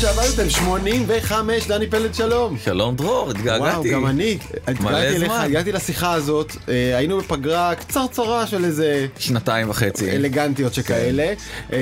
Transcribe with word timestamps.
שעבדתם, 0.00 0.50
85, 0.50 1.66
דני 1.66 1.86
פלד 1.86 2.14
שלום. 2.14 2.56
שלום 2.64 2.96
דרור, 2.96 3.10
וואו, 3.10 3.30
התגעגעתי. 3.30 3.90
גם 3.90 4.06
אני. 4.06 4.38
אליך, 4.68 5.18
זמן. 5.18 5.40
הגעתי 5.44 5.72
לשיחה 5.72 6.12
הזאת, 6.12 6.56
אה, 6.68 6.96
היינו 6.96 7.18
בפגרה 7.18 7.74
קצרצרה 7.74 8.46
של 8.46 8.64
איזה... 8.64 9.06
שנתיים 9.18 9.70
וחצי. 9.70 10.10
אלגנטיות 10.10 10.74
שכאלה, 10.74 11.32
אה, 11.72 11.78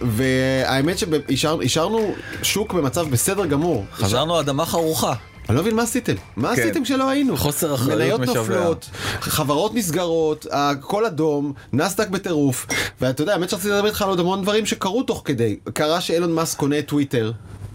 והאמת 0.00 0.96
שהשארנו 0.98 2.14
שוק 2.42 2.72
במצב 2.72 3.10
בסדר 3.10 3.46
גמור. 3.46 3.84
חזרנו 3.92 4.40
אדמה 4.40 4.66
חרוכה. 4.66 5.14
אני 5.50 5.56
לא 5.56 5.62
מבין 5.62 5.76
מה 5.76 5.82
עשיתם, 5.82 6.14
מה 6.36 6.56
כן. 6.56 6.62
עשיתם 6.62 6.84
שלא 6.84 7.08
היינו? 7.08 7.36
חוסר 7.36 7.74
אחריות 7.74 7.98
מניות 7.98 8.20
משווע. 8.20 8.38
נופלות, 8.38 8.90
חברות 9.20 9.74
נסגרות, 9.74 10.46
הכל 10.50 11.04
אדום, 11.06 11.52
נסדק 11.72 12.08
בטירוף, 12.08 12.66
ואתה 13.00 13.22
יודע, 13.22 13.32
האמת 13.32 13.50
שרציתי 13.50 13.70
לדבר 13.70 13.86
איתך 13.86 14.02
על 14.02 14.08
עוד 14.08 14.20
המון 14.20 14.42
דברים 14.42 14.66
שקרו 14.66 15.02
תוך 15.02 15.22
כדי. 15.24 15.56
קרה 15.72 16.00
שאילון 16.00 16.32
מאסק 16.32 16.58
קונה 16.58 16.78
את 16.78 16.86
טוויטר. 16.86 17.32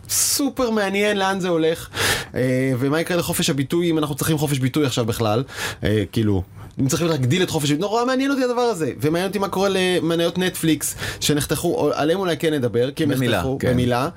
סופר 0.09 0.69
מעניין 0.69 1.17
לאן 1.17 1.39
זה 1.39 1.49
הולך 1.49 1.89
אה, 2.35 2.71
ומה 2.79 3.01
יקרה 3.01 3.17
לחופש 3.17 3.49
הביטוי 3.49 3.89
אם 3.89 3.97
אנחנו 3.97 4.15
צריכים 4.15 4.37
חופש 4.37 4.59
ביטוי 4.59 4.85
עכשיו 4.85 5.05
בכלל 5.05 5.43
אה, 5.83 6.03
כאילו 6.11 6.43
אם 6.79 6.87
צריכים 6.87 7.07
להגדיל 7.07 7.43
את 7.43 7.49
חופש 7.49 7.71
נורא 7.71 8.05
מעניין 8.05 8.31
אותי 8.31 8.43
הדבר 8.43 8.61
הזה 8.61 8.91
ומעניין 9.01 9.27
אותי 9.27 9.39
מה 9.39 9.49
קורה 9.49 9.69
למניות 9.71 10.37
נטפליקס 10.37 10.95
שנחתכו 11.19 11.91
עליהם 11.93 12.19
אולי 12.19 12.37
כן 12.37 12.53
נדבר 12.53 12.91
כי 12.91 13.03
הם 13.03 13.09
במילה, 13.09 13.37
נחתכו 13.37 13.57
כן. 13.59 13.71
במילה 13.71 14.09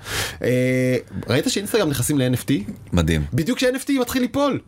אה, 0.42 0.96
ראית 1.28 1.44
שאינסטגרם 1.48 1.88
נכנסים 1.88 2.18
ל-NFT 2.18 2.72
מדהים. 2.92 3.24
בדיוק 3.32 3.58
כש-NFT 3.58 3.92
מתחיל 4.00 4.22
ליפול. 4.22 4.60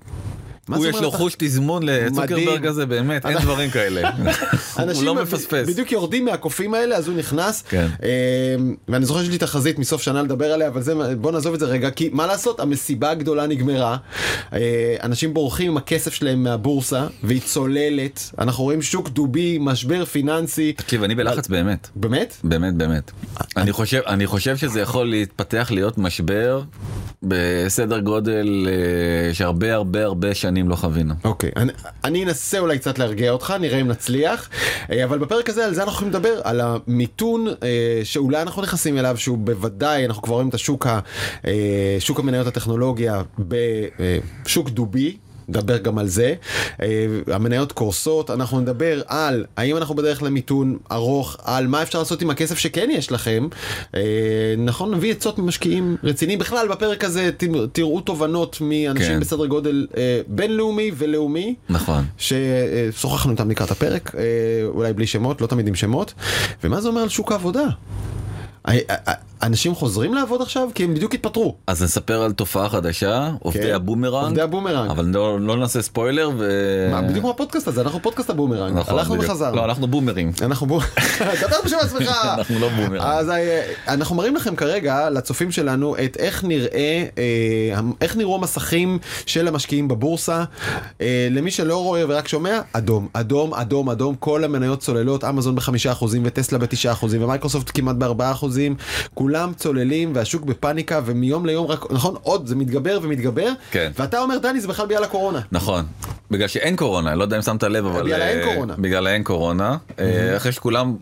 הוא 0.77 0.87
יש 0.87 0.97
לו? 0.97 1.11
חוש 1.11 1.35
תזמון 1.39 1.83
לצוקרברג. 1.83 2.67
הזה, 2.67 2.87
באמת, 2.87 3.27
אין 3.27 3.39
דברים 3.47 3.71
כאלה. 3.71 4.11
הוא 4.75 5.05
לא 5.05 5.15
מפספס. 5.15 5.69
בדיוק 5.69 5.93
יורדים 5.93 6.25
מהקופים 6.25 6.75
האלה 6.75 6.97
אז 6.97 7.09
הוא 7.09 7.17
נכנס 7.17 7.63
כן. 7.69 7.87
אה, 8.03 8.09
ואני 8.89 9.05
זוכר 9.05 9.21
שיש 9.21 9.31
לי 9.31 9.39
תחזית 9.39 9.79
מסוף 9.79 10.03
שנה 10.03 10.23
לדבר 10.23 10.53
עליה 10.53 10.69
אבל 10.69 10.83
זה 10.83 10.95
בוא 11.15 11.33
נעזוב 11.33 11.55
את 11.55 11.61
זה 11.61 11.67
רגע 11.67 11.91
כי 11.91 12.11
מה 12.13 12.27
לעשות 12.27 12.61
המסיבה 12.61 13.11
הגדולה 13.11 13.47
נגמרה 13.47 13.97
אה, 14.53 14.97
אנשים 15.03 15.35
בורחים 15.35 15.71
עם 15.71 15.77
הכסף 15.77 16.15
שלהם 16.15 16.43
מהבורסה 16.43 17.07
והיא 17.23 17.41
צוללת 17.41 18.31
אנחנו 18.39 18.65
רואים 18.65 18.83
שוק 18.83 19.09
דובי 19.09 19.59
משבר 19.61 20.05
פיננסי 20.05 20.73
תקשיב, 20.73 21.03
אני 21.03 21.15
בלחץ 21.15 21.49
באמת. 21.49 21.89
באמת 21.95 22.37
באמת 22.45 22.75
באמת. 22.75 23.11
אני 23.57 23.73
חושב 23.73 24.01
אני 24.07 24.27
חושב 24.27 24.57
שזה 24.57 24.81
יכול 24.81 25.11
להתפתח 25.11 25.69
להיות 25.71 25.99
משבר 25.99 26.63
בסדר 27.23 27.99
גודל 28.01 28.69
אה, 28.69 29.35
שהרבה 29.35 29.75
הרבה 29.75 30.05
הרבה 30.05 30.35
שנים 30.35 30.60
לא 30.69 30.77
חווינו. 30.77 31.15
אוקיי, 31.25 31.51
אני, 31.57 31.73
אני 32.05 32.25
אנסה 32.25 32.59
אולי 32.59 32.79
קצת 32.79 32.99
להרגיע 32.99 33.31
אותך, 33.31 33.55
נראה 33.61 33.81
אם 33.81 33.89
נצליח, 33.89 34.49
אה, 34.91 35.05
אבל 35.05 35.19
בפרק 35.19 35.49
הזה 35.49 35.65
על 35.65 35.75
זה 35.75 35.83
אנחנו 35.83 35.93
יכולים 35.93 36.13
לדבר, 36.13 36.41
על 36.45 36.61
המיתון 36.61 37.47
אה, 37.49 38.01
שאולי 38.05 38.43
אנחנו 38.43 38.63
נכנסים 38.63 38.99
אליו, 38.99 39.17
שהוא 39.17 39.39
בוודאי, 39.39 40.07
אנחנו 40.07 40.23
כבר 40.23 40.35
רואים 40.35 40.49
את 40.49 40.55
השוק, 40.55 40.87
אה, 41.47 41.97
שוק 41.99 42.19
המניות 42.19 42.47
הטכנולוגיה 42.47 43.23
בשוק 43.39 44.71
דובי. 44.71 45.17
נדבר 45.51 45.79
גם 45.79 45.99
על 45.99 46.09
זה, 46.09 46.35
אה, 46.83 46.87
המניות 47.27 47.73
קורסות, 47.73 48.31
אנחנו 48.31 48.61
נדבר 48.61 49.03
על 49.07 49.45
האם 49.57 49.77
אנחנו 49.77 49.95
בדרך 49.95 50.23
למיתון 50.23 50.79
ארוך, 50.93 51.37
על 51.45 51.67
מה 51.67 51.83
אפשר 51.83 51.99
לעשות 51.99 52.23
עם 52.23 52.31
הכסף 52.31 52.59
שכן 52.59 52.89
יש 52.93 53.13
לכם, 53.13 53.49
אה, 53.95 54.01
נכון, 54.59 54.95
נביא 54.95 55.13
עצות 55.13 55.39
ממשקיעים 55.39 55.97
רציניים, 56.05 56.39
בכלל 56.39 56.69
בפרק 56.69 57.05
הזה 57.05 57.31
תראו 57.73 58.01
תובנות 58.01 58.59
מאנשים 58.61 59.09
כן. 59.09 59.21
בסדר 59.21 59.47
גודל 59.47 59.87
אה, 59.97 60.21
בינלאומי 60.27 60.91
ולאומי. 60.97 61.55
נכון. 61.69 62.05
ששוחחנו 62.19 63.33
איתם 63.33 63.51
לקראת 63.51 63.71
הפרק, 63.71 64.15
אולי 64.65 64.93
בלי 64.93 65.07
שמות, 65.07 65.41
לא 65.41 65.47
תמיד 65.47 65.69
עם 65.69 65.75
שמות, 65.75 66.15
ומה 66.65 66.81
זה 66.81 66.89
אומר 66.89 67.01
על 67.01 67.09
שוק 67.09 67.33
העבודה? 67.33 67.65
אנשים 69.43 69.75
חוזרים 69.75 70.15
לעבוד 70.15 70.43
עכשיו 70.43 70.69
כי 70.75 70.85
הם 70.85 70.95
בדיוק 70.95 71.15
התפטרו. 71.15 71.57
אז 71.67 71.83
נספר 71.83 72.23
על 72.23 72.33
תופעה 72.33 72.69
חדשה, 72.69 73.31
עובדי 73.39 73.63
כן. 73.63 73.75
הבומרנג. 73.75 74.25
עובדי 74.25 74.41
הבומרנג. 74.41 74.91
אבל 74.91 75.07
לא 75.07 75.41
לא 75.41 75.57
נעשה 75.57 75.83
ספוילר 75.83 76.31
ו... 76.39 76.49
מה, 76.91 77.03
בדיוק 77.03 77.19
כמו 77.21 77.31
הפודקאסט 77.31 77.69
הזה, 77.69 77.81
אנחנו 77.81 78.03
פודקאסט 78.03 78.31
הבומרנג, 78.31 78.77
נכון, 78.79 78.99
הלכנו 78.99 79.15
בדיוק. 79.15 79.31
וחזרנו. 79.31 79.57
לא, 79.57 79.65
אנחנו 79.65 79.87
בומרים. 79.87 80.33
אנחנו 80.43 80.67
בוא... 80.67 80.83
דבר 81.43 81.57
בשם 81.65 81.77
עצמך. 81.81 82.17
אנחנו 82.25 82.59
לא 82.59 82.69
בומרנג. 82.69 83.01
אז 83.01 83.29
אה, 83.29 83.63
אנחנו 83.89 84.17
מראים 84.17 84.37
לכם 84.37 84.57
כרגע, 84.57 85.11
לצופים 85.11 85.53
שלנו, 85.53 85.97
את 86.05 86.17
איך 86.17 86.45
נראה, 86.45 87.05
אה, 87.19 87.81
איך 88.01 88.17
נראו 88.17 88.35
המסכים 88.35 88.99
של 89.27 89.49
המשקיעים 89.49 89.89
בבורסה. 89.89 90.45
אה, 91.01 91.29
למי 91.31 91.51
שלא 91.51 91.83
רואה 91.83 92.05
ורק 92.09 92.29
שומע, 92.29 92.61
אדום, 92.73 93.09
אדום, 93.13 93.55
אדום, 93.55 93.91
אדום, 93.91 94.15
כל 94.15 94.45
המניות 94.45 94.81
צוללות, 94.81 95.25
אמזון 95.25 95.55
בחמישה 95.55 95.93
אחוזים 95.93 96.23
וטסלה 96.25 96.59
בתשעה 96.59 96.93
אחוזים 96.93 97.23
ומייקרוסופט 97.23 97.71
כמעט 97.75 97.97
בארבעה 97.97 98.33
אחוזים, 98.33 98.77
כולם 99.31 99.53
צוללים 99.55 100.13
והשוק 100.15 100.43
בפאניקה 100.43 101.01
ומיום 101.05 101.47
ליום 101.47 101.67
רק, 101.67 101.93
נכון, 101.93 102.15
עוד, 102.23 102.47
זה 102.47 102.57
מתגבר 102.57 102.99
ומתגבר. 103.03 103.53
כן. 103.71 103.93
ואתה 103.99 104.21
אומר, 104.21 104.39
דני, 104.39 104.61
זה 104.61 104.69
בכלל 104.69 104.87
בגלל 104.87 105.05
הקורונה. 105.05 105.41
נכון, 105.53 105.85
בגלל 106.31 106.49
שאין 106.49 106.77
קורונה, 106.77 107.15
לא 107.15 107.23
יודע 107.23 107.37
אם 107.37 107.43
שמת 107.43 107.63
לב, 107.63 107.87
אבל... 107.87 108.03
בגלל 108.03 108.23
האין 108.23 108.39
אה, 108.39 108.45
קורונה. 108.45 108.75
בגלל 108.79 109.07
האין 109.07 109.23
קורונה, 109.23 109.77
אה, 109.99 110.37
אחרי 110.37 110.53
שכולם 110.53 110.97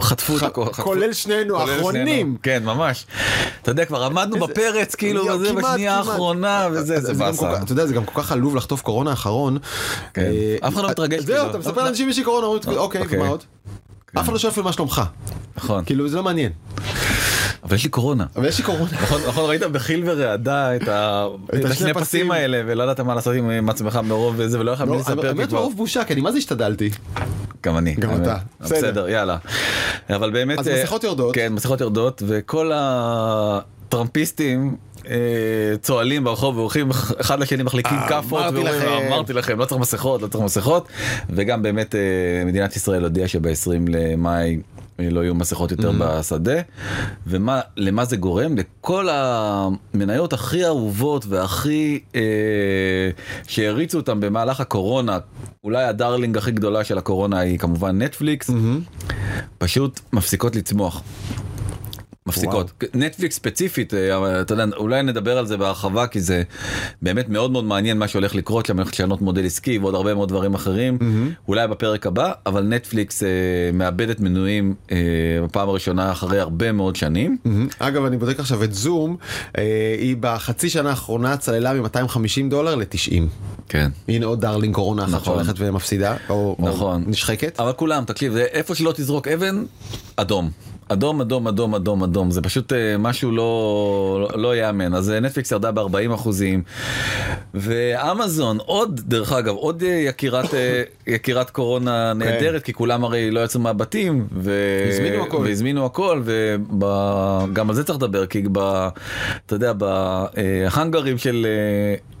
חטפו 0.00 0.36
את 0.36 0.42
הקורונה. 0.42 0.72
כולל 0.72 1.12
שנינו, 1.12 1.60
האחרונים. 1.60 2.36
כן, 2.42 2.62
ממש. 2.64 3.06
אתה 3.62 3.70
יודע, 3.70 3.84
כבר 3.84 4.04
עמדנו 4.04 4.46
בפרץ, 4.46 4.94
כאילו, 4.94 5.24
וזה 5.26 5.52
בשנייה. 5.52 5.96
האחרונה, 5.96 6.68
וזה, 6.72 7.00
זה 7.00 7.14
באסה. 7.14 7.62
אתה 7.62 7.72
יודע, 7.72 7.86
זה 7.86 7.94
גם 7.94 8.04
כל 8.04 8.22
כך 8.22 8.32
עלוב 8.32 8.56
לחטוף 8.56 8.82
קורונה 8.82 9.10
האחרון. 9.10 9.58
כן. 10.14 10.22
אה, 10.22 10.68
אף 10.68 10.74
אחד 10.74 10.82
לא 10.82 10.90
מתרגש, 10.90 11.20
זהו. 11.20 11.50
אתה 11.50 11.58
מספר 11.58 11.84
לאנשים 11.84 12.08
יש 12.08 12.18
לי 12.18 12.24
קורונה, 12.24 12.46
אוקיי, 12.46 12.76
אוקיי. 12.76 13.18
ומה 13.18 13.28
עוד? 13.28 13.44
אף 14.18 14.24
אחד 14.24 14.32
לא 14.32 14.38
שואל 14.38 14.52
אפילו 14.52 14.64
מה 14.64 14.72
שלומך. 14.72 15.02
נכון, 15.56 15.84
כאילו, 15.84 16.08
זה 16.08 16.16
לא 16.16 16.22
מעניין. 16.22 16.52
אבל 17.64 17.74
יש 17.74 17.84
לי 17.84 17.90
קורונה. 17.90 18.24
אבל 18.36 18.48
יש 18.48 18.58
לי 18.58 18.64
קורונה. 18.64 18.90
נכון, 19.02 19.20
נכון, 19.28 19.50
ראית 19.50 19.62
בחיל 19.62 20.02
ורעדה 20.06 20.76
את 20.76 20.88
ה- 20.88 21.26
את 21.54 21.64
השני 21.64 21.94
פסים. 21.94 22.30
האלה, 22.30 22.62
ולא 22.66 22.82
ידעת 22.82 23.00
מה 23.00 23.14
לעשות 23.14 23.34
עם 23.34 23.70
עצמך 23.70 24.00
מרוב 24.04 24.34
וזה, 24.38 24.60
ולא 24.60 24.70
יכולת 24.70 24.88
לא, 24.88 24.96
לספר, 24.96 25.14
באמת. 25.14 25.52
מרוב 25.52 25.76
בושה, 25.76 26.04
כי 26.04 26.12
אני 26.12 26.20
מה 26.20 26.32
זה 26.32 26.38
השתדלתי. 26.38 26.90
גם 27.64 27.78
אני. 27.78 27.94
גם. 27.94 28.22
אתה. 28.22 28.36
בסדר. 28.60 29.08
יאללה. 29.08 29.36
אבל 30.10 30.30
באמת... 30.30 30.58
אז 30.58 30.68
אה, 30.68 30.82
מסכות 30.82 31.04
יורדות. 31.04 31.34
כן, 31.34 31.52
מסכות 31.52 31.80
יורדות, 31.80 32.22
וכל 32.26 32.70
הטראמפיסטים 32.74 34.76
אה, 35.08 35.14
צוהלים 35.82 36.24
ברחוב 36.24 36.56
והולכים 36.56 36.90
אחד 37.20 37.40
לשני 37.40 37.62
מחליקים 37.62 37.98
אה, 37.98 38.08
כאפות. 38.08 38.40
אמרתי 38.42 38.56
ואומרים, 38.56 38.74
לכם. 38.76 38.88
אמרתי 39.08 39.32
לכם, 39.32 39.58
לא 39.58 39.64
צריך 39.64 39.80
מסכות, 39.80 40.22
לא 40.22 40.26
צריך 40.26 40.44
מסכות. 40.44 40.88
וגם 41.30 41.62
באמת 41.62 41.94
מדינת 42.46 42.76
ישראל 42.76 43.02
הודיעה 43.04 43.28
שב-20 43.28 43.48
למאי 43.88 44.58
לא 45.10 45.20
יהיו 45.20 45.34
מסכות 45.34 45.70
יותר 45.70 45.92
בשדה. 45.98 46.60
ומה, 47.26 47.60
למה 47.76 48.04
זה 48.04 48.16
גורם? 48.16 48.56
לכל 48.56 49.08
המניות 49.10 50.32
הכי 50.32 50.64
אהובות 50.64 51.26
והכי 51.28 52.00
אה, 52.14 52.20
שהריצו 53.48 53.98
אותם 53.98 54.20
במהלך 54.20 54.60
הקורונה, 54.60 55.18
אולי 55.64 55.84
הדרלינג 55.84 56.36
הכי 56.38 56.50
גדולה 56.50 56.84
של 56.84 56.98
הקורונה 56.98 57.38
היא 57.38 57.58
כמובן 57.58 58.02
נטפליקס, 58.02 58.50
פשוט 59.58 60.00
מפסיקות 60.12 60.56
לצמוח. 60.56 61.02
מפסיקות. 62.30 62.84
נטפליקס 62.94 63.36
ספציפית, 63.36 63.94
אה, 63.94 64.40
אתה 64.40 64.54
יודע, 64.54 64.64
אולי 64.76 65.02
נדבר 65.02 65.38
על 65.38 65.46
זה 65.46 65.56
בהרחבה 65.56 66.06
כי 66.06 66.20
זה 66.20 66.42
באמת 67.02 67.28
מאוד 67.28 67.50
מאוד 67.50 67.64
מעניין 67.64 67.98
מה 67.98 68.08
שהולך 68.08 68.34
לקרות 68.34 68.66
שם, 68.66 68.76
הולך 68.76 68.88
לשנות 68.88 69.20
מודל 69.20 69.46
עסקי 69.46 69.78
ועוד 69.78 69.94
הרבה 69.94 70.14
מאוד 70.14 70.28
דברים 70.28 70.54
אחרים, 70.54 70.98
אולי 71.48 71.68
בפרק 71.68 72.06
הבא, 72.06 72.32
אבל 72.46 72.62
נטפליקס 72.62 73.22
אה, 73.22 73.28
מאבדת 73.72 74.20
מנויים 74.20 74.74
אה, 74.92 74.96
בפעם 75.44 75.68
הראשונה 75.68 76.12
אחרי 76.12 76.40
הרבה 76.40 76.72
מאוד 76.72 76.96
שנים. 76.96 77.38
מהמם. 77.44 77.68
אגב, 77.78 78.04
אני 78.04 78.16
בודק 78.16 78.40
עכשיו 78.40 78.64
את 78.64 78.74
זום, 78.74 79.16
אה, 79.58 79.96
היא 79.98 80.16
בחצי 80.20 80.70
שנה 80.70 80.90
האחרונה 80.90 81.36
צללה 81.36 81.72
מ-250 81.72 82.50
דולר 82.50 82.74
ל-90. 82.74 83.22
כן. 83.68 83.90
הנה 84.08 84.26
עוד 84.26 84.40
darling 84.40 84.74
קורונה 84.74 85.04
אחת 85.04 85.12
נכון. 85.12 85.24
שהולכת 85.24 85.54
ומפסידה, 85.56 86.16
או 86.28 86.56
או 86.58 86.68
נכון. 86.68 87.04
נשחקת. 87.06 87.60
אבל 87.60 87.72
כולם, 87.72 88.04
תקשיב, 88.04 88.36
איפה 88.36 88.74
שלא 88.74 88.92
תזרוק 88.96 89.28
אבן, 89.28 89.64
אדום. 90.16 90.50
אדום, 90.92 91.20
אדום, 91.20 91.48
אדום, 91.48 91.74
אדום, 91.74 92.02
אדום, 92.02 92.30
זה 92.30 92.42
פשוט 92.42 92.72
אה, 92.72 92.98
משהו 92.98 93.30
לא, 93.32 94.28
לא, 94.34 94.56
יאמן. 94.56 94.94
אז 94.94 95.10
אה, 95.10 95.20
נטפליקס 95.20 95.52
ירדה 95.52 95.72
ב-40 95.72 96.14
אחוזים, 96.14 96.62
ואמזון, 97.54 98.58
עוד, 98.66 99.00
דרך 99.04 99.32
אגב, 99.32 99.54
עוד 99.54 99.82
אה, 99.82 99.88
יקירת, 99.88 100.44
יקירת 101.06 101.50
קורונה 101.50 102.12
נהדרת, 102.12 102.62
כי 102.62 102.72
כולם 102.72 103.04
הרי 103.04 103.30
לא 103.30 103.44
יצאו 103.44 103.60
מהבתים, 103.60 104.26
ו... 104.32 104.52
הזמינו 104.88 105.22
הכל. 105.22 105.36
והזמינו 105.36 105.86
הכל, 105.86 106.22
וגם 106.24 107.68
על 107.70 107.74
זה 107.74 107.84
צריך 107.84 107.98
לדבר, 107.98 108.26
כי 108.26 108.42
ב... 108.52 108.58
אתה 109.46 109.54
יודע, 109.54 109.72
בהאנגרים 109.72 111.18
של, 111.18 111.46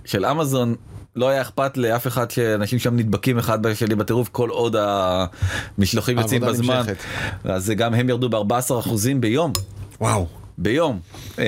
של 0.04 0.26
אמזון, 0.26 0.74
לא 1.16 1.28
היה 1.28 1.40
אכפת 1.40 1.76
לאף 1.76 2.06
אחד 2.06 2.30
שאנשים 2.30 2.78
שם 2.78 2.96
נדבקים 2.96 3.38
אחד 3.38 3.62
בשני 3.62 3.94
בטירוף 3.94 4.28
כל 4.28 4.48
עוד 4.48 4.76
המשלוחים 5.78 6.18
יוצאים 6.18 6.40
בזמן. 6.40 6.76
נמשכת. 6.76 6.96
אז 7.44 7.72
גם 7.76 7.94
הם 7.94 8.08
ירדו 8.08 8.28
ב-14% 8.28 8.90
ביום. 9.20 9.52
וואו. 10.00 10.26
ביום. 10.58 11.00
אה, 11.38 11.44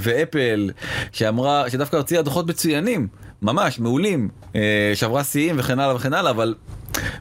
ואפל 0.00 0.70
שאמרה 1.12 1.70
שדווקא 1.70 1.96
הוציאה 1.96 2.22
דוחות 2.22 2.46
מצוינים 2.46 3.08
ממש 3.42 3.78
מעולים 3.78 4.28
אה, 4.54 4.92
שברה 4.94 5.24
שיאים 5.24 5.56
וכן 5.58 5.78
הלאה 5.78 5.96
וכן 5.96 6.12
הלאה 6.12 6.30
אבל 6.30 6.54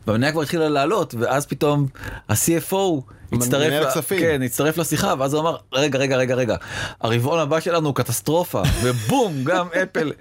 והמניה 0.07 0.31
כבר 0.31 0.41
התחילה 0.41 0.69
לעלות 0.69 1.15
ואז 1.17 1.45
פתאום 1.45 1.87
ה-CFO 2.29 3.01
הצטרף, 3.35 4.11
ל-. 4.11 4.19
כן, 4.19 4.41
הצטרף 4.41 4.77
לשיחה 4.77 5.13
ואז 5.19 5.33
הוא 5.33 5.41
אמר 5.41 5.55
רגע 5.73 5.99
רגע 5.99 6.17
רגע 6.17 6.35
רגע 6.35 6.55
הרבעון 7.01 7.39
הבא 7.39 7.59
שלנו 7.59 7.87
הוא 7.87 7.95
קטסטרופה 7.95 8.61
ובום 8.83 9.33
גם 9.43 9.67
אפל 9.83 10.11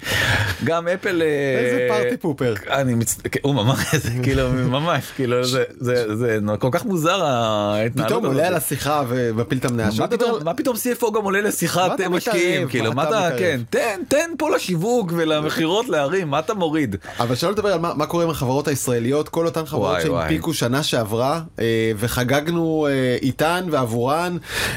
גם 0.64 0.88
אפל 0.88 1.22
אה, 1.22 1.58
איזה 1.60 1.86
פארטי 1.88 2.16
פופר. 2.16 2.54
אני 2.70 2.94
מצ... 2.94 3.16
כן, 3.32 3.40
הוא 3.42 3.54
ממש 3.54 3.94
זה 3.94 4.10
כאילו 4.24 4.48
ממש 4.52 5.04
כאילו 5.16 5.44
זה 5.44 5.64
זה 5.80 6.16
זה 6.16 6.38
כל 6.58 6.68
כך 6.72 6.84
מוזר 6.84 7.24
ההתנהלות 7.24 8.08
פתאום. 8.10 8.26
עולה 8.26 8.46
על 8.46 8.54
השיחה 8.54 9.02
ומפיל 9.08 9.58
את 9.58 9.64
המניה. 9.64 9.88
מה 9.98 10.08
פתאום, 10.08 10.34
על- 10.34 10.42
מה 10.44 10.54
פתאום 10.54 10.76
CFO 10.76 11.12
גם 11.14 11.24
עולה 11.24 11.40
לשיחת 11.40 12.00
משקיעים? 12.00 12.68
כאילו 12.68 12.92
מה 12.92 13.08
אתה? 13.08 13.28
כן 13.38 13.60
תן 13.70 14.00
תן 14.08 14.30
פה 14.38 14.50
לשיווק 14.50 15.12
ולמכירות 15.16 15.88
להרים 15.88 16.28
מה 16.28 16.38
אתה 16.38 16.54
מוריד. 16.54 16.96
אבל 17.20 17.34
שלא 17.34 17.50
לדבר 17.50 17.72
על 17.72 17.78
מה, 17.78 18.06
קורה 18.06 18.24
עם 18.24 18.30
החברות 18.30 18.68
הישראליות, 18.68 19.28
כל 19.28 19.46
אותן 19.46 19.66
חברות. 19.66 20.00
שהנפיקו 20.02 20.54
שנה 20.54 20.82
שעברה 20.82 21.40
אה, 21.58 21.64
וחגגנו 21.96 22.86
אה, 22.90 22.92
איתן 23.22 23.66
ועבורן, 23.70 24.36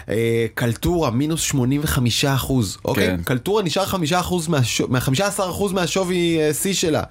אה, 0.10 0.46
קלטורה 0.54 1.12
מינוס 1.12 1.42
85 1.42 2.26
אחוז, 2.26 2.78
אוקיי? 2.86 3.08
כן. 3.08 3.24
קלטורה 3.24 3.64
נשאר 3.64 3.86
5 3.86 4.14
אחוז, 4.14 4.48
מה-15 4.48 5.22
אחוז 5.38 5.74
מהשווי 5.74 6.40
אה, 6.40 6.54
שיא 6.54 6.74
שלה. 6.74 7.04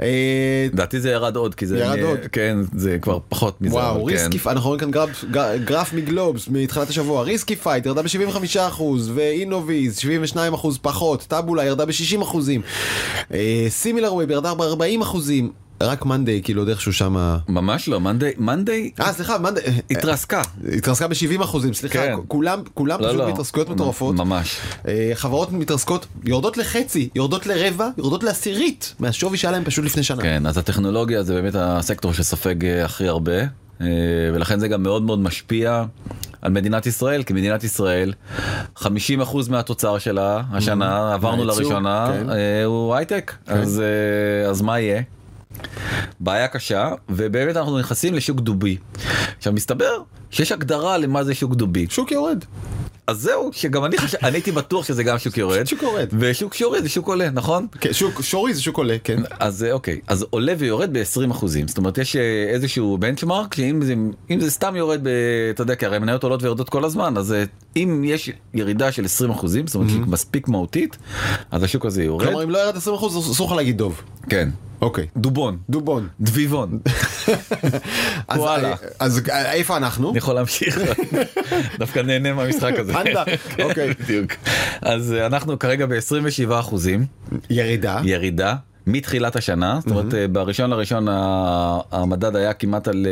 אה, 0.00 0.66
לדעתי 0.72 1.00
זה 1.00 1.10
ירד 1.10 1.36
עוד 1.36 1.54
כי 1.54 1.66
זה 1.66 1.78
ירד 1.78 1.98
עוד. 1.98 2.18
כן 2.32 2.56
זה 2.76 2.98
כבר 3.02 3.18
פחות 3.28 3.60
מזה. 3.60 3.74
וואו, 3.74 4.02
אבל 4.02 4.16
כן. 4.16 4.32
ריסקיפייד, 4.32 4.48
אנחנו 4.50 4.68
רואים 4.68 4.80
כאן 4.80 4.90
גרף, 4.90 5.24
גרף 5.64 5.92
מגלובס 5.92 6.48
מתחילת 6.48 6.88
השבוע, 6.88 7.22
ריסקיפייד 7.22 7.86
ירדה 7.86 8.02
ב-75% 8.02 8.82
ואינוויז 9.14 9.98
72% 9.98 10.02
פחות, 10.82 11.22
טאבולה 11.28 11.64
ירדה 11.64 11.86
ב-60%, 11.86 12.36
סימילר 13.68 14.14
ווייב 14.14 14.30
ירדה 14.30 14.54
ב-40%, 14.54 15.16
רק 15.80 16.06
מאנדיי 16.06 16.42
כאילו 16.42 16.60
עוד 16.60 16.68
איכשהו 16.68 16.92
שמה... 16.92 17.38
ממש 17.48 17.88
לא 17.88 18.00
מאנדיי 18.00 18.30
מאנדיי 18.38 18.90
אה 19.00 19.12
סליחה, 19.12 19.38
מאנדיי... 19.38 19.64
התרסקה. 19.90 20.42
התרסקה 20.76 21.08
ב-70 21.08 21.72
סליחה, 21.72 21.98
כן. 21.98 22.14
כולם, 22.28 22.62
כולם 22.74 23.00
לא, 23.00 23.06
פשוט 23.06 23.18
לא. 23.18 23.26
בהתרסקויות 23.26 23.68
מטורפות. 23.68 24.14
ממש. 24.14 24.56
אה, 24.88 25.10
חברות 25.14 25.52
מתרסקות, 25.52 26.06
יורדות 26.24 26.56
לחצי, 26.56 27.08
יורדות 27.14 27.46
לרבע, 27.46 27.88
יורדות 27.98 28.22
לעשירית 28.22 28.94
מהשווי 28.98 29.38
שהיה 29.38 29.52
להם 29.52 29.64
פשוט 29.64 29.84
לפני 29.84 30.02
שנה. 30.02 30.22
כן 30.22 30.46
אז 30.46 30.58
הטכנולוגיה 30.58 31.22
זה 31.22 31.34
באמת 31.34 31.54
הסקטור 31.58 32.12
שסופג 32.12 32.64
אה, 32.64 32.84
הכי 32.84 33.08
הרבה 33.08 33.38
אה, 33.80 33.86
ולכן 34.34 34.58
זה 34.58 34.68
גם 34.68 34.82
מאוד 34.82 35.02
מאוד 35.02 35.18
משפיע 35.18 35.84
על 36.42 36.52
מדינת 36.52 36.86
ישראל 36.86 37.22
כי 37.22 37.32
מדינת 37.32 37.64
ישראל 37.64 38.12
50% 38.76 38.86
מהתוצר 39.50 39.98
שלה 39.98 40.42
השנה 40.52 41.14
עברנו 41.14 41.44
מהייצוא, 41.44 41.62
לראשונה 41.62 42.12
כן. 42.12 42.26
הוא 42.64 42.94
הייטק 42.94 43.34
אז 43.46 43.80
אה, 43.80 44.50
אז 44.50 44.62
מה 44.62 44.80
יהיה. 44.80 45.02
בעיה 46.20 46.48
קשה 46.48 46.92
ובאמת 47.08 47.56
אנחנו 47.56 47.78
נכנסים 47.78 48.14
לשוק 48.14 48.40
דובי. 48.40 48.76
עכשיו 49.38 49.52
מסתבר 49.52 50.02
שיש 50.30 50.52
הגדרה 50.52 50.98
למה 50.98 51.24
זה 51.24 51.34
שוק 51.34 51.54
דובי 51.54 51.86
שוק 51.90 52.12
יורד. 52.12 52.44
אז 53.06 53.20
זהו 53.20 53.50
שגם 53.52 53.84
אני 53.84 53.98
חושב 53.98 54.18
אני 54.22 54.36
הייתי 54.36 54.52
בטוח 54.52 54.84
שזה 54.84 55.02
גם 55.02 55.18
שוק 55.18 55.36
יורד 55.36 55.66
שוק 55.66 55.82
יורד. 55.82 56.08
ושוק 56.18 56.54
שיורד 56.54 56.82
זה 56.82 56.88
שוק 56.88 57.08
עולה 57.08 57.30
נכון 57.30 57.66
כן, 57.80 57.92
שוק 57.92 58.22
שורי 58.22 58.54
זה 58.54 58.62
שוק 58.62 58.76
עולה, 58.76 58.96
כן. 59.04 59.22
אז 59.38 59.64
אה, 59.64 59.72
אוקיי 59.72 60.00
אז 60.06 60.26
עולה 60.30 60.54
ויורד 60.58 60.92
ב-20 60.92 61.30
אחוזים 61.30 61.68
זאת 61.68 61.78
אומרת 61.78 61.98
יש 61.98 62.16
אה, 62.16 62.46
איזשהו 62.48 62.98
בנצ'מארק 62.98 63.54
שאם 63.54 63.80
זה 63.82 63.94
אם 64.30 64.40
זה 64.40 64.50
סתם 64.50 64.76
יורד 64.76 65.00
ב... 65.02 65.08
אתה 65.50 65.62
יודע 65.62 65.74
כי 65.74 65.86
הרי 65.86 65.98
מניות 65.98 66.22
עולות 66.22 66.42
ויורדות 66.42 66.68
כל 66.68 66.84
הזמן 66.84 67.16
אז 67.16 67.32
אה, 67.32 67.44
אם 67.76 68.02
יש 68.06 68.30
ירידה 68.54 68.92
של 68.92 69.04
20 69.04 69.30
אחוזים 69.30 69.66
זאת 69.66 69.74
אומרת 69.74 69.90
שהיא 69.90 70.00
מספיק 70.00 70.48
מהותית 70.48 70.96
אז 71.50 71.62
השוק 71.62 71.86
הזה 71.86 72.04
יורד 72.04 72.24
כלומר 72.26 72.44
אם 72.44 72.50
לא 72.50 72.58
ירד 72.58 72.76
20 72.76 72.96
אחוז 72.96 73.32
אסור 73.32 73.46
לך 73.46 73.56
להגיד 73.56 73.78
דוב. 73.78 74.02
כן 74.28 74.48
אוקיי. 74.84 75.06
דובון 75.16 75.58
דובון. 75.70 76.08
דביבון 76.20 76.78
וואלה. 78.36 78.74
אז 78.98 79.22
אה, 79.30 79.52
איפה 79.52 79.76
אנחנו? 79.76 80.10
אני 80.10 80.18
יכול 80.18 80.34
להמשיך 80.34 80.78
דווקא 81.78 82.00
נהנה 82.00 82.32
מהמשחק 82.32 82.72
הזה 82.78 82.92
פנדה, 82.92 83.24
כן, 83.56 83.62
אוקיי. 83.62 83.94
בדיוק 83.94 84.32
אז 84.80 85.12
אה, 85.12 85.26
אנחנו 85.26 85.58
כרגע 85.58 85.86
ב-27 85.86 86.60
אחוזים 86.60 87.06
ירידה. 87.50 88.00
ירידה 88.04 88.54
מתחילת 88.86 89.36
השנה 89.36 89.78
זאת 89.80 89.90
אומרת 89.90 90.14
אה, 90.14 90.28
בראשון 90.28 90.70
לראשון 90.70 91.06
המדד 91.92 92.36
היה 92.36 92.52
כמעט 92.52 92.88
על 92.88 93.06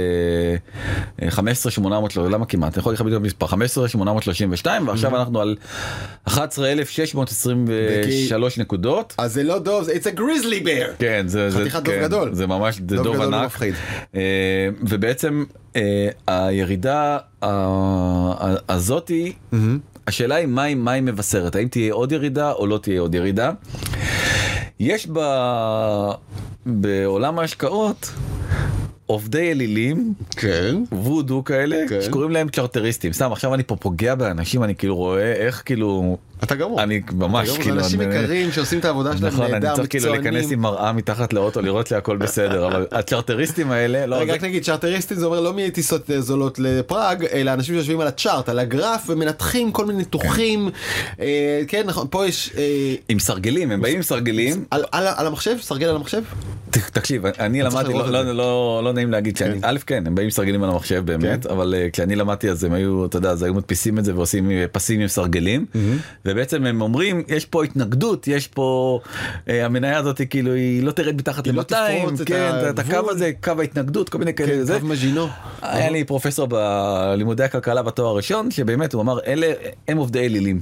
אה, 1.23 1.31
15,800 1.31 2.17
לא, 2.17 2.31
למה 2.31 2.47
כמעט 2.47 2.75
אני 2.75 2.81
יכול 2.81 2.93
להגיד 2.93 3.01
לך 3.01 3.07
בדיוק 3.07 3.23
מספר 3.23 3.47
15,832 3.47 4.89
ועכשיו 4.89 5.17
אנחנו 5.17 5.41
על 5.41 5.57
11,623 6.29 8.59
נקודות. 8.59 9.15
אז 9.19 9.35
זה 9.35 9.43
לא 9.43 9.59
דוב, 9.59 9.89
it's 9.89 10.05
a 10.05 10.19
grizzly 10.19 10.65
bear. 10.65 10.89
כן 10.99 11.25
זה 11.27 11.51
זה 11.51 11.61
חתיכת 11.61 11.83
דוב 11.83 11.95
כן, 11.95 12.03
גדול. 12.03 12.35
זה 12.35 12.47
ממש 12.47 12.81
דוב 12.81 13.03
דוב 13.03 13.17
גדול 13.17 13.35
ענק. 13.35 13.63
אה, 14.15 14.69
ובעצם 14.83 15.45
אה, 15.77 16.09
הירידה 16.27 17.19
אה, 17.43 18.55
הזאתי 18.69 19.33
השאלה 20.07 20.35
היא 20.35 20.47
מה 20.77 20.93
היא 20.93 21.03
מבשרת 21.03 21.57
האם 21.57 21.69
תהיה 21.69 21.95
עוד 21.95 22.13
ירידה 22.13 22.53
או 22.53 22.67
לא 22.67 22.79
תהיה 22.79 23.01
עוד 23.01 23.15
ירידה. 23.15 23.53
יש 24.81 25.09
ב... 25.13 25.19
בעולם 26.67 27.39
ההשקעות 27.39 28.13
עובדי 29.12 29.50
אלילים 29.50 30.14
כן. 30.31 30.75
וודו 30.93 31.44
כאלה 31.44 31.76
כן. 31.88 32.03
שקוראים 32.03 32.31
להם 32.31 32.49
צ'רטריסטים 32.49 33.12
סתם 33.12 33.32
עכשיו 33.32 33.55
אני 33.55 33.62
פה 33.62 33.76
פוגע 33.76 34.14
באנשים 34.14 34.64
אני 34.64 34.75
כאילו 34.75 34.97
רואה 34.97 35.32
איך 35.32 35.62
כאילו 35.64 36.17
אתה 36.43 36.55
גמור. 36.55 36.82
אני 36.82 37.00
ממש 37.12 37.49
גמור, 37.49 37.62
כאילו 37.62 37.79
אנשים 37.79 38.00
אני- 38.00 38.14
יקרים 38.14 38.53
שעושים 38.53 38.79
את 38.79 38.85
העבודה 38.85 39.17
שלהם 39.17 39.32
נכון, 39.32 39.55
אני 39.55 39.67
צריך 39.75 39.87
כאילו 39.91 40.12
להיכנס 40.14 40.53
עם. 40.53 40.61
מראה 40.61 40.93
מתחת 40.93 41.32
לאוטו 41.32 41.62
לראות 41.62 41.87
שהכל 41.87 42.17
בסדר, 42.17 42.67
אבל 42.67 42.87
הצ'רטריסטים 42.93 43.70
האלה, 43.70 44.06
לא, 44.06 44.17
רגע 44.17 44.26
זה- 44.26 44.32
רק 44.38 44.44
נגיד 44.44 44.62
צ'ארטריסטים 44.62 45.17
זה 45.19 45.26
אומר 45.26 45.41
לא 45.41 45.53
מטיסות 45.55 46.11
אה, 46.11 46.20
זולות 46.20 46.59
לפראג 46.59 47.25
אלא 47.32 47.53
אנשים 47.53 47.75
שיושבים 47.75 48.00
על 48.00 48.06
הצ'ארט 48.06 48.49
על 48.49 48.59
הגרף 48.59 49.05
ומנתחים 49.09 49.73
כל 49.73 49.87
מיני 49.87 49.99
ניתוחים 49.99 50.70
אה, 51.20 51.61
כן 51.69 51.82
נכון 51.87 52.06
פה 52.11 52.26
יש 52.26 52.53
אה, 52.56 52.94
עם 53.09 53.19
סרגלים, 53.19 53.70
הם 53.70 53.81
באים 53.81 53.97
עם 53.97 54.03
סרגלים, 54.03 54.64
על- 54.70 54.85
המחשב 55.26 55.56
סרגל 55.61 55.87
על 55.88 55.97
המחשב 55.97 56.23
תקשיב, 56.70 57.26
אני 57.26 57.62
למדתי, 57.62 57.93
לא- 57.93 58.81
לא- 59.10 59.16
לא 59.16 59.22
לא 59.22 59.25
נעים 59.25 59.26
להגיד 59.26 59.37
שאני, 59.37 59.60
כן. 59.60 59.69
א' 59.69 59.78
כן, 59.87 60.06
הם 60.06 60.14
באים 60.14 60.31
סרגלים 60.31 60.62
על 60.62 60.70
המחשב 60.70 61.02
באמת, 61.06 61.46
אבל 61.46 61.75
אה, 61.76 61.90
כשאני 61.90 62.16
למדתי 62.16 62.50
אז 62.50 62.64
הם 62.64 62.72
היו, 62.72 63.06
אתה 63.06 63.16
יודע, 63.16 63.31
אז 63.31 63.43
היו 63.43 63.54
מדפיסים 63.54 63.99
את 63.99 64.04
זה 64.04 64.14
ועושים 64.16 64.50
אה, 64.50 64.64
פסים 64.72 65.00
עם 65.00 65.08
סרגלים, 65.08 65.66
ובעצם 66.25 66.66
הם 66.66 66.82
אומרים, 66.82 67.22
יש 67.28 67.46
פה 67.46 67.64
התנגדות, 67.64 68.28
יש 68.28 68.49
פה, 68.49 69.00
אה, 69.49 69.64
המניה 69.66 69.99
הזאת 69.99 70.20
כאילו 70.31 70.52
היא 70.52 70.82
לא 70.82 70.90
תרד 70.93 71.16
מתחת 71.16 71.46
היא 71.46 71.54
לא 71.54 71.62
ל-200, 71.62 71.99
תפרוץ 71.99 72.20
את 72.20 72.26
כן, 72.26 72.50
את 72.70 72.78
הקו. 72.78 73.10
הזה, 73.10 73.31
קו 73.43 73.52
ההתנגדות, 73.58 74.09
כל 74.09 74.18
מיני 74.18 74.35
כאלה, 74.35 74.64
זה. 74.64 74.80
קו 74.80 74.87
מז'ינו 74.87 75.26
היה 75.62 75.90
לי 75.90 76.04
פרופסור 76.04 76.47
בלימודי 76.47 77.44
הכלכלה 77.44 77.82
בתואר 77.82 78.09
הראשון 78.09 78.50
שבאמת 78.50 78.92
הוא 78.92 79.02
אמר 79.02 79.18
אלה 79.26 79.52
הם 79.88 79.97
עובדי 79.97 80.26
אלילים. 80.26 80.61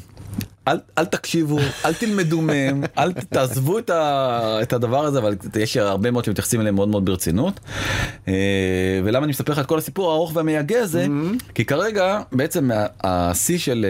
אל, 0.68 0.76
אל 0.98 1.04
תקשיבו, 1.04 1.58
אל 1.84 1.94
תלמדו 1.94 2.40
מהם, 2.40 2.82
אל 2.98 3.12
תעזבו 3.12 3.78
את, 3.78 3.90
ה, 3.90 4.58
את 4.62 4.72
הדבר 4.72 5.04
הזה, 5.04 5.18
אבל 5.18 5.36
יש 5.60 5.76
הרבה 5.76 6.10
מאוד 6.10 6.24
שמתייחסים 6.24 6.60
אליהם 6.60 6.74
מאוד 6.74 6.88
מאוד 6.88 7.04
ברצינות. 7.04 7.60
אה, 8.28 8.34
ולמה 9.04 9.24
אני 9.24 9.30
מספר 9.30 9.52
לך 9.52 9.58
את 9.58 9.66
כל 9.66 9.78
הסיפור 9.78 10.10
הארוך 10.10 10.36
והמייגע 10.36 10.80
הזה? 10.80 11.06
Mm-hmm. 11.06 11.52
כי 11.54 11.64
כרגע 11.64 12.20
בעצם 12.32 12.70
השיא 13.04 13.58
של, 13.58 13.86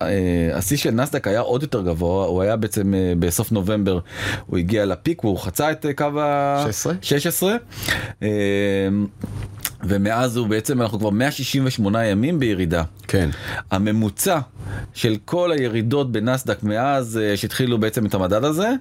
אה, 0.00 0.08
אה, 0.08 0.56
השיא 0.58 0.76
של 0.76 0.90
נסדק 0.90 1.26
היה 1.26 1.40
עוד 1.40 1.62
יותר 1.62 1.82
גבוה, 1.82 2.26
הוא 2.26 2.42
היה 2.42 2.56
בעצם 2.56 2.94
בסוף 3.18 3.52
נובמבר, 3.52 3.98
הוא 4.46 4.58
הגיע 4.58 4.86
לפיק, 4.86 5.20
הוא 5.20 5.38
חצה 5.38 5.70
את 5.70 5.86
קו 5.96 6.20
ה-16. 6.20 6.90
ומאז 9.88 10.36
הוא 10.36 10.48
בעצם 10.48 10.82
אנחנו 10.82 10.98
כבר 10.98 11.10
168 11.10 12.04
ימים 12.04 12.38
בירידה. 12.38 12.82
כן 13.08 13.30
הממוצע 13.70 14.38
של 14.94 15.16
כל 15.24 15.52
הירידות 15.52 16.12
בנסדק 16.12 16.62
מאז 16.62 17.20
אה, 17.22 17.36
שהתחילו 17.36 17.78
בעצם 17.78 18.06
את 18.06 18.14
המדד 18.14 18.44
הזה 18.44 18.72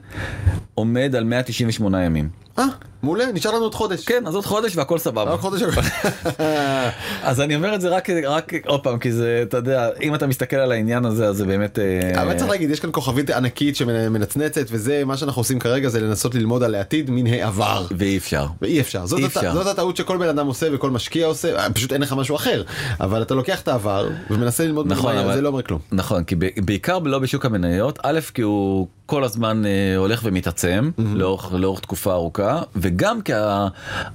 עומד 0.75 1.15
על 1.15 1.24
198 1.24 2.03
ימים. 2.05 2.29
אה 2.60 2.65
מעולה 3.03 3.25
נשאר 3.33 3.51
לנו 3.51 3.63
עוד 3.63 3.75
חודש 3.75 4.05
כן 4.05 4.24
אז 4.27 4.36
עוד 4.36 4.45
חודש 4.45 4.75
והכל 4.77 4.98
סבבה. 4.98 5.31
עוד 5.31 5.39
חודש 5.39 5.62
אז 7.24 7.41
אני 7.41 7.55
אומר 7.55 7.75
את 7.75 7.81
זה 7.81 7.89
רק 7.89 8.10
רק 8.10 8.53
עוד 8.65 8.83
פעם 8.83 9.00
כי 9.00 9.12
זה 9.12 9.43
אתה 9.48 9.57
יודע 9.57 9.89
אם 10.01 10.15
אתה 10.15 10.27
מסתכל 10.27 10.55
על 10.55 10.72
העניין 10.72 11.05
הזה 11.05 11.27
אז 11.27 11.36
זה 11.38 11.45
באמת. 11.45 11.79
אה, 11.79 12.22
אבל 12.22 12.38
צריך 12.38 12.50
להגיד 12.50 12.69
יש 12.69 12.79
כאן 12.79 12.89
כוכבית 12.93 13.29
ענקית 13.29 13.75
שמנצנצת 13.75 14.65
וזה 14.72 15.03
מה 15.05 15.17
שאנחנו 15.17 15.39
עושים 15.39 15.60
כרגע 15.60 15.89
זה 15.89 16.00
לנסות 16.00 16.36
ללמוד 16.36 16.63
על 16.63 16.75
העתיד 16.75 17.10
מן 17.12 17.27
העבר. 17.27 17.86
ואי 17.98 18.17
אפשר. 18.17 18.45
ואי 18.62 18.79
אפשר 18.81 19.05
זאת. 19.05 19.19
אפשר. 19.25 19.53
זאת 19.53 19.67
הטעות 19.67 19.98
שכל 19.98 20.17
בן 20.17 20.27
אדם 20.29 20.48
עושה 20.48 20.67
וכל 20.74 20.91
משקיע 20.91 21.25
עושה 21.25 21.55
אה, 21.60 21.74
פשוט 21.74 21.93
אין 21.93 22.01
לך 22.01 22.13
משהו 22.13 22.36
אחר 22.36 22.63
אבל 23.00 23.22
אתה 23.22 23.33
לוקח 23.33 23.62
את 23.62 23.67
העבר 23.67 24.10
ומנסה 24.29 24.63
ללמוד 24.65 24.88
נכון, 24.88 25.17
אבל- 25.17 25.33
זה 25.33 25.41
לא 25.41 25.48
אומר 25.50 25.62
כלום. 25.62 25.79
נכון 25.91 26.24
כי 26.24 26.36
ב- 26.36 26.65
בעיקר 26.65 27.00
לא 27.00 27.19
בשוק 27.19 27.45
המניות 27.45 28.00
א' 28.03 28.19
כי 28.33 28.41
הוא 28.41 28.88
כל 29.05 29.24
הזמן 29.24 29.65
אה, 29.65 29.72
הולך 29.98 30.22
ומתעצם 30.24 30.91
לאורך 30.98 31.53
לאורך 31.53 31.79
תקופה 31.79 32.13
ארוכה 32.13 32.62
וגם 32.75 33.22
כי 33.22 33.33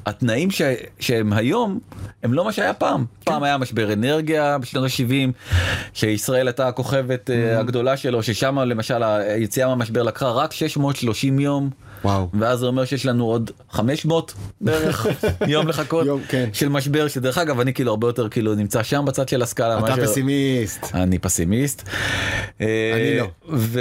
התנאים 0.06 0.50
ש- 0.50 0.62
שהם 1.00 1.32
היום 1.32 1.78
הם 2.22 2.32
לא 2.34 2.44
מה 2.44 2.52
שהיה 2.52 2.74
פעם. 2.74 3.04
פעם 3.24 3.42
היה 3.42 3.58
משבר 3.58 3.92
אנרגיה 3.92 4.58
בשנות 4.58 4.84
ה-70 4.84 5.32
שישראל 5.94 6.46
הייתה 6.48 6.68
הכוכבת 6.68 7.30
אה, 7.30 7.58
הגדולה 7.60 7.96
שלו 7.96 8.22
ששם 8.22 8.58
למשל 8.58 9.02
היציאה 9.02 9.68
מהמשבר 9.68 10.02
לקחה 10.02 10.30
רק 10.30 10.52
630 10.52 11.38
יום 11.38 11.70
וואו. 12.04 12.28
ואז 12.40 12.58
זה 12.58 12.66
אומר 12.66 12.84
שיש 12.84 13.06
לנו 13.06 13.24
עוד 13.24 13.50
500 13.70 14.32
בערך 14.60 15.06
יום 15.46 15.68
לחכות 15.68 16.06
יום, 16.06 16.20
כן. 16.28 16.48
של 16.52 16.68
משבר 16.68 17.08
שדרך 17.08 17.38
אגב 17.38 17.60
אני 17.60 17.74
כאילו 17.74 17.90
הרבה 17.90 18.08
יותר 18.08 18.28
כאילו 18.28 18.54
נמצא 18.54 18.82
שם 18.82 19.04
בצד 19.06 19.28
של 19.28 19.42
הסקאלה. 19.42 19.78
אתה 19.78 19.86
מאשר- 19.96 20.06
פסימיסט. 20.06 20.86
אני 20.94 21.18
פסימיסט. 21.18 21.88
אה, 22.60 22.66
אני 22.94 23.18
לא. 23.18 23.26
ו... 23.52 23.80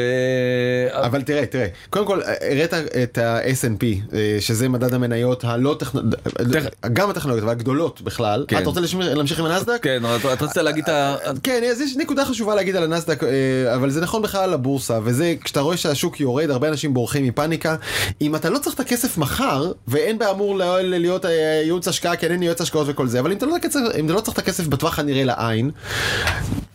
אבל 0.92 1.22
תראה, 1.22 1.46
תראה, 1.46 1.68
קודם 1.90 2.06
כל 2.08 2.22
הראת 2.52 2.74
את 3.04 3.18
ה-S&P, 3.18 3.84
אה, 4.14 4.38
שזה 4.40 4.70
מדד 4.70 4.94
המניות 4.94 5.44
הלא 5.44 5.76
טכנולוגיות, 5.80 6.18
גם 6.94 7.10
הטכנולוגיות, 7.10 7.44
אבל 7.44 7.52
הגדולות 7.52 8.02
בכלל. 8.02 8.46
כן. 8.48 8.58
אתה 8.58 8.66
רוצה 8.66 8.82
להמשיך 9.16 9.40
עם 9.40 9.46
הנסדק? 9.46 9.80
כן, 9.84 10.02
אתה 10.16 10.46
רצית 10.46 10.58
להגיד 10.58 10.84
את 10.84 10.90
ה... 10.90 11.16
כן, 11.44 11.64
אז 11.72 11.82
יש 11.82 11.96
נקודה 11.98 12.26
חשובה 12.26 12.56
להגיד 12.56 12.76
על 12.76 12.84
הנסדק, 12.84 13.24
אה, 13.24 13.30
אבל 13.76 13.90
זה 13.90 14.02
נכון 14.02 14.22
בכלל 14.22 14.44
על 14.44 14.54
הבורסה, 14.54 15.00
וזה 15.04 15.34
כשאתה 15.44 15.60
רואה 15.62 15.78
שהשוק 15.78 16.20
יורד, 16.20 16.50
הרבה 16.50 16.68
אנשים 16.68 16.94
בורחים 16.94 17.24
מפאניקה. 17.26 17.76
אם 18.22 18.36
אתה 18.36 18.50
לא 18.50 18.60
צריך 18.60 18.76
את 18.76 18.80
הכסף 18.80 19.18
מחר, 19.18 19.72
ואין 19.88 20.18
באמור 20.20 20.58
ל- 20.58 20.64
להיות 20.82 21.26
אה, 21.26 21.32
ייעוץ 21.64 21.88
השקעה, 21.88 22.16
כן 22.16 22.32
אין 22.32 22.44
ייעוץ 22.44 22.62
השקעות 22.62 22.88
וכל 22.90 23.08
זה, 23.08 23.20
אבל 23.20 23.32
אם 23.32 23.38
אתה 23.38 23.46
לא 23.46 23.56
לא 24.14 24.22
צריך 24.22 24.34
את 24.34 24.44
הכסף 24.44 24.68
בטווח 24.68 25.00
הנראה 25.00 25.24
לעין, 25.24 25.72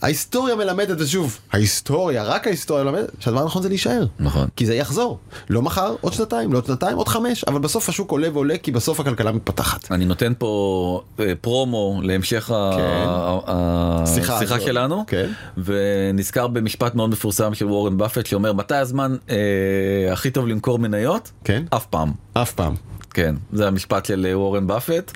ההיסטוריה 0.03 0.57
מלמדת, 0.57 1.01
ושוב, 1.01 1.39
ההיסטוריה, 1.53 2.23
רק 2.23 2.47
ההיסטוריה 2.47 2.85
מלמדת, 2.85 3.11
שהדבר 3.21 3.41
הנכון 3.41 3.63
זה 3.63 3.69
להישאר. 3.69 4.07
נכון. 4.21 4.49
כי 4.57 4.67
זה 4.67 4.75
יחזור. 4.75 5.19
לא 5.51 5.63
מחר, 5.63 5.95
עוד 6.01 6.13
שנתיים, 6.13 6.53
לא 6.53 6.59
עוד 6.59 6.67
שנתיים, 6.67 6.97
עוד 6.97 7.09
חמש, 7.09 7.45
אבל 7.45 7.59
בסוף 7.61 7.89
השוק 7.89 8.11
עולה 8.11 8.29
ועולה, 8.33 8.59
כי 8.59 8.73
בסוף 8.73 9.01
הכלכלה 9.01 9.33
מתפתחת. 9.33 9.93
אני 9.93 10.05
נותן 10.05 10.33
פה 10.39 11.03
אה, 11.21 11.33
פרומו 11.41 12.01
להמשך 12.03 12.47
כן. 12.77 13.05
השיחה. 13.47 14.61
שלנו 14.63 15.05
כן. 15.07 15.31
ונזכר 15.59 16.47
במשפט 16.47 16.95
מאוד 16.95 17.11
מפורסם 17.11 17.55
של 17.55 17.67
וורן 17.67 17.97
באפט 17.97 18.27
שאומר 18.27 18.53
מתי 18.53 18.75
הזמן 18.75 19.17
אה, 19.31 20.13
הכי 20.13 20.31
טוב 20.31 20.47
למכור 20.47 20.79
מניות 20.79 21.31
כן. 21.45 21.65
אף 21.71 21.87
פעם. 21.87 22.13
אף 22.35 22.53
פעם. 22.53 22.75
כן 23.13 23.35
זה 23.53 23.67
המשפט 23.69 24.05
של 24.05 24.27
אה, 24.31 24.39
וורן 24.39 24.67
באפט 24.67 25.13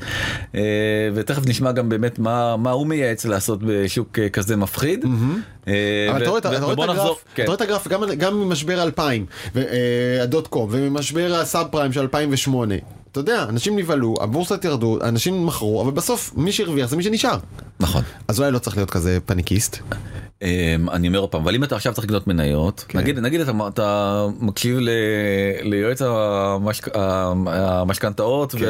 אה, 0.54 0.60
ותכף 1.14 1.46
נשמע 1.46 1.72
גם 1.72 1.88
באמת 1.88 2.18
מה 2.18 2.56
מה 2.56 2.70
הוא 2.70 2.86
מייעץ 2.86 3.24
לעשות 3.24 3.58
בשוק 3.62 4.18
אה, 4.18 4.28
כזה 4.28 4.56
מפחיד. 4.56 5.04
אבל 6.10 6.18
ו- 6.18 6.22
אתה 6.22 6.30
רואה 6.30 6.38
את 6.38 6.44
הגרף. 6.46 7.24
אתה 7.34 7.42
רואה 7.46 7.54
את 7.56 7.60
הגרף 7.60 7.88
גם- 7.88 8.40
ממשבר 8.40 8.82
2000, 8.82 9.26
אה, 9.56 9.62
הדוט 10.22 10.46
קום, 10.46 10.68
וממשבר 10.72 11.34
הסאב 11.42 11.66
פריים 11.70 11.92
של 11.92 12.00
2008. 12.00 12.74
אתה 13.12 13.20
יודע, 13.20 13.42
אנשים 13.48 13.78
נבהלו, 13.78 14.14
הבורסות 14.20 14.64
ירדו, 14.64 14.98
אנשים 15.02 15.46
מכרו, 15.46 15.82
אבל 15.82 15.90
בסוף 15.90 16.32
מי 16.36 16.52
שהרוויח 16.52 16.88
זה 16.90 16.96
מי 16.96 17.02
שנשאר. 17.02 17.38
נכון. 17.80 18.02
אז 18.28 18.40
אולי 18.40 18.50
לא 18.50 18.58
צריך 18.58 18.76
להיות 18.76 18.90
כזה 18.90 19.18
פניקיסט. 19.26 19.78
אמ, 20.42 20.90
אני 20.90 21.08
אומר 21.08 21.18
עוד 21.18 21.30
פעם 21.30 21.42
אבל 21.42 21.54
אם 21.54 21.64
אתה 21.64 21.76
עכשיו 21.76 21.92
צריך 21.92 22.06
לקנות 22.06 22.26
מניות 22.26 22.84
כן. 22.88 22.98
נגיד 22.98 23.18
נגיד 23.18 23.40
אתה, 23.40 23.52
אתה 23.68 24.26
מקשיב 24.40 24.78
ל, 24.80 24.88
ליועץ 25.62 26.02
המשק, 26.02 26.88
המשכנתאות 27.46 28.54
כן, 28.54 28.66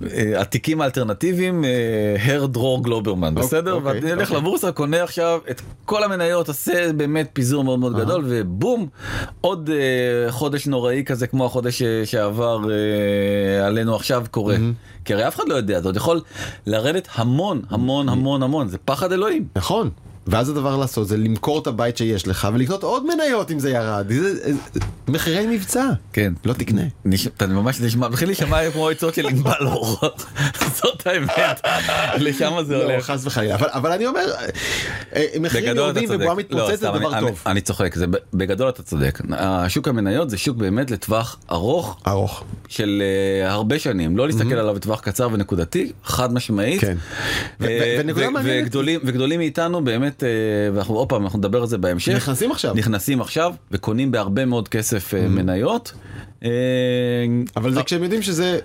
והתיקים 0.00 0.80
האלטרנטיביים 0.80 1.64
אה, 1.64 2.16
הר 2.20 2.46
דרור 2.46 2.84
גלוברמן 2.84 3.28
אוקיי, 3.28 3.42
בסדר? 3.42 3.72
אוקיי, 3.72 3.92
ואני 3.92 4.10
הולך 4.10 4.28
אוקיי. 4.28 4.36
לבורסה 4.36 4.72
קונה 4.72 5.02
עכשיו 5.02 5.40
את 5.50 5.60
כל 5.84 6.04
המניות 6.04 6.48
עושה 6.48 6.92
באמת 6.92 7.30
פיזור 7.32 7.64
מאוד 7.64 7.78
מאוד 7.78 7.96
גדול 7.96 8.24
ובום 8.28 8.88
עוד 9.40 9.70
אה, 9.70 10.32
חודש 10.32 10.66
נוראי 10.66 11.04
כזה 11.06 11.26
כמו 11.26 11.46
החודש 11.46 11.82
אה, 11.82 12.06
שעבר 12.06 12.60
אה, 12.70 13.66
עלינו 13.66 13.96
עכשיו 13.96 14.24
קורה 14.30 14.56
כי 15.10 15.14
הרי 15.14 15.28
אף 15.28 15.36
אחד 15.36 15.48
לא 15.48 15.54
יודע 15.54 15.80
זה 15.80 15.88
עוד 15.88 15.96
יכול 15.96 16.20
לרדת 16.66 17.08
המון 17.14 17.62
המון 17.70 18.08
המון 18.08 18.42
המון 18.42 18.68
זה 18.68 18.78
פחד 18.78 19.12
אלוהים. 19.12 19.48
נכון. 19.56 19.90
ואז 20.26 20.48
הדבר 20.48 20.76
לעשות 20.76 21.08
זה 21.08 21.16
למכור 21.16 21.58
את 21.62 21.66
הבית 21.66 21.96
שיש 21.96 22.28
לך 22.28 22.48
ולקנות 22.54 22.82
עוד 22.82 23.06
מניות 23.06 23.50
אם 23.50 23.58
זה 23.58 23.70
ירד. 23.70 24.06
זה, 24.12 24.52
מחירי 25.08 25.46
מבצע. 25.56 25.84
כן. 26.12 26.32
לא 26.44 26.52
תקנה. 26.52 26.82
נש... 27.04 27.26
אתה 27.26 27.46
ממש 27.46 27.80
נשמע, 27.80 28.08
מתחיל 28.08 28.28
להישמע 28.28 28.70
כמו 28.70 28.88
עצות 28.88 29.14
של 29.14 29.26
ענבל 29.26 29.66
אור. 29.66 29.96
זאת 30.82 31.06
האמת, 31.06 31.60
לשם 32.18 32.52
זה 32.66 32.76
לא, 32.78 32.82
הולך. 32.82 33.04
חס 33.10 33.26
וחלילה. 33.26 33.54
אבל, 33.54 33.66
אבל 33.70 33.92
אני 33.92 34.06
אומר, 34.06 34.26
אה, 35.16 35.24
מחירים 35.40 35.76
יורדים. 35.76 36.04
ובועה 36.10 36.28
לא, 36.28 36.36
מתפוצצת 36.36 36.66
זה 36.70 36.76
סתם, 36.76 36.98
דבר 36.98 37.12
אני- 37.12 37.20
טוב. 37.20 37.42
אני- 37.46 37.52
אני 37.52 37.60
צוחק, 37.60 37.94
זה 37.94 38.06
בגדול 38.34 38.68
אתה 38.68 38.82
צודק. 38.82 39.20
השוק 39.38 39.88
המניות 39.88 40.30
זה 40.30 40.38
שוק 40.38 40.56
באמת 40.56 40.90
לטווח 40.90 41.38
ארוך 41.50 42.00
ארוך. 42.06 42.44
של 42.68 43.02
אה, 43.42 43.50
הרבה 43.52 43.78
שנים, 43.78 44.16
לא 44.16 44.26
להסתכל 44.26 44.54
עליו 44.54 44.74
בטווח 44.74 45.00
קצר 45.00 45.28
ונקודתי, 45.32 45.92
חד 46.04 46.32
משמעית. 46.32 46.80
כן. 46.80 46.96
וגדולים 49.04 49.38
מאיתנו 49.40 49.84
באמת, 49.84 50.09
אה, 50.22 50.28
ואנחנו 50.74 50.94
עוד 50.94 51.08
פעם 51.08 51.22
אנחנו 51.24 51.38
נדבר 51.38 51.60
על 51.60 51.66
זה 51.66 51.78
בהמשך. 51.78 52.12
נכנסים 52.12 52.52
עכשיו. 52.52 52.74
נכנסים 52.74 53.20
עכשיו 53.20 53.54
וקונים 53.70 54.10
בהרבה 54.10 54.44
מאוד 54.44 54.68
כסף 54.68 55.14
אה, 55.14 55.28
מניות. 55.28 55.92
אה, 56.44 56.50
אבל 57.56 57.74
זה 57.74 57.82
כשהם 57.82 58.02
יודעים 58.02 58.22
שזה... 58.22 58.58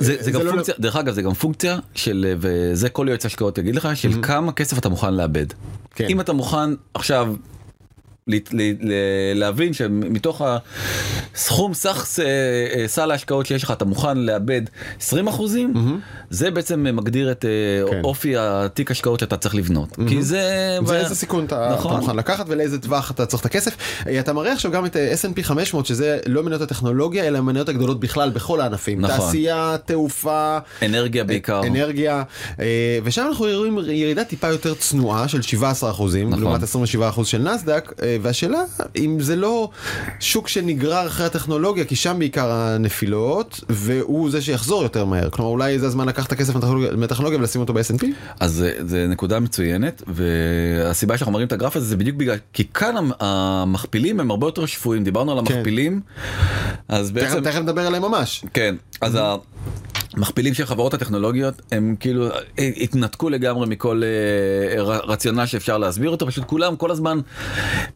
זה, 0.00 0.16
זה 0.16 0.22
זה 0.22 0.30
גם 0.30 0.40
לא- 0.40 0.50
פונקציה, 0.50 0.74
דרך 0.78 0.96
אגב 0.96 1.14
זה 1.14 1.22
גם 1.22 1.34
פונקציה 1.34 1.78
של, 1.94 2.34
וזה 2.38 2.88
כל 2.88 3.06
יועץ 3.08 3.26
השקעות 3.26 3.58
יגיד 3.58 3.76
לך, 3.76 3.88
של 3.94 4.10
כמה 4.22 4.52
כסף 4.52 4.78
אתה 4.78 4.88
מוכן 4.88 5.14
לאבד. 5.14 5.46
כן. 5.94 6.06
אם 6.08 6.20
אתה 6.20 6.32
מוכן 6.32 6.70
עכשיו 6.94 7.34
להבין 9.34 9.72
שמתוך 9.72 10.42
הסכום 11.34 11.74
סך 11.74 12.04
ס- 12.06 12.20
אה, 12.20 12.24
סל 12.86 13.10
ההשקעות 13.10 13.46
שיש 13.46 13.62
לך 13.62 13.70
אתה 13.70 13.84
מוכן 13.84 14.18
לאבד 14.18 14.62
20 15.00 15.28
אחוזים, 15.28 15.74
זה 16.30 16.50
בעצם 16.50 16.86
מגדיר 16.96 17.30
את 17.32 17.44
אה, 17.44 17.90
כן. 17.90 18.00
אופי 18.04 18.34
התיק 18.38 18.90
השקעות 18.90 19.20
שאתה 19.20 19.36
צריך 19.36 19.54
לבנות. 19.54 19.96
כי 20.08 20.22
זה... 20.22 20.78
זה 20.86 20.96
איזה 21.00 21.14
סיכון 21.14 21.44
אתה, 21.44 21.70
נכון. 21.74 21.92
אתה 21.92 22.00
מוכן 22.00 22.16
לקחת 22.16 22.44
ולאיזה 22.48 22.78
טווח 22.78 23.10
אתה 23.10 23.26
צריך 23.26 23.40
את 23.40 23.46
הכסף. 23.46 23.76
אה, 24.06 24.20
אתה 24.20 24.32
מראה 24.32 24.52
עכשיו 24.52 24.70
גם 24.70 24.86
את 24.86 24.96
אה, 24.96 25.12
S&P 25.12 25.42
500 25.42 25.86
שזה 25.86 26.18
לא 26.26 26.42
מניות 26.42 26.60
הטכנולוגיה 26.62 27.24
אלא 27.24 27.38
המניות 27.38 27.68
הגדולות 27.68 28.00
בכלל 28.00 28.30
בכל 28.30 28.60
הענפים. 28.60 29.00
נכון. 29.00 29.16
תעשייה, 29.16 29.76
תעופה, 29.84 30.58
אנרגיה 30.82 31.24
בעיקר. 31.24 31.60
אנרגיה, 31.66 32.22
אה, 32.60 32.64
ושם 33.04 33.26
אנחנו 33.28 33.46
רואים 33.56 33.78
ירידה 33.78 34.24
טיפה 34.24 34.48
יותר 34.48 34.74
צנועה 34.74 35.28
של 35.28 35.42
17 35.42 35.90
אחוזים 35.90 36.28
נכון. 36.30 36.42
לעומת 36.42 36.62
27 36.62 37.08
אחוז 37.08 37.26
של 37.28 37.42
נסדק 37.42 37.92
אה, 38.02 38.16
והשאלה 38.22 38.58
אם 38.96 39.20
זה 39.20 39.36
לא 39.36 39.70
שוק 40.20 40.48
שנגרר 40.48 41.06
אחרי 41.06 41.26
הטכנולוגיה 41.26 41.84
כי 41.84 41.96
שם 41.96 42.16
בעיקר 42.18 42.50
הנפילות 42.52 43.60
והוא 43.68 44.30
זה 44.30 44.42
שיחזור 44.42 44.82
יותר 44.82 45.04
מהר 45.04 45.30
כלומר 45.30 45.50
אולי 45.50 45.78
זה 45.78 45.86
הזמן 45.86 46.08
לקחת 46.08 46.26
את 46.26 46.32
הכסף 46.32 46.54
מהטכנולוגיה- 46.96 47.38
ולשים 47.38 47.60
אותו 47.60 47.72
ב-S&P. 47.72 48.04
אז 48.40 48.52
זה, 48.52 48.72
זה 48.86 49.06
נקודה 49.08 49.40
מצוינת 49.40 50.02
והסיבה 50.06 51.16
שאנחנו 51.18 51.32
מראים 51.32 51.46
את 51.46 51.52
הגרף 51.52 51.76
הזה 51.76 51.86
זה 51.86 51.96
בדיוק 51.96 52.16
בגלל 52.16 52.36
כי 52.52 52.64
כאן 52.74 52.96
המ- 52.96 53.12
המכפילים 53.20 54.20
הם 54.20 54.30
הרבה 54.30 54.46
יותר 54.46 54.66
שפויים 54.66 55.04
דיברנו 55.04 55.32
על 55.38 55.46
כן. 55.46 55.54
המכפילים 55.54 56.00
אז 56.88 57.10
בעצם 57.10 57.40
תכף 57.44 57.58
נדבר 57.58 57.86
עליהם 57.86 58.02
ממש. 58.02 58.44
כן 58.54 58.74
אז 59.00 59.18
המכפילים 60.18 60.54
של 60.54 60.64
חברות 60.66 60.94
הטכנולוגיות 60.94 61.54
הם 61.72 61.94
כאילו 62.00 62.26
אה, 62.58 62.70
התנתקו 62.76 63.30
לגמרי 63.30 63.66
מכל 63.66 64.02
אה, 64.04 64.82
ר- 64.82 65.10
רציונל 65.10 65.46
שאפשר 65.46 65.78
להסביר 65.78 66.10
אותו 66.10 66.26
פשוט 66.26 66.44
כולם 66.44 66.76
כל 66.76 66.90
הזמן 66.90 67.20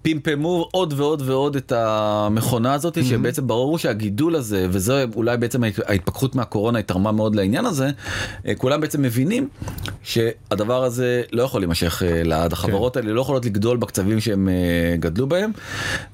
פמפמו 0.02 0.68
עוד 0.70 0.94
ועוד 0.96 1.22
ועוד 1.26 1.56
את 1.56 1.72
המכונה 1.76 2.74
הזאת 2.74 3.04
שבעצם 3.04 3.46
ברור 3.46 3.78
שהגידול 3.78 4.34
הזה 4.36 4.66
וזה 4.70 5.04
אולי 5.14 5.36
בעצם 5.36 5.64
ההת- 5.64 5.88
ההתפכחות 5.90 6.34
מהקורונה 6.34 6.78
היא 6.78 6.84
תרמה 6.86 7.12
מאוד 7.12 7.34
לעניין 7.34 7.66
הזה 7.66 7.90
אה, 8.46 8.54
כולם 8.54 8.80
בעצם 8.80 9.02
מבינים 9.02 9.48
שהדבר 10.02 10.84
הזה 10.84 11.22
לא 11.32 11.42
יכול 11.42 11.60
להימשך 11.60 12.02
אה, 12.06 12.22
לעד. 12.24 12.52
החברות 12.52 12.96
האלה 12.96 13.12
לא 13.12 13.20
יכולות 13.20 13.44
לגדול 13.44 13.76
בקצבים 13.76 14.20
שהם 14.20 14.48
אה, 14.48 14.54
גדלו 14.96 15.26
בהם. 15.26 15.50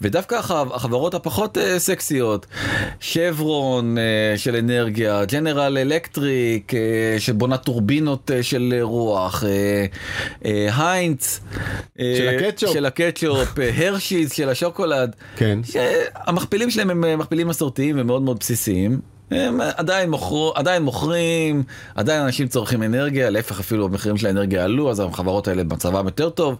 ודווקא 0.03 0.35
החב- 0.35 0.73
החברות 0.75 1.15
הפחות 1.15 1.59
אה, 1.59 1.79
סקסיות 1.79 2.47
שברון 3.01 3.99
אה, 3.99 4.03
של 4.37 4.57
אנרגיה 4.57 5.25
ג'נרל 5.25 5.79
אלקטריק 5.99 6.75
אה, 6.75 7.15
שבונה 7.19 7.57
טורבינות 7.57 8.31
אה, 8.31 8.43
של 8.43 8.75
רוח 8.83 9.45
אה, 10.45 10.69
היינץ 10.77 11.41
של 11.99 12.29
הקטשופ. 12.29 12.73
של 12.73 12.87
הקטשופ 12.87 13.49
הרשיז 13.77 14.33
של 14.33 14.49
השוקולד 14.49 15.17
כן. 15.37 15.59
שהמכפילים 15.65 16.71
שלהם 16.71 16.91
הם 16.91 17.19
מכפילים 17.19 17.49
מסורתיים 17.49 17.97
ומאוד 17.99 18.23
מאוד 18.23 18.39
בסיסיים. 18.39 19.01
הם 19.31 19.61
עדיין, 19.77 20.11
מוכר, 20.11 20.51
עדיין 20.55 20.83
מוכרים, 20.83 21.63
עדיין 21.95 22.23
אנשים 22.23 22.49
צורכים 22.49 22.83
אנרגיה, 22.83 23.31
להפך 23.31 23.61
אפילו 23.61 23.85
המחירים 23.85 24.17
של 24.17 24.27
האנרגיה 24.27 24.65
עלו, 24.65 24.91
אז 24.91 25.01
החברות 25.01 25.49
האלה 25.49 25.65
במצבם 25.65 26.05
יותר 26.07 26.31
טוב, 26.31 26.57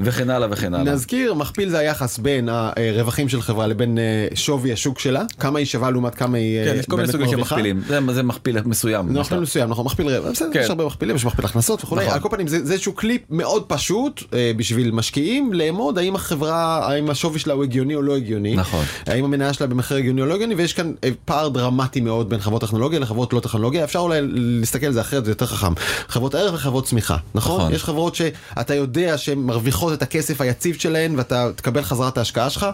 וכן 0.00 0.30
הלאה 0.30 0.48
וכן 0.50 0.74
הלאה. 0.74 0.92
נזכיר 0.92 1.34
מכפיל 1.34 1.68
זה 1.68 1.78
היחס 1.78 2.18
בין 2.18 2.48
הרווחים 2.48 3.28
של 3.28 3.42
חברה 3.42 3.66
לבין 3.66 3.98
אה, 3.98 4.26
שווי 4.34 4.72
השוק 4.72 4.98
שלה 4.98 5.22
כמה 5.38 5.58
היא 5.58 5.66
שווה 5.66 5.90
לעומת 5.90 6.14
כמה 6.14 6.38
היא 6.38 6.64
כן, 6.64 6.70
אה, 6.70 6.76
יש 6.76 6.86
כל 6.86 6.96
מיני 6.96 7.08
סוגים 7.08 7.28
של. 7.28 7.36
מכפילים, 7.36 7.82
זה, 7.88 7.98
זה 8.12 8.22
מכפיל 8.22 8.60
מסוים. 8.64 9.12
זה 9.12 9.20
מכפיל 9.20 9.38
מסוים 9.38 9.70
נכון 9.70 9.86
מכפיל 9.86 10.08
רווח 10.08 10.30
בסדר 10.30 10.52
כן. 10.52 10.60
יש 10.60 10.70
הרבה 10.70 10.86
מכפילים 10.86 11.16
יש 11.16 11.24
מכפיל 11.24 11.44
הכנסות 11.44 11.84
וכולי 11.84 12.02
נכון. 12.02 12.14
על 12.14 12.20
כל 12.20 12.28
פנים 12.30 12.46
זה 12.46 12.66
זה 12.66 12.72
איזשהו 12.72 12.94
כלי 12.96 13.18
מאוד 13.30 13.64
פשוט 13.66 14.22
אה, 14.32 14.52
בשביל 14.56 14.90
משקיעים 14.90 15.52
לאמוד 15.52 15.98
האם 15.98 16.14
החברה 16.14 16.88
האם 16.88 17.10
השווי 17.10 17.38
שלה 17.38 17.54
הוא 17.54 17.64
הגיוני 17.64 17.94
או 17.94 18.02
לא 18.02 18.16
הגיוני 18.16 18.56
נכון. 18.56 18.84
האם 19.06 19.24
המניה 19.24 19.52
שלה 19.52 19.66
במחיר 19.66 19.96
הגיוני 19.96 20.20
או 20.20 20.26
לא 20.26 20.34
הגיוני 20.34 20.54
ויש 20.54 20.72
כאן 20.72 20.92
אה, 21.04 21.10
פער 21.24 21.48
דרמטי 21.48 21.89
דרמטי 21.90 22.00
מאוד 22.00 22.28
בין 22.30 22.40
חברות 22.40 22.60
טכנולוגיה 22.62 22.98
לחברות 22.98 23.32
לא 23.32 23.40
טכנולוגיה, 23.40 23.84
אפשר 23.84 23.98
אולי 23.98 24.20
להסתכל 24.32 24.86
על 24.86 24.92
זה 24.92 25.00
אחרת, 25.00 25.24
זה 25.24 25.30
יותר 25.30 25.46
חכם. 25.46 25.72
חברות 26.08 26.34
ערך 26.34 26.54
וחברות 26.54 26.84
צמיחה, 26.84 27.16
נכון? 27.34 27.60
נכון. 27.60 27.72
יש 27.72 27.84
חברות 27.84 28.14
שאתה 28.14 28.74
יודע 28.74 29.18
שהן 29.18 29.38
מרוויחות 29.38 29.92
את 29.92 30.02
הכסף 30.02 30.40
היציב 30.40 30.76
שלהן 30.78 31.14
ואתה 31.18 31.50
תקבל 31.56 31.82
חזרה 31.82 32.08
את 32.08 32.18
ההשקעה 32.18 32.50
שלך, 32.50 32.66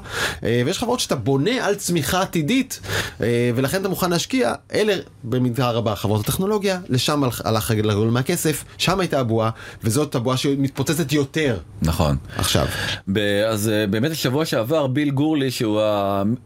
אה, 0.45 0.63
ויש 0.67 0.79
חברות 0.79 1.01
שאתה 1.01 1.15
בונה 1.17 1.67
על 1.67 1.75
צמיחה 1.75 2.23
עתידית, 2.23 2.81
אה, 3.21 3.27
ולכן 3.55 3.81
אתה 3.81 3.89
מוכן 3.89 4.11
להשקיע, 4.11 4.53
אלה 4.75 4.95
במידה 5.25 5.71
רבה 5.71 5.95
חברות 5.97 6.21
הטכנולוגיה, 6.21 6.79
לשם 6.89 7.25
הלך- 7.25 7.71
הגדול 7.71 8.09
מהכסף, 8.11 8.65
שם 8.79 9.01
הייתה 9.01 9.21
הבועה, 9.21 9.51
וזאת 9.85 10.15
הבועה 10.15 10.37
שמתפוצצת 10.37 11.13
יותר 11.13 11.57
נכון. 11.83 12.17
עכשיו. 12.37 12.67
ב- 13.13 13.19
אז 13.49 13.69
אה, 13.69 13.87
באמת 13.87 14.11
השבוע 14.11 14.45
שעבר 14.45 14.87
ביל 14.87 15.11
גורלי 15.11 15.51
שהוא 15.51 15.81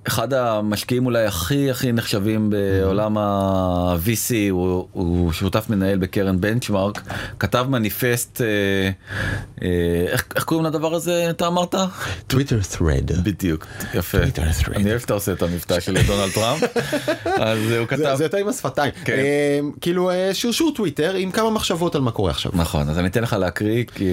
אחד 0.07 0.33
המשקיעים 0.35 1.07
אולי 1.07 1.25
הכי 1.27 1.71
הכי 1.71 1.93
נחשבים 1.93 2.51
בעולם 2.81 3.19
ה-VC 3.19 4.35
הוא, 4.51 4.89
הוא 4.93 5.33
שותף 5.33 5.67
מנהל 5.71 5.99
בקרן 5.99 6.41
בנצ'מארק 6.41 7.03
כתב 7.39 7.67
מניפסט 7.69 8.41
אה, 8.41 8.47
אה, 9.63 10.07
איך, 10.09 10.25
איך 10.37 10.45
קוראים 10.45 10.67
לדבר 10.67 10.95
הזה 10.95 11.31
אתה 11.31 11.47
אמרת? 11.47 11.75
טוויטר 12.27 12.59
thread. 12.73 13.13
בדיוק 13.23 13.67
יפה 13.95 14.19
Twitter 14.19 14.65
thread. 14.65 14.77
אני 14.77 14.91
אוהב 14.91 15.01
שאתה 15.01 15.15
עושה 15.15 15.33
את 15.33 15.43
המבטא 15.43 15.81
של 15.81 15.99
דונלד 16.07 16.31
טראמפ 16.33 16.63
אז 17.47 17.59
הוא 17.71 17.87
כתב 17.87 18.15
זה 18.15 18.25
יותר 18.25 18.37
עם 18.37 18.49
השפתיים. 18.49 18.93
כן. 19.05 19.13
אה, 19.13 19.61
כאילו 19.81 20.11
שרשור 20.33 20.73
טוויטר 20.75 21.15
עם 21.15 21.31
כמה 21.31 21.51
מחשבות 21.51 21.95
על 21.95 22.01
מה 22.01 22.11
קורה 22.11 22.31
עכשיו. 22.31 22.53
נכון 22.55 22.89
אז 22.89 22.99
אני 22.99 23.09
אתן 23.09 23.23
לך 23.23 23.33
להקריא 23.33 23.85
כי 23.95 24.09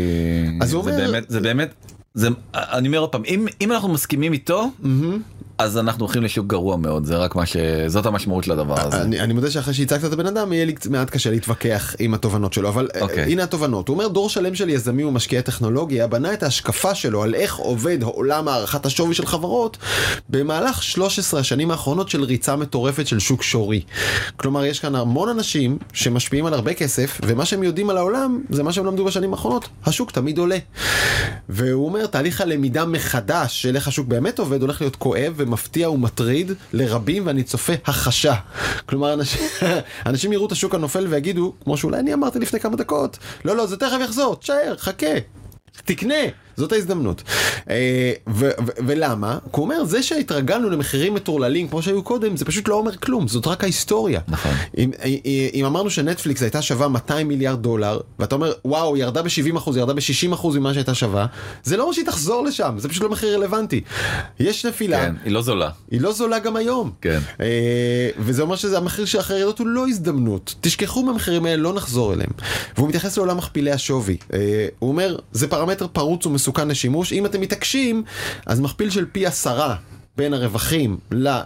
זה 0.64 0.78
באמת 0.78 1.24
זה 1.30 1.40
באמת 1.40 1.74
זה 2.14 2.28
אני 2.54 2.88
אומר 2.88 3.00
עוד 3.00 3.10
פעם 3.10 3.24
אם 3.26 3.46
אם 3.62 3.72
אנחנו 3.72 3.90
מסכימים 3.90 4.34
איתו 4.34 4.68
אז 5.58 5.78
אנחנו 5.78 6.06
הולכים 6.06 6.24
לשוק 6.24 6.48
גרוע 6.48 6.78
מאוד 6.78 7.06
זה 7.06 7.18
רק 7.18 7.36
מה 7.36 7.46
שזאת 7.46 8.06
המשמעות 8.06 8.44
של 8.44 8.52
הדבר 8.52 8.88
הזה. 8.88 9.02
אני, 9.02 9.20
אני 9.20 9.34
מודה 9.34 9.52
שאחרי 9.52 9.74
שהצגת 9.74 10.06
את 10.06 10.14
הבן 10.14 10.26
אדם 10.26 10.54
יהיה 10.54 10.66
לי 10.66 10.76
מעט 10.90 11.10
קשה 11.10 11.30
להתווכח 11.30 11.96
עם 12.00 12.14
התובנות 12.14 12.54
שלו 12.54 12.70
אבל 12.70 12.88
okay. 12.94 13.02
אוקיי. 13.02 13.24
הנה 13.24 13.44
התובנות 13.44 13.88
הוא 13.88 13.94
אומר 13.94 14.08
דור 14.08 14.30
שלם 14.30 14.56
של 14.56 14.70
יזמים 14.70 15.08
ומשקיעי 15.08 15.42
טכנולוגיה 15.42 16.08
בנה 16.08 16.34
את 16.34 16.44
ההשקפה 16.44 16.96
שלו 16.96 17.24
על 17.24 17.36
איך 17.36 17.56
עובד 17.56 18.04
עולם 18.04 18.48
הערכת 18.48 18.86
השווי 18.86 19.14
של 19.14 19.26
חברות 19.26 19.78
במהלך 20.30 20.84
13 20.84 21.40
השנים 21.40 21.72
האחרונות 21.72 22.10
של 22.10 22.24
ריצה 22.24 22.56
מטורפת 22.56 23.08
של 23.08 23.20
שוק 23.20 23.44
שורי. 23.44 23.82
כלומר 24.36 24.66
יש 24.66 24.80
כאן 24.80 24.96
המון 24.96 25.30
אנשים 25.30 25.78
שמשפיעים 25.94 26.46
על 26.46 26.54
הרבה 26.54 26.74
כסף 26.74 27.22
ומה 27.26 27.46
שהם 27.46 27.64
יודעים 27.64 27.90
על 27.90 27.98
העולם 27.98 28.42
זה 28.50 28.64
מה 28.64 28.74
שהם 28.74 28.86
למדו 28.86 29.06
בשנים 29.06 29.34
האחרונות 29.34 29.68
השוק 29.86 30.12
תמיד 30.12 30.38
עולה. 30.38 30.58
והוא 31.50 31.86
אומר 31.86 32.06
תהליך 32.06 32.42
הלמידה 32.42 32.86
מחדש 32.86 33.62
של 33.62 33.76
איך 33.76 33.88
השוק 33.88 34.08
באמת 34.08 34.40
עובד 34.40 34.62
הולך 34.62 34.82
להיות 34.82 34.96
כואב 34.96 35.34
ומפתיע 35.48 35.90
ומטריד 35.90 36.52
לרבים 36.74 37.28
ואני 37.28 37.44
צופה 37.44 37.74
החשה. 37.86 38.34
כלומר 38.86 39.16
אנשים 40.06 40.34
יראו 40.34 40.46
את 40.46 40.52
השוק 40.52 40.76
הנופל 40.76 41.08
ויגידו 41.10 41.54
כמו 41.64 41.78
שאולי 41.78 42.00
אני 42.00 42.14
אמרתי 42.14 42.40
לפני 42.40 42.60
כמה 42.60 42.76
דקות 42.76 43.18
לא 43.46 43.56
לא 43.56 43.66
זה 43.66 43.78
תכף 43.78 43.98
יחזור 44.04 44.36
תשאר 44.36 44.76
חכה 44.78 45.14
תקנה 45.86 46.16
זאת 46.58 46.72
ההזדמנות. 46.72 47.24
אה, 47.70 48.12
ולמה? 48.88 49.38
כי 49.44 49.50
הוא 49.52 49.64
אומר 49.64 49.86
זה 49.86 50.04
שהתרגלנו 50.04 50.70
למחירים 50.70 51.14
מטורללים 51.14 51.68
כמו 51.68 51.82
שהיו 51.82 52.04
קודם 52.04 52.38
זה 52.38 52.46
פשוט 52.46 52.68
לא 52.68 52.76
אומר 52.76 52.96
כלום 52.96 53.28
זאת 53.28 53.48
רק 53.48 53.64
ההיסטוריה. 53.64 54.20
נכון. 54.28 54.52
אם, 54.78 54.92
אם, 55.06 55.18
אם 55.54 55.66
אמרנו 55.66 55.90
שנטפליקס 55.90 56.42
הייתה 56.42 56.62
שווה 56.62 56.88
200 56.88 57.28
מיליארד 57.28 57.62
דולר 57.62 58.00
ואתה 58.20 58.36
אומר 58.36 58.54
וואו 58.66 58.98
ירדה 58.98 59.22
ב-70 59.22 59.58
אחוז 59.58 59.78
ירדה 59.78 59.94
ב-60 59.94 60.34
אחוז 60.34 60.58
ממה 60.58 60.74
שהייתה 60.74 60.94
שווה 60.94 61.26
זה 61.64 61.78
לא 61.78 61.84
אומר 61.84 61.94
שהיא 61.94 62.06
תחזור 62.06 62.44
לשם 62.46 62.76
זה 62.78 62.90
פשוט 62.90 63.04
לא 63.04 63.10
מחיר 63.10 63.36
רלוונטי. 63.36 63.82
יש 64.40 64.66
נפילה. 64.66 64.98
כן, 64.98 65.16
היא 65.24 65.34
לא 65.34 65.42
זולה. 65.42 65.70
היא 65.92 66.02
לא 66.02 66.12
זולה 66.12 66.40
גם 66.40 66.56
היום. 66.56 66.92
כן. 67.02 67.20
אה, 67.42 68.10
וזה 68.20 68.42
אומר 68.42 68.56
שזה 68.56 68.78
המחיר 68.78 69.06
של 69.06 69.20
אחרי 69.20 69.38
ירידות 69.38 69.60
הוא 69.60 69.68
לא 69.68 69.88
הזדמנות. 69.88 70.56
תשכחו 70.62 71.04
מהמחירים 71.04 71.46
האלה, 71.46 71.62
לא 71.64 71.74
נחזור 71.74 72.14
אליהם. 72.14 72.30
והוא 72.78 72.88
מתייחס 72.90 73.18
לעולם 73.18 73.38
מכפילי 73.38 73.72
השווי. 73.72 74.18
אה, 74.34 74.68
הוא 74.80 74.90
אומר, 74.90 75.18
זה 75.32 75.48
פרמטר 75.48 75.88
פרוץ 75.88 76.26
ומסוכן 76.26 76.47
לשימוש. 76.68 77.14
אם 77.14 77.26
אתם 77.26 77.42
מתעקשים, 77.42 78.04
אז 78.46 78.60
מכפיל 78.60 78.90
של 78.90 79.06
פי 79.12 79.26
עשרה. 79.26 79.76
בין 80.18 80.34
הרווחים 80.34 80.98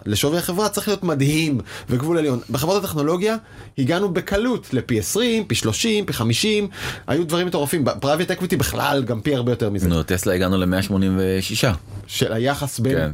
לשווי 0.05 0.37
החברה 0.37 0.69
צריך 0.69 0.87
להיות 0.87 1.03
מדהים 1.03 1.59
וגבול 1.89 2.17
עליון. 2.17 2.39
בחברות 2.49 2.83
הטכנולוגיה 2.83 3.35
הגענו 3.77 4.13
בקלות 4.13 4.73
לפי 4.73 4.99
20, 4.99 5.45
פי 5.45 5.55
30, 5.55 6.05
פי 6.05 6.13
50, 6.13 6.67
היו 7.07 7.27
דברים 7.27 7.47
מטורפים. 7.47 7.85
ב-private 7.85 8.31
equity 8.31 8.55
בכלל 8.55 9.03
גם 9.03 9.21
פי 9.21 9.35
הרבה 9.35 9.51
יותר 9.51 9.69
מזה. 9.69 9.87
נו, 9.87 10.03
טסלה 10.03 10.33
הגענו 10.33 10.57
ל-186. 10.57 11.67
של 12.07 12.33
היחס 12.33 12.79
בין, 12.79 12.97
כן. 12.97 13.11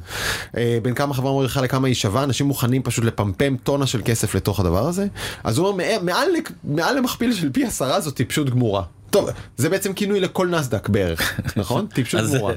אה, 0.58 0.80
בין 0.84 0.94
כמה 0.94 1.14
חברה 1.14 1.32
מרוויחה 1.32 1.62
לכמה 1.62 1.88
היא 1.88 1.96
שווה, 1.96 2.24
אנשים 2.24 2.46
מוכנים 2.46 2.84
פשוט 2.84 3.06
לפמפם 3.06 3.56
טונה 3.64 3.88
של 3.88 4.02
כסף 4.06 4.36
לתוך 4.36 4.60
הדבר 4.60 4.88
הזה. 4.88 5.08
אז 5.44 5.58
הוא 5.58 5.68
אומר, 5.68 5.98
מעל, 6.02 6.30
מעל 6.64 6.98
למכפיל 6.98 7.34
של 7.34 7.50
פי 7.52 7.66
עשרה 7.66 8.02
זאת 8.02 8.16
טיפשות 8.16 8.50
גמורה. 8.50 8.84
טוב, 9.10 9.30
זה 9.58 9.70
בעצם 9.70 9.94
כינוי 9.94 10.20
לכל 10.20 10.48
נסדק 10.48 10.90
בערך, 10.90 11.40
נכון? 11.58 11.86
טיפשות 11.94 12.22
גמורה. 12.34 12.54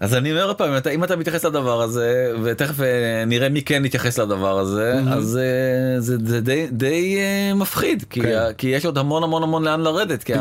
אז 0.00 0.14
אני 0.14 0.32
אומר 0.32 0.46
עוד 0.46 0.56
פעם, 0.56 0.72
אם 0.94 1.04
אתה- 1.04 1.16
מתייחס 1.16 1.44
לדבר 1.44 1.82
הזה, 1.82 2.32
ותכף 2.42 2.80
אה, 2.80 2.86
נראה 3.26 3.48
מי 3.48 3.62
כן 3.62 3.84
יתייחס 3.84 4.18
לדבר 4.18 4.58
הזה, 4.58 4.94
אז 5.12 5.36
אה, 5.42 6.00
זה, 6.00 6.40
די, 6.40 6.66
די 6.70 7.16
אה, 7.18 7.54
מפחיד, 7.54 8.04
כי, 8.10 8.20
כן. 8.20 8.38
כי 8.58 8.66
יש 8.68 8.86
עוד 8.86 8.98
המון 8.98 9.22
המון 9.22 9.42
המון 9.42 9.64
לאן 9.64 9.80
לרדת, 9.80 10.22
כי 10.22 10.32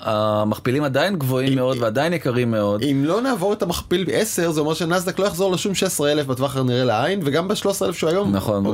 המכפילים 0.00 0.84
עדיין 0.84 1.16
גבוהים 1.16 1.54
מאוד 1.54 1.76
ועדיין 1.80 2.12
יקרים 2.12 2.50
מאוד. 2.50 2.82
אם 2.82 3.02
לא 3.06 3.20
נעבור 3.20 3.52
את 3.52 3.62
המכפיל 3.62 4.06
10 4.12 4.50
זה 4.52 4.60
אומר 4.60 4.74
שנסדק 4.74 5.18
לא 5.18 5.26
יחזור 5.26 5.52
לשום 5.52 5.74
16,000 5.74 6.26
בטווח 6.26 6.56
הנראה 6.56 6.84
לעין 6.84 7.20
וגם 7.24 7.48
ב-13,000 7.48 7.92
שהוא 7.92 8.10
היום 8.10 8.36
נכון, 8.36 8.66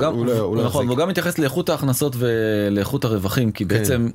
הוא, 0.88 0.96
גם 0.96 1.08
מתייחס 1.08 1.38
לאיכות 1.38 1.68
ההכנסות 1.68 2.16
ולאיכות 2.18 3.04
הרווחים, 3.04 3.52
כי 3.52 3.64
כן. 3.64 3.68
בעצם 3.78 4.08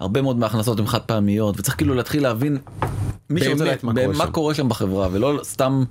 הרבה 0.00 0.22
מאוד 0.22 0.36
מההכנסות 0.36 0.78
הן 0.78 0.86
חד 0.86 1.00
פעמיות, 1.00 1.60
וצריך 1.60 1.76
כאילו 1.76 1.94
להתחיל 1.94 2.22
להבין 2.22 2.58
מי 3.30 3.40
באמת 3.40 3.58
שרוצה 3.58 3.76
קורה 3.92 4.06
מה. 4.26 4.26
קורה 4.26 4.54
שם 4.54 4.68
בחברה, 4.68 5.08
ולא 5.12 5.40
סתם 5.42 5.84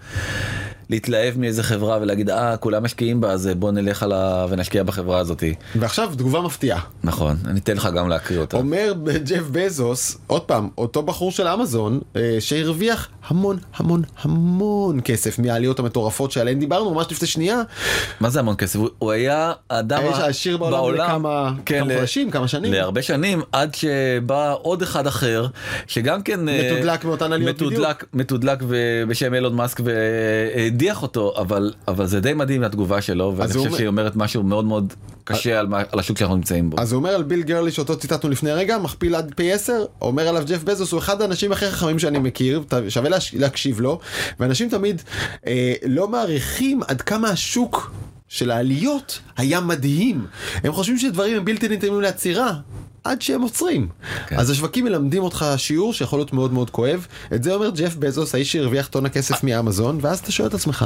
להתלהב 0.90 1.38
מאיזה 1.38 1.64
חברה 1.64 1.98
ולהגיד 2.02 2.30
אה 2.30 2.58
כולם 2.58 2.84
משקיעים 2.84 3.22
בה 3.22 3.32
אז 3.32 3.50
בוא 3.58 3.72
נלך 3.72 4.04
על 4.04 4.12
ה... 4.12 4.46
ונשקיע 4.50 4.84
בחברה 4.84 5.20
הזאתי. 5.20 5.54
ועכשיו 5.76 6.12
תגובה 6.18 6.42
מפתיעה. 6.42 6.80
נכון, 7.04 7.36
אני 7.46 7.60
אתן 7.60 7.76
לך 7.78 7.90
גם 7.96 8.10
להקריא 8.10 8.40
אותה. 8.40 8.58
אומר 8.58 8.94
ג'ף 9.26 9.44
בזוס, 9.52 10.18
עוד 10.28 10.42
פעם, 10.42 10.70
אותו 10.78 11.02
בחור 11.04 11.32
של 11.32 11.48
אמזון, 11.48 12.00
אה, 12.16 12.38
שהרוויח 12.40 13.10
המון 13.28 13.58
המון 13.76 14.02
המון 14.22 15.00
כסף 15.04 15.40
מהעליות 15.40 15.80
המטורפות 15.80 16.32
שעליהן 16.32 16.60
דיברנו 16.60 16.94
ממש 16.94 17.08
לפני 17.12 17.28
שנייה. 17.28 17.62
מה 18.20 18.30
זה 18.30 18.40
המון 18.40 18.56
כסף? 18.56 18.76
הוא- 18.80 18.90
הוא 19.00 19.12
היה 19.12 19.52
האדם 19.70 20.04
העשיר 20.14 20.58
בעולם 20.58 20.94
לכמה 20.96 21.54
כן, 21.66 21.80
כמה 21.86 21.94
חודשים, 21.96 22.32
כמה 22.32 22.48
שנים. 22.48 22.74
להרבה 22.74 23.02
שנים 23.02 23.42
עד 23.52 23.76
שבא 23.76 24.54
עוד 24.62 24.82
אחד 24.82 25.08
אחר 25.08 25.48
שגם 25.88 26.22
כן 26.22 26.50
אה, 26.50 26.72
מתודלק 26.72 27.06
מאותן 27.06 27.34
עליות 27.34 27.56
מתודלק, 27.62 28.06
מתודלק 28.14 28.60
ו- 28.68 29.04
בשם 29.08 29.34
אילון 29.34 29.56
מאסק 29.56 29.80
והדיח 30.74 31.02
אותו 31.04 31.34
אבל 31.38 31.74
אבל 31.88 32.06
זה 32.06 32.20
די 32.20 32.34
מדהים 32.34 32.64
התגובה 32.64 33.02
שלו 33.02 33.34
ואני 33.38 33.48
חושב 33.54 33.60
אומר- 33.60 33.78
שהיא 33.78 33.88
אומרת 33.88 34.16
משהו 34.16 34.44
מאוד 34.44 34.66
מאוד 34.66 34.94
קשה 35.24 35.60
על, 35.60 35.68
מה- 35.68 35.82
על 35.92 36.00
השוק 36.00 36.18
שאנחנו 36.18 36.36
נמצאים 36.36 36.70
בו. 36.70 36.78
אז 36.80 36.92
הוא 36.92 37.00
אומר 37.00 37.10
על 37.10 37.24
ביל 37.24 37.42
גרלי 37.44 37.72
שאותו 37.72 37.98
ציטטנו 37.98 38.30
לפני 38.30 38.52
רגע, 38.52 38.78
מכפיל 38.78 39.16
עד 39.16 39.34
פי 39.36 39.54
10, 39.54 39.74
אומר 40.02 40.28
עליו 40.28 40.44
ג'ף 40.48 40.64
בזוס, 40.64 40.92
הוא 40.92 41.00
אחד 41.00 41.22
האנשים 41.22 41.52
הכי 41.52 41.66
חכמים 41.72 42.00
שאני 42.00 42.20
מכיר, 42.20 42.64
שווה 42.90 43.10
להש- 43.10 43.34
להקשיב 43.36 43.82
לו, 43.82 44.00
ואנשים 44.40 44.70
תמיד 44.70 45.02
אה, 45.48 45.74
לא 45.86 46.08
מעריכים 46.08 46.82
עד 46.88 47.02
כמה 47.02 47.30
השוק 47.30 47.92
של 48.28 48.52
העליות 48.52 49.20
היה 49.38 49.62
מדהים. 49.62 50.26
הם 50.64 50.74
חושבים 50.74 50.98
שדברים 50.98 51.38
הם 51.38 51.46
בלתי 51.46 51.68
ניתנים 51.68 52.02
לעצירה. 52.02 52.54
עד 53.04 53.22
שהם 53.22 53.42
עוצרים. 53.42 53.88
כן. 54.28 54.40
אז 54.40 54.50
השווקים 54.50 54.86
מלמדים 54.86 55.24
אותך 55.24 55.46
שיעור 55.58 55.94
שיכול 55.94 56.20
להיות 56.20 56.34
מאוד 56.34 56.54
מאוד 56.54 56.70
כואב. 56.70 57.08
את 57.36 57.44
זה 57.44 57.54
אומר 57.54 57.70
ג'ף 57.70 57.96
בזוס, 57.96 58.36
האיש 58.36 58.52
שהרוויח 58.52 58.88
טונה 58.88 59.10
כסף 59.10 59.44
מאמזון, 59.44 59.98
ואז 60.02 60.20
אתה 60.20 60.32
שואל 60.32 60.48
את 60.48 60.54
עצמך, 60.54 60.86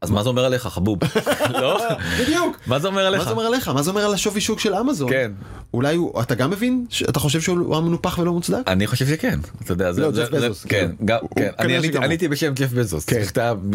אז 0.00 0.10
מה 0.10 0.22
זה 0.22 0.28
אומר 0.28 0.44
עליך 0.44 0.62
חבוב? 0.66 0.98
לא? 1.62 1.80
בדיוק. 2.20 2.56
מה 2.66 2.78
זה 2.78 2.88
אומר 2.88 3.02
מה 3.02 3.06
עליך? 3.08 3.24
זה 3.24 3.30
אומר 3.30 3.42
עליך? 3.46 3.68
מה 3.68 3.82
זה 3.82 3.90
אומר 3.90 4.04
על 4.04 4.14
השווי 4.14 4.40
שוק 4.40 4.60
של 4.60 4.74
אמזון? 4.74 5.10
כן. 5.10 5.32
אולי 5.74 5.96
הוא, 5.96 6.20
אתה 6.22 6.34
גם 6.34 6.50
מבין? 6.50 6.86
אתה 7.08 7.18
חושב 7.20 7.40
שהוא 7.40 7.80
מנופח 7.82 8.18
ולא 8.18 8.32
מוצדק? 8.32 8.62
אני 8.66 8.86
חושב 8.86 9.06
שכן, 9.06 9.38
אתה 9.64 9.72
יודע, 9.72 9.92
זה, 9.92 10.00
לא, 10.00 10.10
ג'ף 10.10 10.30
בזוס, 10.30 10.64
כן, 10.64 10.90
כן. 11.06 11.14
הוא- 11.20 11.30
כן, 11.36 11.50
אני 11.58 11.76
עניתי- 12.02 12.28
בשם 12.28 12.52
ג'ף 12.54 12.72
בזוס, 12.72 13.04
כן. 13.04 13.22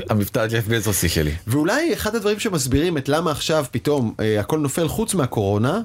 המבטא 0.09 0.39
הג'ף 0.39 0.67
בזוסי 0.67 1.09
שלי. 1.09 1.31
ואולי 1.47 1.93
אחד 1.93 2.15
הדברים 2.15 2.39
שמסבירים 2.39 2.97
את 2.97 3.09
למה 3.09 3.31
עכשיו 3.31 3.65
פתאום 3.71 4.13
אה, 4.19 4.39
הכל 4.39 4.59
נופל 4.59 4.87
חוץ 4.87 5.13
מהקורונה, 5.13 5.79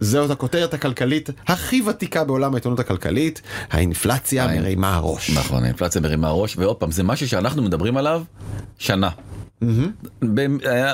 זאת 0.00 0.30
הכותרת 0.30 0.74
הכלכלית 0.74 1.30
הכי 1.46 1.82
ותיקה 1.86 2.24
בעולם 2.24 2.52
העיתונות 2.54 2.80
הכלכלית, 2.80 3.42
האינפלציה 3.70 4.44
האינ- 4.46 4.60
מרימה 4.60 4.94
הראש. 4.94 5.30
נכון, 5.30 5.62
האינפלציה 5.64 6.00
מרימה 6.00 6.30
ראש, 6.30 6.56
ועוד 6.58 6.76
פעם, 6.76 6.90
זה 6.90 7.02
משהו 7.02 7.28
שאנחנו 7.28 7.62
מדברים 7.62 7.96
עליו 7.96 8.22
שנה. 8.78 9.08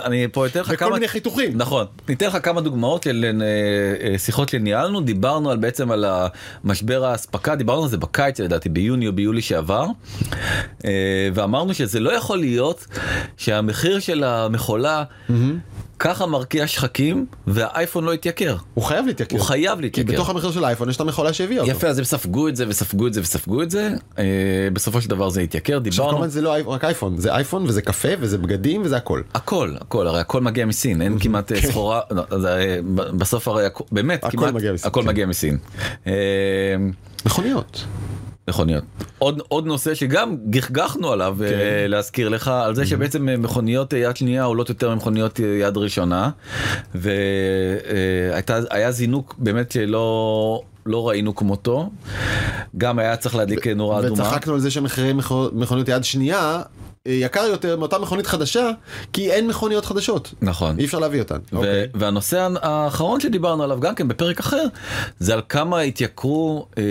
אני 0.05 0.27
פה 0.33 0.47
אתן 0.47 0.61
לך 0.61 0.79
כמה 0.79 0.91
מיני 0.91 1.09
חיתוכים. 1.09 1.53
נכון. 1.55 1.87
ניתן 2.09 2.27
לך 2.27 2.39
כמה 2.43 2.61
דוגמאות 2.61 3.03
של 3.03 3.25
אה, 3.43 4.19
שניהלנו 4.49 5.01
דיברנו 5.01 5.51
על 5.51 5.57
בעצם 5.57 5.91
על 5.91 6.05
המשבר 6.09 7.05
האספקה. 7.05 7.55
דיברנו 7.55 7.83
על 7.83 7.89
זה 7.89 7.97
בקיץ 7.97 8.41
לדעתי 8.41 8.69
ביוני 8.69 9.07
או 9.07 9.13
ביולי 9.13 9.43
שעבר. 9.43 9.87
אה, 10.85 11.29
ואמרנו 11.35 11.75
שזה 11.75 12.01
לא 12.01 12.11
יכול 12.11 12.39
להיות 12.39 12.87
שהמחיר 13.37 13.99
של 14.01 14.25
המכולה 14.25 15.05
ככה 15.99 16.27
מרקיע 16.27 16.67
שחקים 16.67 17.27
והאייפון 17.47 18.05
לא 18.05 18.13
התייקר. 18.13 18.57
הוא 18.75 18.85
חייב 18.85 19.07
להתייקר. 19.07 19.37
הוא 19.37 19.45
חייב 19.45 19.77
כי 19.77 19.83
להתייקר. 19.83 20.13
בתוך 20.13 20.31
המחיר 20.31 20.51
של 20.53 20.65
האייפון 20.65 20.91
יש 20.91 20.97
את 20.97 21.01
המכולה 21.01 21.33
שהביאה 21.33 21.61
אותו. 21.61 21.73
יפה 21.73 21.87
אז 21.87 21.99
הם 21.99 22.05
ספגו 22.05 22.49
את 22.49 22.57
זה 22.57 22.69
וספגו 22.69 23.07
את 23.07 23.15
זה 23.15 23.21
וספגו 23.21 23.63
את 23.63 23.71
זה 23.71 23.91
אה, 24.19 24.25
בסופו 24.73 25.01
של 25.01 25.11
דבר 25.11 25.29
זה 25.29 25.41
התייקר 25.41 25.73
עכשיו 25.73 25.81
דיברנו 25.81 26.11
כמובן 26.11 26.29
זה 26.29 26.43
לא 26.43 26.55
רק 26.67 26.85
אייפון, 26.85 27.17
זה 27.17 27.35
אייפון 27.35 27.65
וזה 27.67 27.83
קפה 27.83 28.09
וזה 28.21 28.39
בגדים 28.39 28.83
וזה 28.85 28.97
הכל. 28.97 29.23
הכל 29.35 29.75
הכל 29.81 30.07
הרי 30.07 30.21
הכל 30.21 30.41
מגיע 30.41 30.67
מסין 30.67 31.03
אין 31.03 31.19
כמעט 31.23 31.53
אה, 31.53 31.63
סחורה 31.63 32.01
לא, 32.11 32.23
אה, 32.49 32.77
בסוף 33.17 33.49
הרי 33.49 33.67
באמת 33.93 34.25
הכל 34.25 34.37
כמעט 34.37 34.55
מגיע 34.55 34.73
מסין, 34.73 34.89
הכל 34.89 35.03
כן. 35.03 35.07
מגיע 35.07 35.27
מסין. 35.27 35.59
אה, 36.07 36.13
מכוניות. 37.27 37.85
מכוניות. 38.49 38.85
עוד 39.19 39.41
עוד 39.49 39.67
נושא 39.67 39.95
שגם 39.95 40.37
גחגחנו 40.51 41.13
עליו 41.13 41.37
כן. 41.39 41.45
אה, 41.45 41.87
להזכיר 41.89 42.29
לך 42.29 42.49
על 42.49 42.75
זה 42.75 42.87
שבעצם 42.87 43.29
אה, 43.29 43.37
מכוניות 43.37 43.95
אה, 43.95 43.99
יד 43.99 44.17
שנייה 44.17 44.45
עולות 44.45 44.69
יותר 44.69 44.95
ממכוניות 44.95 45.39
יד 45.39 45.77
ראשונה 45.77 46.31
והיה 46.95 48.91
זינוק 48.91 49.35
באמת 49.39 49.73
שלא 49.73 50.63
לא 50.87 51.09
ראינו 51.09 51.35
כמותו 51.37 51.91
גם 52.79 52.99
היה 52.99 53.17
צריך 53.17 53.35
להדליק 53.35 53.67
נורה 53.67 53.99
אדומה. 53.99 54.13
וצחקנו 54.23 54.55
על 54.55 54.61
זה 54.61 54.71
שמחירי 54.71 55.13
מכו- 55.13 55.49
מכוניות 55.53 55.89
יד 55.89 56.05
שנייה 56.05 56.63
יקר 57.07 57.41
יותר 57.41 57.77
מאותה 57.77 57.99
מכונית 57.99 58.27
חדשה 58.27 58.71
כי 59.13 59.31
אין 59.33 59.47
מכוניות 59.47 59.85
חדשות. 59.85 60.35
נכון. 60.43 60.79
אי 60.79 60.85
אפשר 60.85 60.99
להביא 60.99 61.21
אותן. 61.21 61.39
ו- 61.53 61.57
אוקיי. 61.57 61.89
והנושא 61.95 62.49
האחרון 62.63 63.21
שדיברנו 63.21 63.63
עליו 63.63 63.81
גם 63.81 63.95
כן 63.95 64.09
בפרק 64.09 64.41
אחר 64.41 64.65
זה 65.19 65.35
על 65.35 65.41
כמה 65.49 65.81
התייקרו 65.81 66.67
אה, 66.79 66.83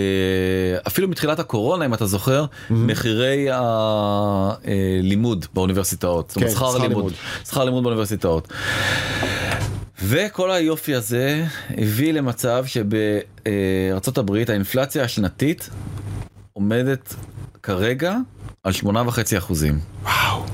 אפילו 0.87 1.07
מתחילת 1.07 1.39
הקורונה 1.39 1.85
אם 1.85 1.93
אתה 1.93 2.05
זוכר 2.05 2.45
מחירי 2.69 3.47
הלימוד 3.51 5.45
באוניברסיטאות. 5.53 6.29
זאת 6.29 6.35
אומרת, 6.35 6.49
כן, 6.49 6.55
שכר 6.55 6.69
שכר 6.71 6.77
לימוד. 6.77 6.97
לימוד. 6.97 7.13
שכר 7.45 7.63
לימוד 7.65 7.83
באוניברסיטאות. 7.83 8.47
וכל 10.03 10.51
היופי 10.51 10.95
הזה 10.95 11.45
הביא 11.77 12.13
למצב 12.13 12.65
שבארצות 12.65 14.17
הברית 14.17 14.49
האינפלציה 14.49 15.03
השנתית 15.03 15.69
עומדת 16.53 17.15
כרגע 17.63 18.15
על 18.63 18.71
שמונה 18.71 19.03
וחצי 19.07 19.37
אחוזים. 19.37 19.79
וואו. 20.03 20.45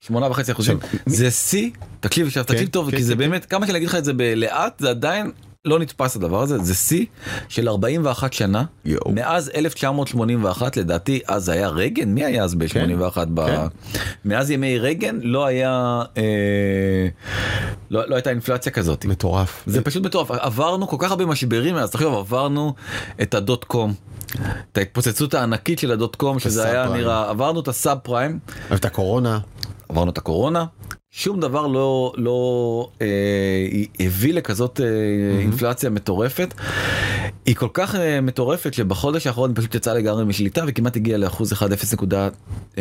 שמונה 0.00 0.30
וחצי 0.30 0.52
אחוזים 0.52 0.78
זה 1.06 1.30
שיא 1.30 1.70
תקשיב 2.00 2.26
עכשיו 2.26 2.44
תקשיב 2.44 2.68
טוב 2.68 2.90
כן, 2.90 2.96
כי 2.96 3.02
זה 3.02 3.12
כן, 3.12 3.18
באמת 3.18 3.44
כמה 3.44 3.66
שאני 3.66 3.78
אגיד 3.78 3.88
לך 3.88 3.94
את 3.94 4.04
זה 4.04 4.12
בלאט 4.12 4.78
זה 4.78 4.90
עדיין 4.90 5.30
לא 5.64 5.78
נתפס 5.78 6.16
הדבר 6.16 6.42
הזה 6.42 6.58
זה 6.58 6.74
שיא 6.74 7.06
של 7.48 7.68
41 7.68 8.32
שנה 8.32 8.64
יואו. 8.84 9.12
מאז 9.12 9.50
1981 9.54 10.76
לדעתי 10.76 11.20
אז 11.28 11.48
היה 11.48 11.68
רייגן 11.68 12.08
מי 12.08 12.24
היה 12.24 12.44
אז 12.44 12.54
ב-81 12.54 13.18
ב... 13.34 13.46
כן. 13.46 13.66
מאז 14.24 14.50
ימי 14.50 14.78
רייגן 14.78 15.18
לא 15.22 15.46
היה 15.46 16.02
אה, 16.16 17.08
לא, 17.90 18.08
לא 18.08 18.14
הייתה 18.14 18.30
אינפלציה 18.30 18.72
כזאת 18.72 19.04
מטורף. 19.04 19.62
זה 19.66 19.82
פשוט 19.82 20.06
מטורף 20.06 20.30
עברנו 20.30 20.88
כל 20.88 20.96
כך 20.98 21.10
הרבה 21.10 21.26
משברים 21.26 21.76
אז 21.76 21.90
תחשוב 21.90 22.14
עברנו 22.14 22.74
את 23.22 23.34
הדוט 23.34 23.64
קום. 23.64 23.94
את 24.72 24.78
ההתפוצצות 24.78 25.34
הענקית 25.34 25.78
של 25.78 25.92
הדוט 25.92 26.16
קום 26.16 26.38
שזה 26.38 26.68
היה. 26.70 26.88
נראה 26.88 27.30
עברנו 27.30 27.60
את 27.60 27.68
הסאב 27.68 27.98
פריים 27.98 28.38
ואת 28.70 28.84
הקורונה. 28.84 29.38
עברנו 29.88 30.10
את 30.10 30.18
הקורונה 30.18 30.64
שום 31.16 31.40
דבר 31.40 31.66
לא 31.66 32.12
לא 32.16 32.88
אה, 33.02 33.06
הביא 34.00 34.34
לכזאת 34.34 34.80
אה, 34.80 34.86
אינפלציה 35.40 35.90
מטורפת. 35.90 36.54
היא 37.46 37.56
כל 37.56 37.68
כך 37.74 37.94
אה, 37.94 38.20
מטורפת 38.20 38.74
שבחודש 38.74 39.26
האחרון 39.26 39.54
פשוט 39.54 39.74
יצאה 39.74 39.94
לגמרי 39.94 40.24
משליטה 40.24 40.64
וכמעט 40.66 40.96
הגיעה 40.96 41.18
לאחוז 41.18 41.52
אחד 41.52 41.72
0.9 41.72 42.76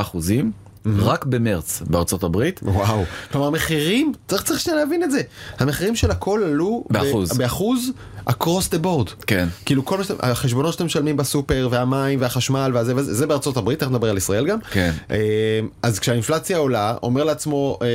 אחוזים 0.00 0.52
רק 0.98 1.24
במרץ 1.24 1.82
בארצות 1.86 2.22
הברית. 2.22 2.60
וואו. 2.62 3.04
כלומר 3.32 3.46
המחירים, 3.46 4.12
צריך 4.28 4.42
צריך 4.42 4.60
שנייה 4.60 4.78
להבין 4.78 5.02
את 5.02 5.10
זה. 5.10 5.20
המחירים 5.58 5.96
של 5.96 6.10
הכל 6.10 6.42
עלו 6.44 6.84
ב- 6.90 6.92
באחוז. 6.92 7.38
באחוז 7.38 7.90
across 8.30 8.68
the 8.74 8.84
board. 8.84 9.24
כן. 9.26 9.48
כאילו 9.64 9.84
כל 9.84 10.02
שאתם, 10.02 10.14
החשבונות 10.20 10.72
שאתם 10.72 10.86
משלמים 10.86 11.16
בסופר 11.16 11.68
והמים 11.70 12.20
והחשמל 12.20 12.70
והזה 12.74 12.96
וזה, 12.96 13.14
זה 13.14 13.26
בארצות 13.26 13.56
הברית, 13.56 13.78
תכף 13.78 13.90
נדבר 13.90 14.10
על 14.10 14.16
ישראל 14.16 14.46
גם. 14.46 14.58
כן. 14.70 14.92
אה, 15.10 15.16
אז 15.82 15.98
כשהאינפלציה 15.98 16.58
עולה, 16.58 16.94
אומר 17.02 17.24
לעצמו 17.24 17.78
אה, 17.82 17.86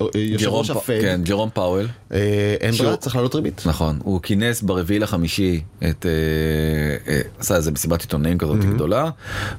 אה, 0.00 0.20
יושב 0.20 0.48
ראש 0.48 0.70
הפד, 0.70 1.00
כן, 1.00 1.20
ג'רום 1.24 1.50
פאוול. 1.54 1.88
אין 2.60 2.74
ברירה, 2.74 2.96
צריך 2.96 3.16
לעלות 3.16 3.34
ריבית. 3.34 3.62
נכון, 3.66 3.98
הוא 4.02 4.20
כינס 4.22 4.62
ברביעי 4.62 4.98
לחמישי 4.98 5.60
את, 5.90 6.06
עשה 7.38 7.56
איזה 7.56 7.70
מסיבת 7.70 8.00
עיתונאים 8.00 8.38
כזאת 8.38 8.64
גדולה, 8.64 9.10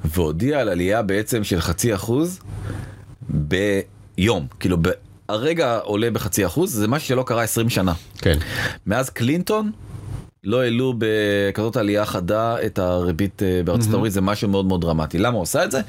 והודיע 0.05 0.59
על 0.59 0.69
עלייה 0.69 1.01
בעצם 1.01 1.43
של 1.43 1.61
חצי 1.61 1.95
אחוז 1.95 2.39
ביום, 3.29 4.47
כאילו 4.59 4.77
ב- 4.81 4.89
הרגע 5.29 5.77
עולה 5.83 6.11
בחצי 6.11 6.45
אחוז, 6.45 6.73
זה 6.73 6.87
משהו 6.87 7.07
שלא 7.07 7.23
קרה 7.23 7.43
20 7.43 7.69
שנה. 7.69 7.93
כן. 8.17 8.37
מאז 8.85 9.09
קלינטון 9.09 9.71
לא 10.43 10.61
העלו 10.61 10.93
בכזאת 10.97 11.77
עלייה 11.77 12.05
חדה 12.05 12.55
את 12.65 12.79
הריבית 12.79 13.43
אה, 13.43 13.61
בארצות 13.65 13.93
הברית 13.93 14.13
זה 14.13 14.21
משהו 14.21 14.49
מאוד 14.49 14.65
מאוד 14.65 14.81
דרמטי 14.81 15.17
למה 15.17 15.35
הוא 15.35 15.41
עושה 15.41 15.63
את 15.63 15.71
זה? 15.71 15.81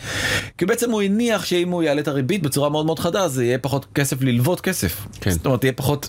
כי 0.59 0.67
בעצם 0.67 0.91
הוא 0.91 1.03
הניח 1.03 1.45
שאם 1.45 1.69
הוא 1.71 1.83
יעלה 1.83 2.01
את 2.01 2.09
הריבית 2.09 2.43
בצורה 2.43 2.69
מאוד 2.69 2.87
מאוד 2.87 2.99
חדה 2.99 3.21
אז 3.21 3.41
יהיה 3.41 3.59
פחות 3.59 3.87
כסף 3.95 4.23
ללוות 4.23 4.61
כסף. 4.61 5.07
כן. 5.21 5.31
זאת 5.31 5.47
אומרת 5.47 5.65
יהיה 5.65 5.73
פחות. 5.73 6.09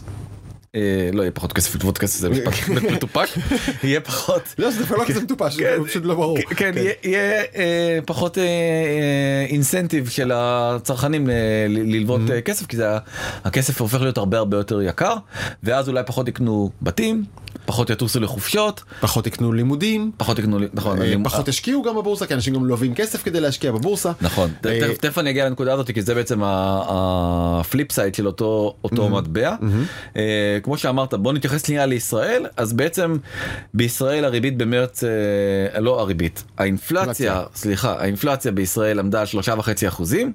אה, 0.78 1.10
לא 1.14 1.22
יהיה 1.22 1.32
פחות 1.32 1.54
כסף 1.54 1.76
ללוות 1.76 1.98
כסף 1.98 2.20
זה 2.20 2.30
משפט 2.30 2.54
מטופש. 2.94 3.38
יהיה 3.84 4.00
פחות 4.02 4.42
לא, 4.58 4.72
זה 4.72 4.84
לא 4.98 5.04
כזה 5.08 5.22
מטופש, 5.22 5.54
זה 5.56 5.88
פשוט 5.88 6.06
לא 6.06 6.16
ברור. 6.16 6.38
כן, 6.42 6.72
יהיה- 6.76 6.94
יהיה 7.04 7.44
אה, 7.56 8.00
פחות 8.06 8.38
incentive 9.50 10.10
של 10.10 10.32
הצרכנים 10.36 11.30
אה, 11.30 11.36
ללוות 11.70 12.22
אה, 12.32 12.42
כסף 12.42 12.66
כי 12.66 12.78
הכסף 13.44 13.82
הופך 13.82 14.02
להיות 14.02 14.18
הרבה 14.18 14.38
הרבה 14.38 14.58
יותר 14.58 14.82
יקר 14.82 15.14
ואז 15.64 15.90
אולי 15.90 16.02
פחות 16.06 16.28
יקנו 16.28 16.70
בתים 16.82 17.24
פחות 17.66 17.90
יטוסו 17.90 18.20
לחופשות. 18.20 18.84
פחות 19.00 19.28
יקנו 19.28 19.54
לימודים, 19.54 20.12
פחות 20.18 20.40
יקנו 20.40 20.60
נכון 20.74 21.02
אה, 21.02 21.14
פחות 21.24 21.48
ישקיעו 21.48 21.82
גם 21.84 21.96
בבורסה, 21.96 22.26
כי 22.26 22.34
אנשים 22.34 22.54
גם 22.54 22.66
לווים 22.66 22.96
כסף 22.96 23.24
כדי 23.24 23.40
להשקיע 23.40 23.72
בבורסה. 23.72 24.12
נכון. 24.22 24.50
אה, 24.66 24.80
תכף- 25.00 25.18
אני 25.18 25.30
אגיע 25.30 25.46
לנקודה 25.46 25.74
הזאת 25.74 25.92
כי 25.92 26.02
זה 26.02 26.16
בעצם 26.16 26.40
ה-flip 26.44 27.92
side 27.92 28.16
של 28.16 28.28
אותו 28.84 29.10
מטבע. 29.10 29.56
אה, 30.18 30.58
כמו 30.68 30.78
שאמרת 30.78 31.14
בוא 31.14 31.34
נתייחס 31.34 31.66
שנייה 31.66 31.86
לישראל 31.86 32.46
אז 32.58 32.74
בעצם 32.74 33.18
בישראל 33.74 34.26
הריבית 34.26 34.58
במרץ 34.58 35.04
אה, 35.04 35.80
לא 35.80 36.02
הריבית 36.02 36.44
האינפלציה 36.58 37.04
אינפלציה. 37.06 37.44
סליחה 37.56 37.96
האינפלציה 38.00 38.52
בישראל 38.52 39.00
עמדה 39.00 39.20
על 39.20 39.26
שלושה 39.26 39.54
וחצי 39.58 39.88
אחוזים 39.88 40.32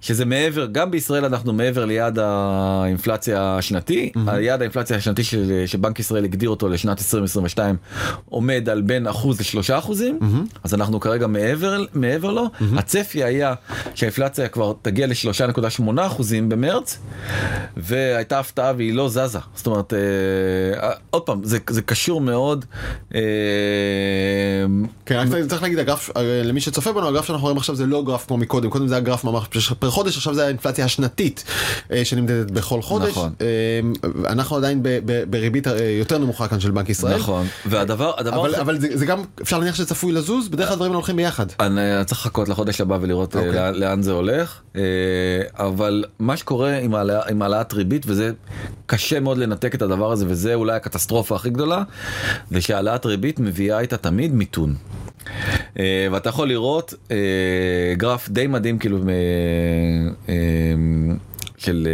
שזה 0.00 0.24
מעבר 0.24 0.66
גם 0.72 0.90
בישראל 0.90 1.24
אנחנו 1.24 1.52
מעבר 1.52 1.84
ליעד 1.84 2.18
האינפלציה 2.22 3.56
השנתי 3.58 4.12
היעד 4.26 4.60
האינפלציה 4.60 4.96
השנתי 4.96 5.24
של- 5.24 5.62
שבנק 5.66 5.98
ישראל 6.00 6.24
הגדיר 6.24 6.50
אותו 6.50 6.68
לשנת 6.68 6.98
2022 6.98 7.76
עומד 8.24 8.68
על 8.68 8.82
בין 8.82 9.06
אחוז 9.06 9.40
לשלושה 9.40 9.78
אחוזים 9.78 10.18
אז 10.64 10.74
אנחנו 10.74 11.00
כרגע 11.00 11.26
מעבר 11.26 11.84
מעבר 11.94 12.30
לו. 12.32 12.46
הצפי 12.76 13.24
היה 13.24 13.54
שהאינפלציה 13.94 14.48
כבר 14.48 14.72
תגיע 14.82 15.06
ל-3.8 15.06 15.82
אחוזים 16.06 16.48
במרץ 16.48 16.98
והייתה 17.76 18.38
הפתעה 18.38 18.72
והיא 18.76 18.94
לא 18.94 19.08
זזה 19.08 19.38
זאת 19.54 19.66
אומרת 19.66 19.92
אה, 19.94 19.98
עוד 21.10 21.22
פעם 21.22 21.44
זה 21.44 21.58
זה 21.70 21.82
קשור 21.82 22.20
מאוד. 22.20 22.64
אה, 23.14 23.20
כן, 25.06 25.16
רק 25.16 25.48
צריך 25.48 25.62
להגיד, 25.62 25.78
הגרף, 25.78 26.10
אה, 26.16 26.42
למי 26.44 26.60
שצופה 26.60 26.92
בנו, 26.92 27.08
הגרף 27.08 27.24
שאנחנו 27.26 27.42
רואים 27.44 27.56
עכשיו 27.56 27.74
זה 27.76 27.86
לא 27.86 28.02
גרף 28.04 28.26
כמו 28.26 28.36
מקודם, 28.36 28.70
קודם 28.70 28.88
זה 28.88 28.94
היה 28.94 29.00
גרף 29.04 29.24
ממש 29.24 29.44
פר 29.78 29.90
חודש, 29.90 30.16
עכשיו 30.16 30.34
זה 30.34 30.44
האינפלציה 30.44 30.84
השנתית 30.84 31.44
אה, 31.92 32.04
שנמדדת 32.04 32.50
בכל 32.50 32.82
חודש. 32.82 33.08
נכון. 33.10 33.32
אה, 33.40 33.46
אנחנו 34.32 34.56
עדיין 34.56 34.82
ב- 34.82 34.88
ב- 35.04 35.24
בריבית 35.30 35.66
אה, 35.68 35.72
יותר 35.98 36.18
נמוכה 36.18 36.48
כאן 36.48 36.60
של 36.60 36.70
בנק 36.70 36.88
ישראל. 36.88 37.16
נכון 37.18 37.46
והדבר 37.66 38.12
הדבר 38.18 38.40
אבל, 38.40 38.50
הכי- 38.52 38.60
אבל 38.60 38.78
זה, 38.80 38.88
זה 38.94 39.06
גם 39.06 39.22
אפשר 39.42 39.58
להניח 39.58 39.74
שזה 39.74 39.86
צפוי 39.86 40.12
לזוז, 40.12 40.48
בדרך 40.48 40.66
כלל 40.66 40.72
הדברים 40.72 40.92
הולכים 40.92 41.16
ביחד. 41.16 41.46
אני 41.60 41.80
צריך 42.06 42.20
לחכות 42.20 42.48
לחודש 42.48 42.80
הבא 42.80 42.98
ולראות 43.00 43.36
אוקיי. 43.36 43.52
לאן, 43.52 43.74
לאן 43.74 44.02
זה 44.02 44.12
הולך 44.12 44.60
אה, 44.76 44.82
אבל 45.54 46.04
מה 46.18 46.36
שקורה 46.36 46.78
עם 47.28 47.42
העלאת 47.42 47.72
ריבית 47.72 48.02
וזה 48.06 48.30
קשה 48.86 49.20
מאוד 49.20 49.38
לנתק 49.42 49.74
את 49.74 49.82
הדבר 49.82 50.12
הזה 50.12 50.24
וזה 50.28 50.54
אולי 50.54 50.76
הקטסטרופה 50.76 51.34
הכי 51.36 51.50
גדולה 51.50 51.82
זה 52.50 52.60
שהעלאת 52.60 53.06
ריבית 53.06 53.40
מביאה 53.40 53.80
איתה 53.80 53.96
תמיד 53.96 54.34
מיתון. 54.34 54.74
אה, 55.78 56.06
ואתה 56.12 56.28
יכול 56.28 56.48
לראות 56.48 56.94
אה, 57.10 57.16
גרף 57.96 58.28
די 58.28 58.46
מדהים 58.46 58.78
כאילו 58.78 58.98
אה, 58.98 59.04
אה, 60.28 60.34
של 61.56 61.88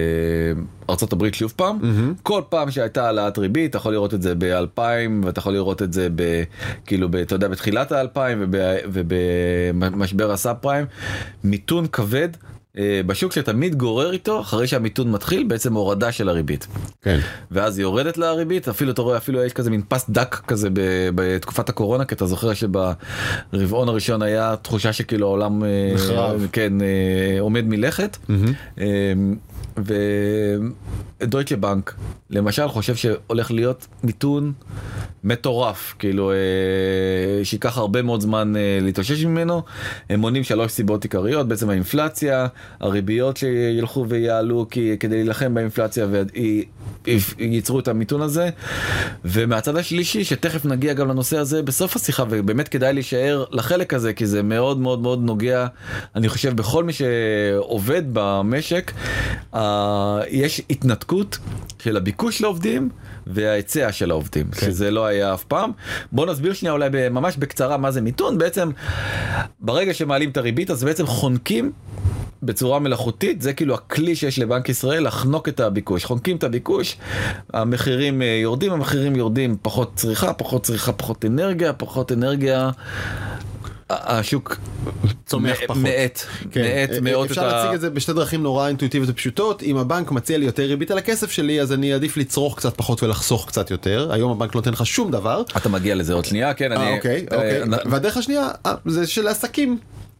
ארצות 0.90 1.12
הברית 1.12 1.34
שוב 1.34 1.52
פעם 1.56 1.78
כל 2.22 2.42
פעם 2.48 2.70
שהייתה 2.70 3.04
העלאת 3.04 3.38
ריבית 3.38 3.70
אתה 3.70 3.78
יכול 3.78 3.92
לראות 3.92 4.14
את 4.14 4.22
זה 4.22 4.34
ב-2000 4.38 4.80
ואתה 5.24 5.38
יכול 5.38 5.52
לראות 5.52 5.82
את 5.82 5.92
זה 5.92 6.08
ב, 6.14 6.42
כאילו 6.86 7.08
ב, 7.08 7.16
אתה 7.16 7.34
יודע 7.34 7.48
בתחילת 7.48 7.92
ה-2000 7.92 8.18
ובמשבר 8.92 10.30
הסאב 10.30 10.56
פריים 10.60 10.86
מיתון 11.44 11.86
כבד. 11.86 12.28
אה, 12.78 13.00
בשוק 13.06 13.32
שתמיד 13.32 13.74
גורר 13.74 14.12
איתו 14.12 14.40
אחרי 14.40 14.66
שהמיתון 14.66 15.10
מתחיל 15.10 15.44
בעצם 15.48 15.74
הורדה 15.74 16.12
של 16.12 16.28
הריבית 16.28 16.66
כן. 17.02 17.18
ואז 17.50 17.78
היא 17.78 17.82
יורדת 17.82 18.18
לריבית 18.18 18.68
אפילו 18.68 18.92
אתה 18.92 19.02
רואה 19.02 19.16
אפילו 19.16 19.44
יש 19.44 19.52
כזה 19.52 19.70
מין 19.70 19.82
פס 19.88 20.10
דק 20.10 20.40
כזה 20.46 20.68
בתקופת 21.14 21.68
הקורונה 21.68 22.04
כי 22.04 22.14
אתה 22.14 22.26
זוכר 22.26 22.52
שברבעון 22.54 23.88
הראשון 23.88 24.22
היה 24.22 24.54
תחושה 24.62 24.92
שכאילו 24.92 25.26
העולם 25.26 25.64
אה, 25.64 25.92
נחרב. 25.94 26.46
כן 26.52 26.72
אה, 26.80 27.40
עומד 27.40 27.64
מלכת. 27.64 28.16
אה, 28.80 28.86
דויטשה 31.22 31.56
בנק 31.56 31.94
למשל 32.30 32.68
חושב 32.68 32.96
שהולך 32.96 33.50
להיות 33.50 33.86
מיתון 34.02 34.52
מטורף 35.24 35.94
כאילו 35.98 36.30
אה, 36.32 36.36
שייקח 37.44 37.78
הרבה 37.78 38.02
מאוד 38.02 38.20
זמן 38.20 38.56
אה, 38.56 38.78
להתאושש 38.82 39.24
ממנו. 39.24 39.62
הם 40.10 40.20
מונים 40.20 40.44
שלוש 40.44 40.72
סיבות 40.72 41.04
עיקריות 41.04 41.48
בעצם 41.48 41.70
האינפלציה 41.70 42.46
הריביות 42.80 43.36
שילכו 43.36 44.06
ויעלו 44.08 44.66
כי 44.70 44.96
כדי 45.00 45.14
להילחם 45.16 45.54
באינפלציה 45.54 46.06
וייצרו 47.06 47.78
את 47.78 47.88
המיתון 47.88 48.22
הזה. 48.22 48.50
ומהצד 49.24 49.76
השלישי 49.76 50.24
שתכף 50.24 50.64
נגיע 50.64 50.92
גם 50.92 51.08
לנושא 51.08 51.38
הזה 51.38 51.62
בסוף 51.62 51.96
השיחה 51.96 52.24
ובאמת 52.30 52.68
כדאי 52.68 52.92
להישאר 52.92 53.44
לחלק 53.50 53.94
הזה 53.94 54.12
כי 54.12 54.26
זה 54.26 54.42
מאוד 54.42 54.78
מאוד 54.78 55.00
מאוד 55.00 55.22
נוגע 55.22 55.66
אני 56.16 56.28
חושב 56.28 56.56
בכל 56.56 56.84
מי 56.84 56.92
שעובד 56.92 58.02
במשק 58.12 58.92
אה, 59.54 60.20
יש 60.28 60.62
התנתקות 60.70 61.38
של 61.82 61.96
הביקוש 62.18 62.40
לעובדים 62.40 62.88
וההיצע 63.26 63.92
של 63.92 64.10
העובדים 64.10 64.50
כן. 64.50 64.66
שזה 64.66 64.90
לא 64.90 65.06
היה 65.06 65.34
אף 65.34 65.44
פעם 65.44 65.70
בוא 66.12 66.26
נסביר 66.26 66.52
שנייה 66.52 66.72
אולי 66.72 66.88
ממש 67.10 67.36
בקצרה 67.36 67.76
מה 67.76 67.90
זה 67.90 68.00
מיתון 68.00 68.38
בעצם 68.38 68.70
ברגע 69.60 69.94
שמעלים 69.94 70.30
את 70.30 70.36
הריבית 70.36 70.70
אז 70.70 70.84
בעצם 70.84 71.06
חונקים. 71.06 71.72
בצורה 72.42 72.78
מלאכותית 72.78 73.42
זה 73.42 73.52
כאילו 73.52 73.74
הכלי 73.74 74.16
שיש 74.16 74.38
לבנק 74.38 74.68
ישראל 74.68 75.06
לחנוק 75.06 75.48
את 75.48 75.60
הביקוש 75.60 76.04
חונקים 76.04 76.36
את 76.36 76.44
הביקוש 76.44 76.96
המחירים 77.52 78.22
אה, 78.22 78.26
יורדים 78.42 78.72
המחירים 78.72 79.16
יורדים 79.16 79.56
פחות 79.62 79.92
צריכה 79.94 80.32
פחות 80.32 80.62
צריכה 80.62 80.92
פחות 80.92 81.24
אנרגיה 81.24 81.72
פחות 81.72 82.12
אנרגיה 82.12 82.70
השוק 83.90 84.56
צומח 85.26 85.58
פחות. 85.66 85.82
מאט, 85.82 86.22
כן. 86.50 86.62
מאט 86.62 86.90
אה, 86.90 87.00
מאוד 87.00 87.28
אפשר 87.30 87.46
להציג 87.46 87.74
את 87.74 87.80
זה 87.80 87.90
בשתי 87.90 88.12
דרכים 88.12 88.42
נורא 88.42 88.68
אינטואיטיביות 88.68 89.10
ופשוטות 89.10 89.62
אם 89.62 89.76
הבנק 89.76 90.10
מציע 90.10 90.38
לי 90.38 90.46
יותר 90.46 90.62
ריבית 90.62 90.90
על 90.90 90.98
הכסף 90.98 91.30
שלי 91.30 91.60
אז 91.60 91.72
אני 91.72 91.92
אעדיף 91.92 92.16
לצרוך 92.16 92.56
קצת 92.56 92.76
פחות 92.76 93.02
ולחסוך 93.02 93.48
קצת 93.48 93.70
יותר 93.70 94.12
היום 94.12 94.30
הבנק 94.30 94.54
לא 94.54 94.58
נותן 94.58 94.72
לך 94.72 94.86
שום 94.86 95.10
דבר. 95.10 95.42
אתה 95.56 95.68
מגיע 95.68 95.94
לזה 95.94 96.14
עוד 96.14 96.24
שנייה 96.24 96.54
כן 96.54 96.72
אני... 96.72 96.96
אוקיי 96.96 97.26
אוקיי 97.32 97.62
והדרך 97.90 98.16
השנייה 98.16 98.48
זה 98.86 99.06
של 99.06 99.28
עסקים 99.28 99.78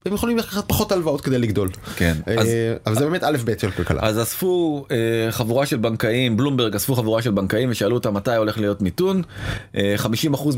הם 0.08 0.14
יכולים 0.14 0.38
לקחת 0.38 0.64
פחות 0.68 0.92
הלוואות 0.92 1.20
כדי 1.20 1.38
לגדול. 1.38 1.68
כן. 1.96 2.14
אז, 2.26 2.48
אבל 2.86 2.94
זה 2.94 3.04
באמת 3.04 3.24
א' 3.24 3.36
ב' 3.44 3.58
של 3.58 3.70
כלכלה. 3.70 4.00
אז 4.02 4.22
אספו 4.22 4.84
אה, 4.90 4.96
חבורה 5.32 5.66
של 5.66 5.76
בנקאים, 5.76 6.36
בלומברג 6.36 6.74
אספו 6.74 6.94
חבורה 6.94 7.22
של 7.22 7.30
בנקאים 7.30 7.70
ושאלו 7.70 7.94
אותם 7.94 8.14
מתי 8.14 8.36
הולך 8.36 8.58
להיות 8.58 8.82
מיתון. 8.82 9.22
אה, 9.76 9.94
50% 9.98 10.08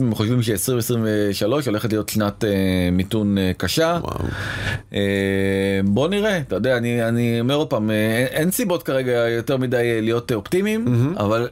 מהם 0.01 0.15
חושבים 0.15 0.43
ש-2023 0.43 1.47
הולכת 1.67 1.93
להיות 1.93 2.09
שנת 2.09 2.45
אה, 2.45 2.51
מיתון 2.93 3.39
אה, 3.39 3.53
קשה. 3.57 3.99
וואו. 4.03 4.19
אה, 4.95 5.81
בוא 5.85 6.09
נראה, 6.09 6.39
אתה 6.39 6.57
יודע, 6.57 6.77
אני, 6.77 7.09
אני 7.09 7.41
אומר 7.41 7.55
עוד 7.55 7.71
פעם, 7.71 7.91
אה, 7.91 8.27
אין 8.31 8.51
סיבות 8.51 8.83
כרגע 8.83 9.13
יותר 9.13 9.57
מדי 9.57 10.03
להיות 10.03 10.33
אופטימיים, 10.33 10.87
mm-hmm. 10.87 11.21
אבל 11.21 11.49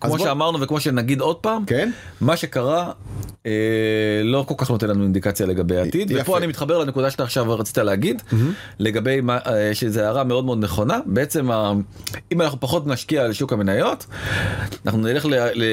כמו 0.00 0.16
בוא... 0.16 0.18
שאמרנו 0.18 0.60
וכמו 0.60 0.80
שנגיד 0.80 1.20
עוד 1.20 1.36
פעם, 1.36 1.64
כן? 1.64 1.90
מה 2.20 2.36
שקרה 2.36 2.92
אה, 3.48 4.22
לא 4.24 4.44
כל 4.48 4.54
כך 4.58 4.70
נותן 4.70 4.88
לנו 4.88 5.02
אינדיקציה 5.02 5.46
לגבי 5.46 5.76
העתיד, 5.76 6.10
יפה. 6.10 6.22
ופה 6.22 6.38
אני 6.38 6.46
מתחבר 6.46 6.78
לנקודה 6.78 7.10
שאתה 7.10 7.22
עכשיו 7.22 7.58
רצית 7.58 7.78
להגיד, 7.78 8.22
mm-hmm. 8.30 8.34
לגבי 8.78 9.20
מה, 9.20 9.38
אה, 9.46 9.74
שזו 9.74 10.00
הערה 10.00 10.24
מאוד 10.24 10.44
מאוד 10.44 10.58
נכונה, 10.58 10.98
בעצם 11.06 11.50
ה, 11.50 11.72
אם 12.32 12.42
אנחנו 12.42 12.60
פחות 12.60 12.86
נשקיע 12.86 13.24
על 13.24 13.32
שוק 13.32 13.52
המניות, 13.52 14.06
אנחנו 14.86 15.00
נלך 15.00 15.26
ל, 15.26 15.34
ל, 15.34 15.64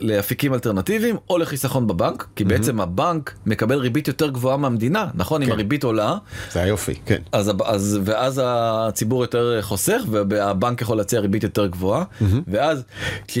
לאפיקים 0.00 0.54
אלטרנטיביים 0.54 1.16
או 1.30 1.38
לחיסכון 1.38 1.86
בבנק, 1.86 2.26
כי 2.36 2.44
mm-hmm. 2.44 2.46
בעצם 2.46 2.80
הבנק 2.80 3.34
מקבל 3.46 3.78
ריבית 3.78 4.08
יותר 4.08 4.30
גבוהה 4.30 4.56
מהמדינה, 4.56 5.06
נכון? 5.14 5.40
כן. 5.40 5.46
אם 5.46 5.52
הריבית 5.52 5.84
עולה, 5.84 6.16
זה 6.52 6.62
היופי, 6.62 6.94
כן. 7.06 7.22
אז, 7.32 7.50
אז, 7.64 8.00
ואז 8.04 8.40
הציבור 8.44 9.22
יותר 9.22 9.58
חוסך 9.62 10.00
והבנק 10.10 10.82
יכול 10.82 10.96
להציע 10.96 11.20
ריבית 11.20 11.42
יותר 11.42 11.66
גבוהה, 11.66 12.04
mm-hmm. 12.04 12.24
ואז 12.48 12.82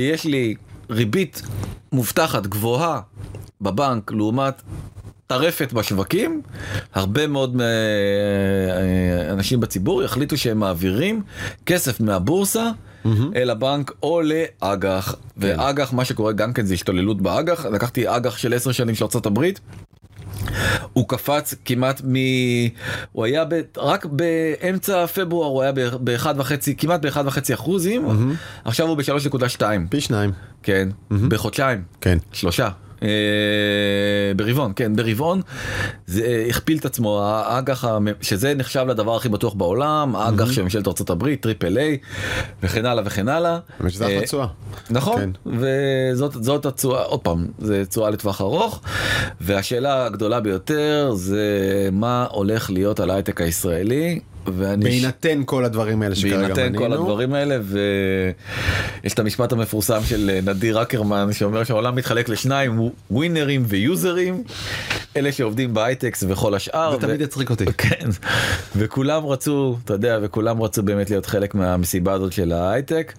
כשיש 0.02 0.24
לי 0.24 0.54
ריבית 0.90 1.42
מובטחת 1.92 2.46
גבוהה 2.46 3.00
בבנק 3.60 4.12
לעומת 4.12 4.62
טרפת 5.26 5.72
בשווקים, 5.72 6.42
הרבה 6.94 7.26
מאוד 7.26 7.60
אה, 7.60 7.66
אה, 7.66 9.32
אנשים 9.32 9.60
בציבור 9.60 10.02
יחליטו 10.02 10.36
שהם 10.36 10.58
מעבירים 10.58 11.22
כסף 11.66 12.00
מהבורסה. 12.00 12.70
Mm-hmm. 13.04 13.08
אל 13.36 13.50
הבנק 13.50 13.92
או 14.02 14.20
לאג"ח 14.22 15.10
כן. 15.10 15.16
ואג"ח 15.36 15.92
מה 15.92 16.04
שקורה 16.04 16.32
גם 16.32 16.52
כן 16.52 16.66
זה 16.66 16.74
השתוללות 16.74 17.22
באג"ח 17.22 17.66
לקחתי 17.66 18.16
אג"ח 18.16 18.36
של 18.36 18.54
10 18.54 18.72
שנים 18.72 18.94
של 18.94 19.04
ארה"ב 19.04 19.44
הוא 20.92 21.08
קפץ 21.08 21.54
כמעט 21.64 22.00
מ... 22.04 22.14
הוא 23.12 23.24
היה 23.24 23.44
ב... 23.44 23.60
רק 23.76 24.04
באמצע 24.04 25.06
פברואר 25.06 25.48
הוא 25.48 25.62
היה 25.62 25.72
באחד 26.00 26.34
וחצי 26.38 26.76
כמעט 26.76 27.00
באחד 27.00 27.26
וחצי 27.26 27.54
אחוזים 27.54 28.06
mm-hmm. 28.08 28.34
עכשיו 28.64 28.86
הוא 28.86 28.96
בשלוש 28.96 29.26
נקודה 29.26 29.48
שתיים. 29.48 29.86
פי 29.86 30.00
שניים. 30.00 30.32
כן 30.62 30.88
mm-hmm. 30.90 31.14
בחודשיים. 31.28 31.82
כן. 32.00 32.18
שלושה 32.32 32.68
ברבעון 34.36 34.72
כן 34.76 34.96
ברבעון 34.96 35.40
זה 36.06 36.24
אה, 36.24 36.46
הכפיל 36.48 36.78
את 36.78 36.84
עצמו 36.84 37.20
האג"ח 37.22 37.84
שזה 38.20 38.54
נחשב 38.54 38.86
לדבר 38.88 39.16
הכי 39.16 39.28
בטוח 39.28 39.54
בעולם 39.54 40.16
האג"ח 40.16 40.52
של 40.52 40.62
ממשלת 40.62 40.86
ארה"ב 40.86 41.34
triple 41.34 41.78
A 41.78 41.98
וכן 42.62 42.86
הלאה 42.86 43.02
וכן 43.06 43.28
הלאה. 43.28 43.58
שזה 43.88 44.06
אחלה 44.06 44.22
תשואה. 44.22 44.46
נכון 44.90 45.20
כן. 45.20 45.30
וזאת 45.46 46.66
התשואה 46.66 47.02
עוד 47.02 47.20
פעם 47.20 47.46
זה 47.58 47.84
תשואה 47.88 48.10
לטווח 48.10 48.40
ארוך 48.40 48.80
והשאלה 49.40 50.06
הגדולה 50.06 50.40
ביותר 50.40 51.12
זה 51.14 51.48
מה 51.92 52.26
הולך 52.30 52.70
להיות 52.70 53.00
על 53.00 53.10
ההייטק 53.10 53.40
הישראלי 53.40 54.20
ואני... 54.46 54.84
בהינתן 54.84 55.42
כל 55.46 55.64
הדברים 55.64 56.02
האלה 56.02 56.14
שכרגע 56.14 56.36
מנינו. 56.36 56.54
בהינתן 56.54 56.78
כל 56.78 56.92
הדברים 56.92 57.34
האלה 57.34 57.58
ויש 57.62 59.14
את 59.14 59.18
המשפט 59.18 59.52
המפורסם 59.52 60.00
של 60.04 60.38
נדיר 60.44 60.82
אקרמן 60.82 61.32
שאומר 61.32 61.64
שהעולם 61.64 61.96
מתחלק 61.96 62.28
לשניים 62.28 62.90
ווינרים 63.10 63.64
ויוזרים 63.68 64.42
אלה 65.16 65.32
שעובדים 65.32 65.74
בהייטקס 65.74 66.24
וכל 66.28 66.54
השאר. 66.54 66.92
זה 67.00 67.06
תמיד 67.06 67.20
יצחיק 67.20 67.50
אותי. 67.50 67.64
כן 67.78 68.08
וכולם 68.76 69.26
רצו 69.26 69.76
אתה 69.84 69.94
יודע 69.94 70.18
וכולם 70.22 70.62
רצו 70.62 70.82
באמת 70.82 71.10
להיות 71.10 71.26
חלק 71.26 71.54
מהמסיבה 71.54 72.12
הזאת 72.12 72.32
של 72.32 72.52
ההייטק 72.52 73.12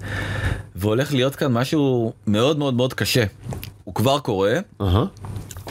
והולך 0.76 1.14
להיות 1.14 1.36
כאן 1.36 1.52
משהו 1.52 2.14
מאוד 2.28 2.60
מאוד 2.60 2.74
מאוד 2.74 2.94
קשה. 2.94 3.24
הוא 3.84 3.96
כבר 3.96 4.20
קורה. 4.20 4.60
Uh-huh. 4.82 4.86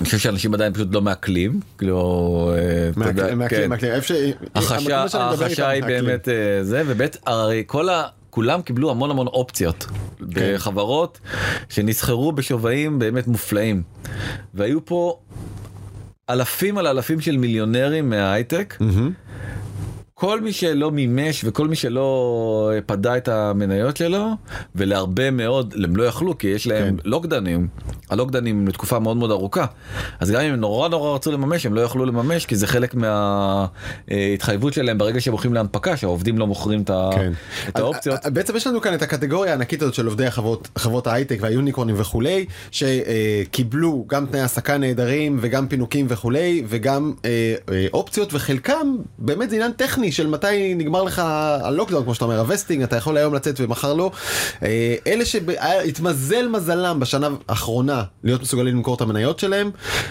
אני 0.03 0.07
חושב 0.07 0.19
שאנשים 0.19 0.55
עדיין 0.55 0.73
פשוט 0.73 0.89
לא 0.95 1.01
מעכלים, 1.03 1.61
כאילו, 1.79 2.53
מעכלים, 2.97 3.49
כן. 3.49 3.69
מעכלים, 3.69 3.73
החשש 4.45 5.61
היא 5.61 5.83
באמת 5.83 6.29
אה, 6.29 6.65
זה, 6.65 6.83
ובית, 6.87 7.17
הרי 7.27 7.63
כל 7.67 7.89
ה... 7.89 8.03
כולם 8.31 8.63
קיבלו 8.63 8.91
המון 8.91 9.11
המון 9.11 9.27
אופציות 9.27 9.87
כן. 10.19 10.55
בחברות 10.55 11.21
שנסחרו 11.69 12.33
בשווים 12.33 12.99
באמת 12.99 13.27
מופלאים 13.27 13.83
והיו 14.55 14.85
פה 14.85 15.19
אלפים 16.31 16.79
על 16.79 16.87
אלפים 16.87 17.21
של 17.21 17.37
מיליונרים 17.37 18.11
מההייטק. 18.11 18.77
Mm-hmm. 18.81 19.31
כל 20.23 20.41
מי 20.41 20.53
שלא 20.53 20.91
מימש 20.91 21.45
וכל 21.45 21.69
מי 21.69 21.77
שלא 21.77 22.71
אה, 22.75 22.81
פדה 22.81 23.17
את 23.17 23.29
המניות 23.29 23.97
שלו 23.97 24.29
ולהרבה 24.75 25.31
מאוד 25.31 25.75
הם 25.85 25.97
לא 25.97 26.03
יכלו 26.03 26.39
כי 26.39 26.47
יש 26.47 26.67
להם 26.67 26.97
כן. 26.97 27.11
לוקדנים 27.11 27.69
הלוקדנים 28.11 28.69
לתקופה 28.69 28.99
מאוד 28.99 29.17
מאוד 29.17 29.31
ארוכה 29.31 29.67
אז 30.21 30.31
גם 30.31 30.41
אם 30.41 30.53
הם 30.53 30.61
נורא 30.61 30.89
נורא 30.89 31.15
רצו 31.15 31.33
לממש 31.33 31.67
הם 31.67 31.75
לא 31.75 31.81
יכלו 31.81 32.07
לממש 32.07 32.47
כי 32.47 32.57
זה 32.57 32.67
חלק 32.67 32.95
מההתחייבות 32.95 34.73
שלהם 34.73 34.99
ברגע 34.99 35.21
שהם 35.21 35.33
הולכים 35.33 35.55
להנפקה 35.55 35.97
שהעובדים 35.97 36.39
לא 36.39 36.47
מוכרים 36.47 36.83
את, 36.83 36.91
כן. 37.15 37.33
את 37.69 37.79
האופציות. 37.79 38.19
אז, 38.23 38.33
בעצם 38.33 38.57
יש 38.57 38.67
לנו 38.67 38.81
כאן 38.81 38.95
את 38.95 39.03
הקטגוריה 39.03 39.53
הענקית 39.53 39.83
הזאת 39.83 39.95
של 39.95 40.07
עובדי 40.07 40.27
החברות 40.27 40.69
חברות 40.79 41.07
ההייטק 41.07 41.39
והיוניקורנים 41.41 41.95
וכולי 41.99 42.47
שקיבלו 42.71 44.05
גם 44.09 44.27
תנאי 44.27 44.41
העסקה 44.41 44.79
נהדרים 44.79 45.39
וגם 45.41 45.69
פינוקים 45.69 46.07
וכולי 46.09 46.63
וגם 46.69 47.13
אה, 47.25 47.55
אה, 47.73 47.87
אופציות 47.93 48.35
וחלקם 48.35 48.97
באמת 49.19 49.51
זה 49.51 49.57
עניין 49.57 49.73
טכני 49.73 50.12
של 50.13 50.27
מתי 50.27 50.75
נגמר 50.75 51.03
לך 51.03 51.23
ה-lockdown 51.63 52.05
כמו 52.05 52.15
שאתה 52.15 52.25
אומר 52.25 52.39
ה-vesting 52.39 52.83
אתה 52.83 52.97
יכול 52.97 53.17
היום 53.17 53.35
לצאת 53.35 53.61
ומחר 53.61 53.95
לא. 53.95 54.11
אה, 54.63 54.95
אלה 55.07 55.25
שהתמזל 55.25 56.49
מזלם 56.49 57.01
בשנה 57.01 57.29
האחרונה 57.49 58.03
להיות 58.25 58.43
מסוגלים 58.43 58.77
למכור 58.77 58.95
את 58.95 59.01
המניות 59.01 59.39
שלהם 59.39 59.71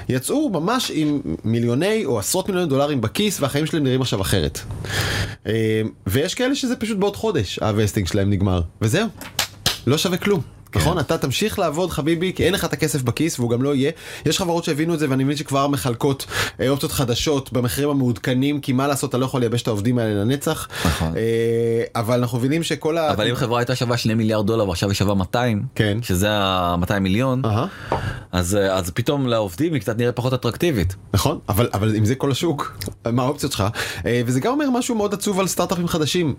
יצאו 0.10 0.50
ממש 0.50 0.92
עם 0.94 1.22
מיליוני 1.44 2.06
או 2.06 2.20
עשרות 2.20 2.48
מיליוני 2.48 2.70
דולרים 2.70 3.02
בכיס 3.02 3.42
והחיים 3.42 3.66
שלהם 3.66 3.84
נראים 3.84 4.02
עכשיו 4.02 4.22
אחרת. 4.22 4.60
אה, 5.48 5.82
ויש 6.08 6.36
כאלה 6.36 6.56
שזה 6.56 6.76
פשוט 6.76 6.98
בעוד 6.98 7.16
חודש 7.16 7.60
ה-vesting 7.60 8.08
שלהם 8.08 8.30
נגמר 8.30 8.62
וזהו 8.82 9.08
לא 9.88 9.98
שווה 9.98 10.18
כלום. 10.18 10.61
כן. 10.72 10.80
נכון 10.80 11.00
אתה 11.00 11.18
תמשיך 11.18 11.60
לעבוד 11.60 11.90
חביבי 11.90 12.34
כי 12.36 12.46
אין 12.46 12.54
לך 12.54 12.66
את 12.66 12.74
הכסף 12.74 13.02
בכיס 13.02 13.40
והוא 13.40 13.50
גם 13.50 13.64
לא 13.64 13.76
יהיה 13.76 13.92
יש 14.26 14.38
חברות 14.38 14.64
שהבינו 14.64 14.94
את 14.94 15.00
זה 15.00 15.10
ואני 15.10 15.24
מבין 15.24 15.38
שכבר 15.38 15.68
מחלקות 15.68 16.26
אה, 16.60 16.70
אופציות 16.70 16.92
חדשות 16.92 17.54
במחירים 17.54 17.90
המעודכנים 17.90 18.62
כי 18.62 18.74
מה 18.74 18.88
לעשות 18.88 19.10
אתה 19.10 19.18
לא 19.18 19.26
יכול 19.26 19.40
לייבש 19.40 19.62
את 19.62 19.68
העובדים 19.68 20.00
האלה 20.00 20.14
לנצח 20.14 20.68
נכון. 20.86 21.14
אה, 21.18 21.84
אבל 21.96 22.20
אנחנו 22.20 22.38
מבינים 22.38 22.64
שכל 22.64 22.98
אבל 22.98 23.28
ה... 23.28 23.30
אם 23.30 23.36
חברה 23.36 23.60
הייתה 23.60 23.76
שווה 23.76 23.98
2 23.98 24.18
מיליארד 24.18 24.48
דולר 24.48 24.70
ועכשיו 24.70 24.90
היא 24.90 24.96
שווה 24.96 25.16
200 25.16 25.64
כן 25.76 25.98
שזה 26.02 26.28
ה 26.32 26.76
200 26.80 27.04
מיליון. 27.04 27.42
Uh-huh. 27.46 27.96
אז 28.32 28.56
אה, 28.56 28.76
אז 28.76 28.90
פתאום 28.90 29.28
לעובדים 29.28 29.74
היא 29.74 29.82
קצת 29.82 29.98
נראית 29.98 30.16
פחות 30.16 30.34
אטרקטיבית. 30.34 30.96
נכון 31.14 31.40
אבל 31.50 31.70
אבל 31.74 31.96
אם 31.96 32.06
זה 32.06 32.16
כל 32.16 32.32
השוק 32.32 32.80
מה 33.12 33.24
האופציות 33.24 33.52
שלך 33.52 33.64
וזה 34.26 34.40
גם 34.40 34.52
אומר 34.52 34.70
משהו 34.70 34.96
מאוד 34.96 35.14
עצוב 35.14 35.40
על 35.40 35.48
סטארט-אפים 35.48 35.88
חדשים 35.88 36.36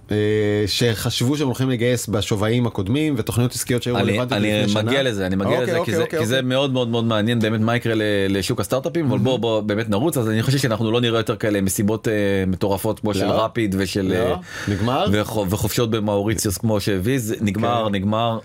שחשבו 0.66 1.36
שהם 1.36 1.46
הולכים 1.46 1.70
לגייס 1.70 2.08
בשווים 2.08 2.66
הקודמים 2.66 3.14
ותוכניות 3.18 3.52
עסקיות 3.52 3.82
שהיו 3.82 3.96
אני, 4.32 4.52
רלוונטיות 4.52 4.54
אני 4.54 4.62
לפני 4.62 4.72
שנה. 4.72 4.82
מגיע 4.82 5.02
לזה 5.02 5.26
אני 5.26 5.36
מגיע 5.36 5.58
אוקיי, 5.58 5.74
לזה 5.74 5.78
כי, 5.84 5.92
זה, 5.96 6.02
אוקיי, 6.02 6.18
כי 6.18 6.26
זה 6.26 6.34
אוקיי. 6.36 6.48
מאוד 6.48 6.72
מאוד 6.72 6.88
מאוד 6.88 7.04
מעניין 7.04 7.38
באמת 7.38 7.60
מה 7.60 7.76
יקרה 7.76 7.94
לשוק 8.28 8.60
הסטארט-אפים 8.60 9.06
אבל 9.06 9.18
בוא 9.18 9.38
בוא 9.38 9.60
באמת 9.60 9.90
נרוץ 9.90 10.16
אז 10.16 10.28
אני 10.28 10.42
חושב 10.42 10.58
שאנחנו 10.58 10.90
לא 10.92 11.00
נראה 11.00 11.18
יותר 11.20 11.36
כאלה 11.36 11.60
מסיבות 11.60 12.08
אה, 12.08 12.12
מטורפות 12.46 13.00
כמו 13.00 13.14
של 13.14 13.26
לא. 13.26 13.44
רפיד 13.44 13.74
ושל 13.78 14.02
לא, 14.02 14.14
אה, 14.32 14.36
נגמר? 14.68 15.06
וח- 15.12 15.36
וחופשות 15.50 15.90
במאוריציוס 15.90 16.58
כמו 16.58 16.80
שהביז 16.80 17.34
נגמר. 17.40 17.88
נגמר 17.88 18.38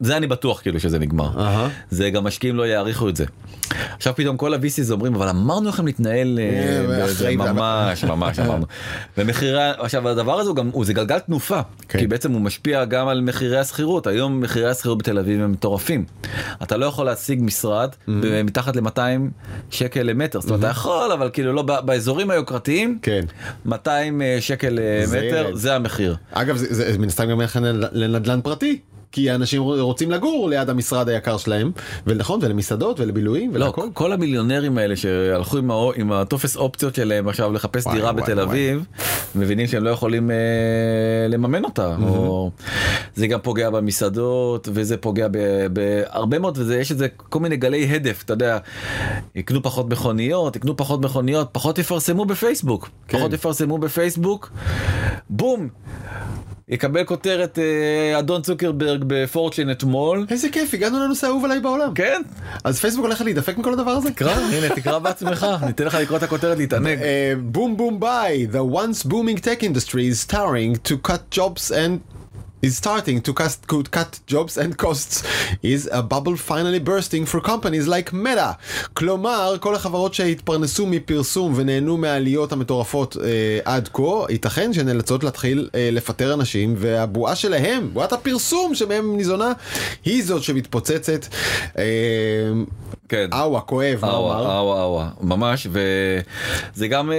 זה 0.00 0.16
אני 0.16 0.26
בטוח 0.26 0.60
כאילו 0.60 0.80
שזה 0.80 0.98
נגמר. 0.98 1.30
זה 1.90 2.10
גם 2.10 2.24
משקיעים 2.24 2.56
לא 2.56 2.66
יעריכו 2.66 3.08
את 3.08 3.16
זה. 3.16 3.24
עכשיו 3.96 4.12
פתאום 4.16 4.36
כל 4.36 4.54
ה-VCs 4.54 4.90
אומרים 4.90 5.14
אבל 5.14 5.28
אמרנו 5.28 5.68
לכם 5.68 5.86
להתנהל 5.86 6.38
אה, 6.38 6.44
אה, 6.44 6.86
בזה." 7.04 7.12
אחראי, 7.12 7.36
ממש 7.36 8.04
ממש 8.04 8.38
אמרנו. 8.38 8.66
ומחירי 9.18 9.70
עכשיו 9.78 10.08
הדבר 10.08 10.40
הזה 10.40 10.48
הוא 10.48 10.56
גם 10.56 10.70
זה 10.82 10.92
גלגל 10.92 11.18
תנופה 11.18 11.60
כן. 11.88 11.98
כי 11.98 12.06
בעצם 12.06 12.32
הוא 12.32 12.40
משפיע 12.40 12.84
גם 12.84 13.08
על 13.08 13.20
מחירי 13.20 13.58
השכירות 13.58 14.06
היום 14.06 14.40
מחירי 14.40 14.70
השכירות 14.70 14.98
בתל 14.98 15.18
אביב 15.22 15.40
הם 15.40 15.52
מטורפים. 15.52 16.04
אתה 16.62 16.76
לא 16.76 16.86
יכול 16.86 17.06
להשיג 17.06 17.38
משרד 17.42 17.88
מתחת 18.44 18.76
ל-200 18.76 19.00
שקל 19.70 20.02
למטר 20.02 20.40
זאת 20.40 20.50
אומרת 20.50 20.60
אתה 20.60 20.68
יכול 20.68 21.12
אבל 21.12 21.30
כאילו 21.32 21.52
לא 21.52 21.62
באזורים 21.62 22.30
היוקרתיים 22.30 22.98
כן. 23.02 23.24
200 23.66 24.22
אה, 24.22 24.36
שקל 24.40 24.78
זה 25.04 25.16
למטר 25.20 25.26
ירד. 25.48 25.54
זה 25.54 25.74
המחיר. 25.74 26.16
אגב 26.32 26.56
זה, 26.56 26.92
זה 26.92 26.98
מן 26.98 27.08
הסתם 27.08 27.28
גם 27.30 27.40
לנ- 27.64 27.88
לנדל"ן 27.92 28.40
פרטי. 28.40 28.78
כי 29.12 29.34
אנשים 29.34 29.62
רוצים 29.62 30.10
לגור 30.10 30.48
ליד 30.48 30.70
המשרד 30.70 31.08
היקר 31.08 31.36
שלהם 31.36 31.72
ונכון 32.06 32.38
ולמסעדות 32.42 33.00
ולבילויים 33.00 33.56
לא, 33.56 33.64
ולכל. 33.64 33.88
כל 33.94 34.12
המיליונרים 34.12 34.78
האלה 34.78 34.96
שהלכו 34.96 35.58
עם, 35.58 35.70
האו, 35.70 35.92
עם 35.96 36.12
הטופס 36.12 36.56
אופציות 36.56 36.94
שלהם 36.94 37.28
עכשיו 37.28 37.52
לחפש 37.52 37.86
וואי, 37.86 37.96
דירה 37.96 38.10
וואי, 38.10 38.22
בתל 38.22 38.32
וואי. 38.32 38.44
אביב, 38.44 38.86
מבינים 39.34 39.66
שהם 39.66 39.84
לא 39.84 39.90
יכולים 39.90 40.30
אה, 40.30 40.36
לממן 41.28 41.64
אותה. 41.64 41.96
או... 42.02 42.50
זה 43.14 43.26
גם 43.26 43.38
פוגע 43.42 43.70
במסעדות 43.70 44.68
וזה 44.72 44.96
פוגע 44.96 45.26
בהרבה 45.72 46.38
מאוד 46.38 46.58
וזה 46.58 46.78
יש 46.78 46.90
איזה 46.90 47.08
כל 47.08 47.40
מיני 47.40 47.56
גלי 47.56 47.84
הדף 47.84 48.22
אתה 48.24 48.32
יודע 48.32 48.58
יקנו 49.34 49.62
פחות 49.62 49.90
מכוניות 49.90 50.56
יקנו 50.56 50.76
פחות 50.76 51.00
מכוניות 51.00 51.48
פחות 51.52 51.78
יפרסמו 51.78 52.24
בפייסבוק 52.24 52.88
כן. 53.08 53.18
פחות 53.18 53.32
יפרסמו 53.32 53.78
בפייסבוק 53.78 54.50
בום. 55.30 55.68
יקבל 56.68 57.04
כותרת 57.04 57.58
אה, 57.58 58.18
אדון 58.18 58.42
צוקרברג 58.42 59.04
בפורצ'ן 59.06 59.70
אתמול 59.70 60.26
איזה 60.30 60.48
כיף 60.48 60.74
הגענו 60.74 61.00
לנושא 61.04 61.26
האהוב 61.26 61.44
עליי 61.44 61.60
בעולם. 61.60 61.94
כן 61.94 62.22
אז 62.64 62.80
פייסבוק 62.80 63.04
הולך 63.04 63.20
להידפק 63.20 63.56
מכל 63.58 63.72
הדבר 63.72 63.90
הזה? 63.90 64.10
תקרא, 64.10 64.34
הנה 64.34 64.68
תקרא 64.68 64.98
בעצמך, 64.98 65.46
ניתן 65.66 65.84
לך 65.84 65.94
לקרוא 65.94 66.18
את 66.18 66.22
הכותרת 66.22 66.58
להתענג. 66.58 66.98
בום 67.42 67.76
בום 67.76 68.00
ביי, 68.00 68.46
the 68.52 68.74
once 68.76 69.06
booming 69.06 69.40
tech 69.40 69.62
industry 69.62 70.08
is 70.12 70.30
starting 70.30 70.90
to 70.90 71.10
cut 71.10 71.38
jobs 71.38 71.70
and 71.70 72.21
is 72.62 72.76
starting 72.76 73.20
to 73.20 73.32
cut, 73.32 73.56
could 73.66 73.90
cut 73.90 74.20
jobs 74.26 74.56
and 74.56 74.76
costs 74.76 75.22
is 75.62 75.88
a 75.92 76.02
bubble 76.02 76.36
finally 76.36 76.78
bursting 76.78 77.24
for 77.26 77.40
companies 77.40 77.86
like 77.88 78.12
Meta. 78.12 78.56
כלומר, 78.94 79.56
כל 79.60 79.74
החברות 79.74 80.14
שהתפרנסו 80.14 80.86
מפרסום 80.86 81.52
ונהנו 81.56 81.96
מהעליות 81.96 82.52
המטורפות 82.52 83.16
אה, 83.24 83.58
עד 83.64 83.88
כה, 83.92 84.24
ייתכן 84.30 84.72
שנאלצות 84.72 85.24
להתחיל 85.24 85.68
אה, 85.74 85.88
לפטר 85.92 86.34
אנשים, 86.34 86.74
והבועה 86.78 87.34
שלהם, 87.34 87.90
בועת 87.92 88.12
הפרסום 88.12 88.74
שמהם 88.74 89.16
ניזונה, 89.16 89.52
היא 90.04 90.24
זאת 90.24 90.42
שמתפוצצת. 90.42 91.26
אה, 91.78 91.84
כן. 93.12 93.28
אאווה, 93.32 93.60
כואב, 93.60 94.04
אאווה? 94.04 94.38
אאווה, 94.38 94.82
אאווה, 94.82 95.10
ממש, 95.20 95.66
וזה 95.66 96.88
גם, 96.88 97.12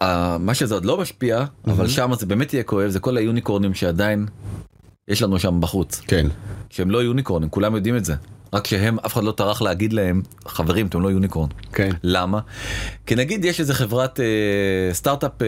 אה, 0.00 0.38
מה 0.38 0.54
שזה 0.54 0.74
עוד 0.74 0.84
לא 0.84 0.98
משפיע, 1.00 1.44
אבל 1.66 1.88
שם 1.88 2.10
זה 2.18 2.26
באמת 2.26 2.54
יהיה 2.54 2.62
כואב, 2.62 2.88
זה 2.88 3.00
כל 3.00 3.16
ה-unicornים 3.16 3.74
שעדיין 3.74 4.26
יש 5.08 5.22
לנו 5.22 5.38
שם 5.38 5.60
בחוץ, 5.60 6.00
כן. 6.00 6.26
שהם 6.70 6.90
לא 6.90 7.02
unicornים, 7.02 7.48
כולם 7.48 7.74
יודעים 7.74 7.96
את 7.96 8.04
זה. 8.04 8.14
רק 8.54 8.66
שהם, 8.66 8.98
אף 9.06 9.12
אחד 9.12 9.24
לא 9.24 9.32
טרח 9.32 9.62
להגיד 9.62 9.92
להם, 9.92 10.22
חברים, 10.46 10.86
אתם 10.86 11.00
לא 11.00 11.08
unicorn. 11.08 11.48
כן. 11.72 11.90
למה? 12.02 12.40
כי 13.06 13.14
נגיד 13.14 13.44
יש 13.44 13.60
איזה 13.60 13.74
חברת 13.74 14.20
אה, 14.20 14.94
סטארט-אפ 14.94 15.42
אה, 15.42 15.46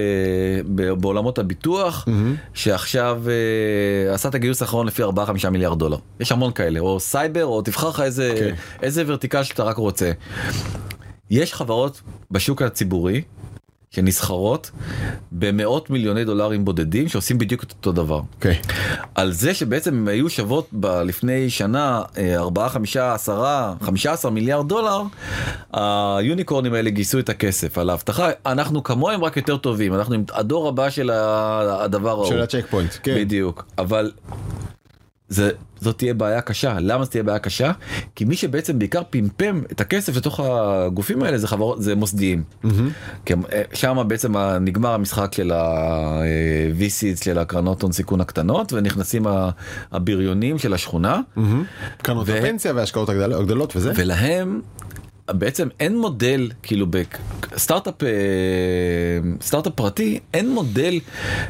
בעולמות 0.98 1.38
הביטוח, 1.38 2.08
שעכשיו 2.54 3.22
אה, 3.28 4.14
עשה 4.14 4.28
את 4.28 4.34
הגיוס 4.34 4.62
האחרון 4.62 4.86
לפי 4.86 5.02
4-5 5.02 5.06
מיליארד 5.50 5.78
דולר. 5.78 5.96
יש 6.20 6.32
המון 6.32 6.52
כאלה, 6.52 6.80
או 6.80 7.00
סייבר, 7.00 7.44
או 7.44 7.62
תבחר 7.62 7.88
לך 7.88 8.00
איזה, 8.00 8.34
כן. 8.38 8.54
איזה 8.82 9.02
vertical 9.06 9.42
שאתה 9.42 9.62
רק 9.62 9.76
רוצה. 9.76 10.12
יש 11.30 11.54
חברות 11.54 12.00
בשוק 12.30 12.62
הציבורי 12.62 13.22
שנסחרות 13.96 14.70
במאות 15.32 15.90
מיליוני 15.90 16.24
דולרים 16.24 16.64
בודדים 16.64 17.08
שעושים 17.08 17.38
בדיוק 17.38 17.62
את 17.62 17.70
אותו 17.70 17.92
דבר. 17.92 18.20
אוקיי. 18.36 18.58
על 19.14 19.32
זה 19.32 19.54
שבעצם 19.54 19.94
הם 19.94 20.08
היו 20.08 20.30
שוות 20.30 20.68
ב- 20.72 20.86
לפני 20.86 21.50
שנה 21.50 22.02
4, 22.36 22.68
5, 22.68 22.96
10, 22.96 23.44
15 23.82 24.30
מיליארד 24.30 24.68
דולר, 24.68 25.02
היוניקורנים 25.72 26.74
האלה 26.74 26.90
גייסו 26.90 27.18
את 27.18 27.28
הכסף 27.28 27.78
על 27.78 27.90
ההבטחה, 27.90 28.30
אנחנו 28.46 28.82
כמוהם 28.82 29.24
רק 29.24 29.36
יותר 29.36 29.56
טובים, 29.56 29.94
אנחנו 29.94 30.14
עם 30.14 30.24
הדור 30.32 30.68
הבא 30.68 30.90
של 30.90 31.10
הדבר 31.10 32.10
ההוא. 32.10 32.26
של 32.26 32.40
הצ'ק 32.42 32.66
פוינט, 32.70 32.90
כן. 33.02 33.14
בדיוק, 33.16 33.64
אבל 33.78 34.10
זה, 35.28 35.50
זאת 35.80 35.98
תהיה 35.98 36.14
בעיה 36.14 36.40
קשה. 36.40 36.76
למה 36.80 37.04
זאת 37.04 37.10
תהיה 37.10 37.22
בעיה 37.22 37.38
קשה? 37.38 37.72
כי 38.14 38.24
מי 38.24 38.36
שבעצם 38.36 38.78
בעיקר 38.78 39.02
פמפם 39.10 39.60
את 39.72 39.80
הכסף 39.80 40.16
לתוך 40.16 40.40
הגופים 40.40 41.22
האלה 41.22 41.38
זה 41.38 41.48
חברות, 41.48 41.82
זה 41.82 41.94
מוסדיים. 41.94 42.42
כי 43.24 43.32
הם- 43.32 43.42
אה, 43.52 43.62
שם 43.74 44.04
בעצם 44.08 44.34
נגמר 44.60 44.90
המשחק 44.94 45.34
של 45.34 45.52
ה-VCs 45.52 47.24
של 47.24 47.38
הקרנות 47.38 47.82
הון 47.82 47.92
סיכון 47.92 48.20
הקטנות 48.20 48.72
ונכנסים 48.72 49.26
הבריונים 49.92 50.58
של 50.58 50.74
השכונה 50.74 51.20
קרנות 52.02 52.28
ו- 52.28 52.38
הפנסיה 52.38 52.72
וההשקעות 52.74 53.08
הגדל- 53.08 53.32
הגדולות 53.32 53.76
וזה. 53.76 53.92
ולהם 53.96 54.60
בעצם 55.30 55.68
אין 55.80 55.98
מודל 55.98 56.50
כאילו 56.62 56.86
בסטארט-אפ 56.86 58.02
אה, 58.02 58.08
סטארט-אפ 59.40 59.72
פרטי 59.72 60.20
אין 60.34 60.50
מודל 60.50 61.00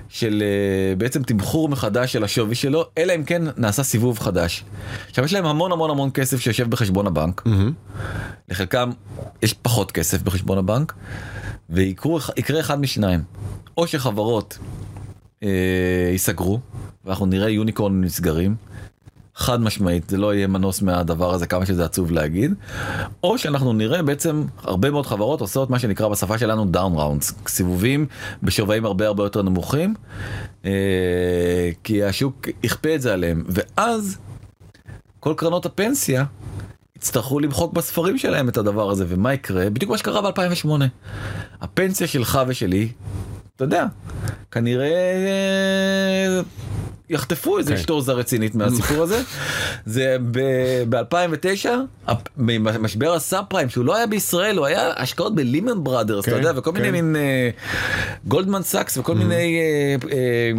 של 0.08 0.42
אה, 0.42 0.96
בעצם 0.96 1.22
תמחור 1.22 1.68
מחדש 1.68 2.12
של 2.12 2.24
השווי 2.24 2.54
שלו 2.54 2.84
אלא 2.98 3.14
אם 3.16 3.24
כן 3.24 3.42
נעשה 3.56 3.82
סיבוב 3.82 4.18
חדש. 4.18 4.64
עכשיו 5.08 5.24
יש 5.24 5.32
להם 5.32 5.46
המון 5.46 5.72
המון 5.72 5.90
המון 5.90 6.10
כסף 6.10 6.40
שיושב 6.40 6.70
בחשבון 6.70 7.06
הבנק 7.06 7.42
לחלקם 8.48 8.90
יש 9.42 9.52
פחות 9.52 9.92
כסף 9.92 10.22
בחשבון 10.22 10.58
הבנק 10.58 10.94
ויקרה 11.70 12.60
אחד 12.60 12.80
משניים 12.80 13.20
או 13.76 13.86
שחברות 13.86 14.58
אה, 15.42 16.08
ייסגרו 16.12 16.60
ואנחנו 17.04 17.26
נראה 17.26 17.48
unicorns 17.50 18.00
נסגרים. 18.00 18.56
חד 19.36 19.60
משמעית 19.60 20.10
זה 20.10 20.16
לא 20.16 20.34
יהיה 20.34 20.46
מנוס 20.46 20.82
מהדבר 20.82 21.34
הזה 21.34 21.46
כמה 21.46 21.66
שזה 21.66 21.84
עצוב 21.84 22.10
להגיד. 22.10 22.54
או 23.22 23.38
שאנחנו 23.38 23.72
נראה 23.72 24.02
בעצם 24.02 24.44
הרבה 24.62 24.90
מאוד 24.90 25.06
חברות 25.06 25.40
עושות 25.40 25.70
מה 25.70 25.78
שנקרא 25.78 26.08
בשפה 26.08 26.38
שלנו 26.38 26.64
down 26.64 26.92
rounds 26.94 27.32
סיבובים 27.46 28.06
בשווים 28.42 28.84
הרבה 28.84 29.06
הרבה 29.06 29.24
יותר 29.24 29.42
נמוכים 29.42 29.94
אה, 30.64 31.70
כי 31.84 32.04
השוק 32.04 32.48
יכפה 32.62 32.94
את 32.94 33.02
זה 33.02 33.12
עליהם. 33.12 33.44
ואז 33.48 34.18
כל 35.20 35.34
קרנות 35.36 35.66
הפנסיה 35.66 36.24
יצטרכו 36.96 37.40
למחוק 37.40 37.72
בספרים 37.72 38.18
שלהם 38.18 38.48
את 38.48 38.56
הדבר 38.56 38.90
הזה. 38.90 39.04
ומה 39.08 39.32
יקרה? 39.32 39.70
בדיוק 39.70 39.90
מה 39.90 39.98
שקרה 39.98 40.30
ב2008 40.30 40.68
הפנסיה 41.60 42.06
שלך 42.06 42.40
ושלי 42.46 42.88
אתה 43.56 43.64
יודע 43.64 43.86
כנראה 44.50 44.86
אה, 44.86 46.40
יחטפו 47.10 47.58
איזה 47.58 47.70
כן. 47.70 47.82
שטוזה 47.82 48.12
רצינית 48.12 48.54
מהסיפור 48.54 49.02
הזה. 49.02 49.22
זה 49.86 50.16
ב-2009 50.90 51.68
משבר 52.80 53.14
הסאב 53.14 53.44
פריים 53.48 53.68
שהוא 53.68 53.84
לא 53.84 53.96
היה 53.96 54.06
בישראל 54.06 54.58
הוא 54.58 54.66
היה 54.66 54.92
השקעות 54.96 55.34
בלימן 55.34 55.84
בראדרס 55.84 56.24
אתה 56.24 56.30
כן, 56.30 56.36
יודע 56.36 56.52
וכל 56.56 56.72
מיני 56.72 56.86
כן. 56.86 56.92
מין 56.92 57.16
גולדמן 58.26 58.62
סאקס 58.62 58.98
וכל 58.98 59.14
מיני 59.14 59.58
אה, 59.58 59.96
אה, 60.12 60.52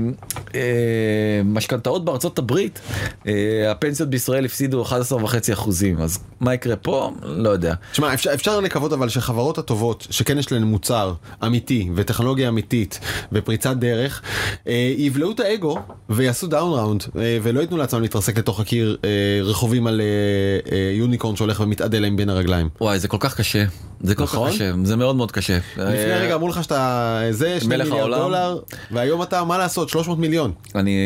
אה, 0.56 1.42
משכנתאות 1.46 2.06
בארצות 2.06 2.40
הברית 2.40 2.80
אה, 3.28 3.72
הפנסיות 3.72 4.10
בישראל 4.10 4.46
הפסידו 4.46 4.82
11 4.82 5.24
וחצי 5.24 5.54
אחוזים. 5.54 6.02
אז 6.02 6.20
מה 6.40 6.54
יקרה 6.54 6.76
פה? 6.76 7.12
לא 7.24 7.50
יודע. 7.50 7.74
שמע, 7.94 8.14
אפשר, 8.14 8.34
אפשר 8.34 8.60
לקוות 8.60 8.94
אבל 8.94 9.10
שחברות 9.10 9.58
הטובות, 9.58 10.08
שכן 10.10 10.38
יש 10.38 10.52
להן 10.52 10.64
מוצר 10.64 11.14
אמיתי 11.46 11.90
וטכנולוגיה 11.96 12.50
אמיתית 12.50 13.00
ופריצת 13.32 13.78
דרך, 13.78 14.22
אה, 14.68 14.94
יבלעו 14.98 15.32
את 15.32 15.40
האגו 15.40 15.80
ויעשו 16.10 16.37
down 16.44 16.80
round 16.80 17.04
אה, 17.20 17.38
ולא 17.44 17.60
ייתנו 17.60 17.78
לעצמם 17.78 18.02
להתרסק 18.02 18.38
לתוך 18.38 18.60
הקיר 18.60 18.98
אה, 19.04 19.10
רכובים 19.44 19.88
על 19.88 20.02
אה, 20.72 20.92
unicorn 20.94 21.36
שהולך 21.36 21.60
ומתדלדל 21.60 22.02
להם 22.02 22.18
בין 22.18 22.30
הרגליים. 22.30 22.70
וואי 22.82 23.00
זה 23.00 23.08
כל 23.08 23.18
כך 23.20 23.38
קשה 23.38 23.64
זה 24.02 24.16
כל 24.16 24.24
נכון? 24.24 24.50
כך 24.50 24.56
קשה 24.56 24.72
זה 24.84 24.96
מאוד 24.96 25.16
מאוד 25.16 25.32
קשה. 25.32 25.58
לפני 25.78 26.14
רגע 26.14 26.36
אמרו 26.36 26.48
לך 26.48 26.64
שאתה 26.64 27.20
זה 27.32 27.60
2 27.60 27.70
מלך 27.70 27.88
מיליארד 27.88 28.14
העולם. 28.14 28.20
דולר 28.20 28.60
והיום 28.92 29.22
אתה 29.22 29.44
מה 29.44 29.58
לעשות 29.58 29.90
300 29.90 30.20
מיליון. 30.20 30.52
אני 30.76 30.98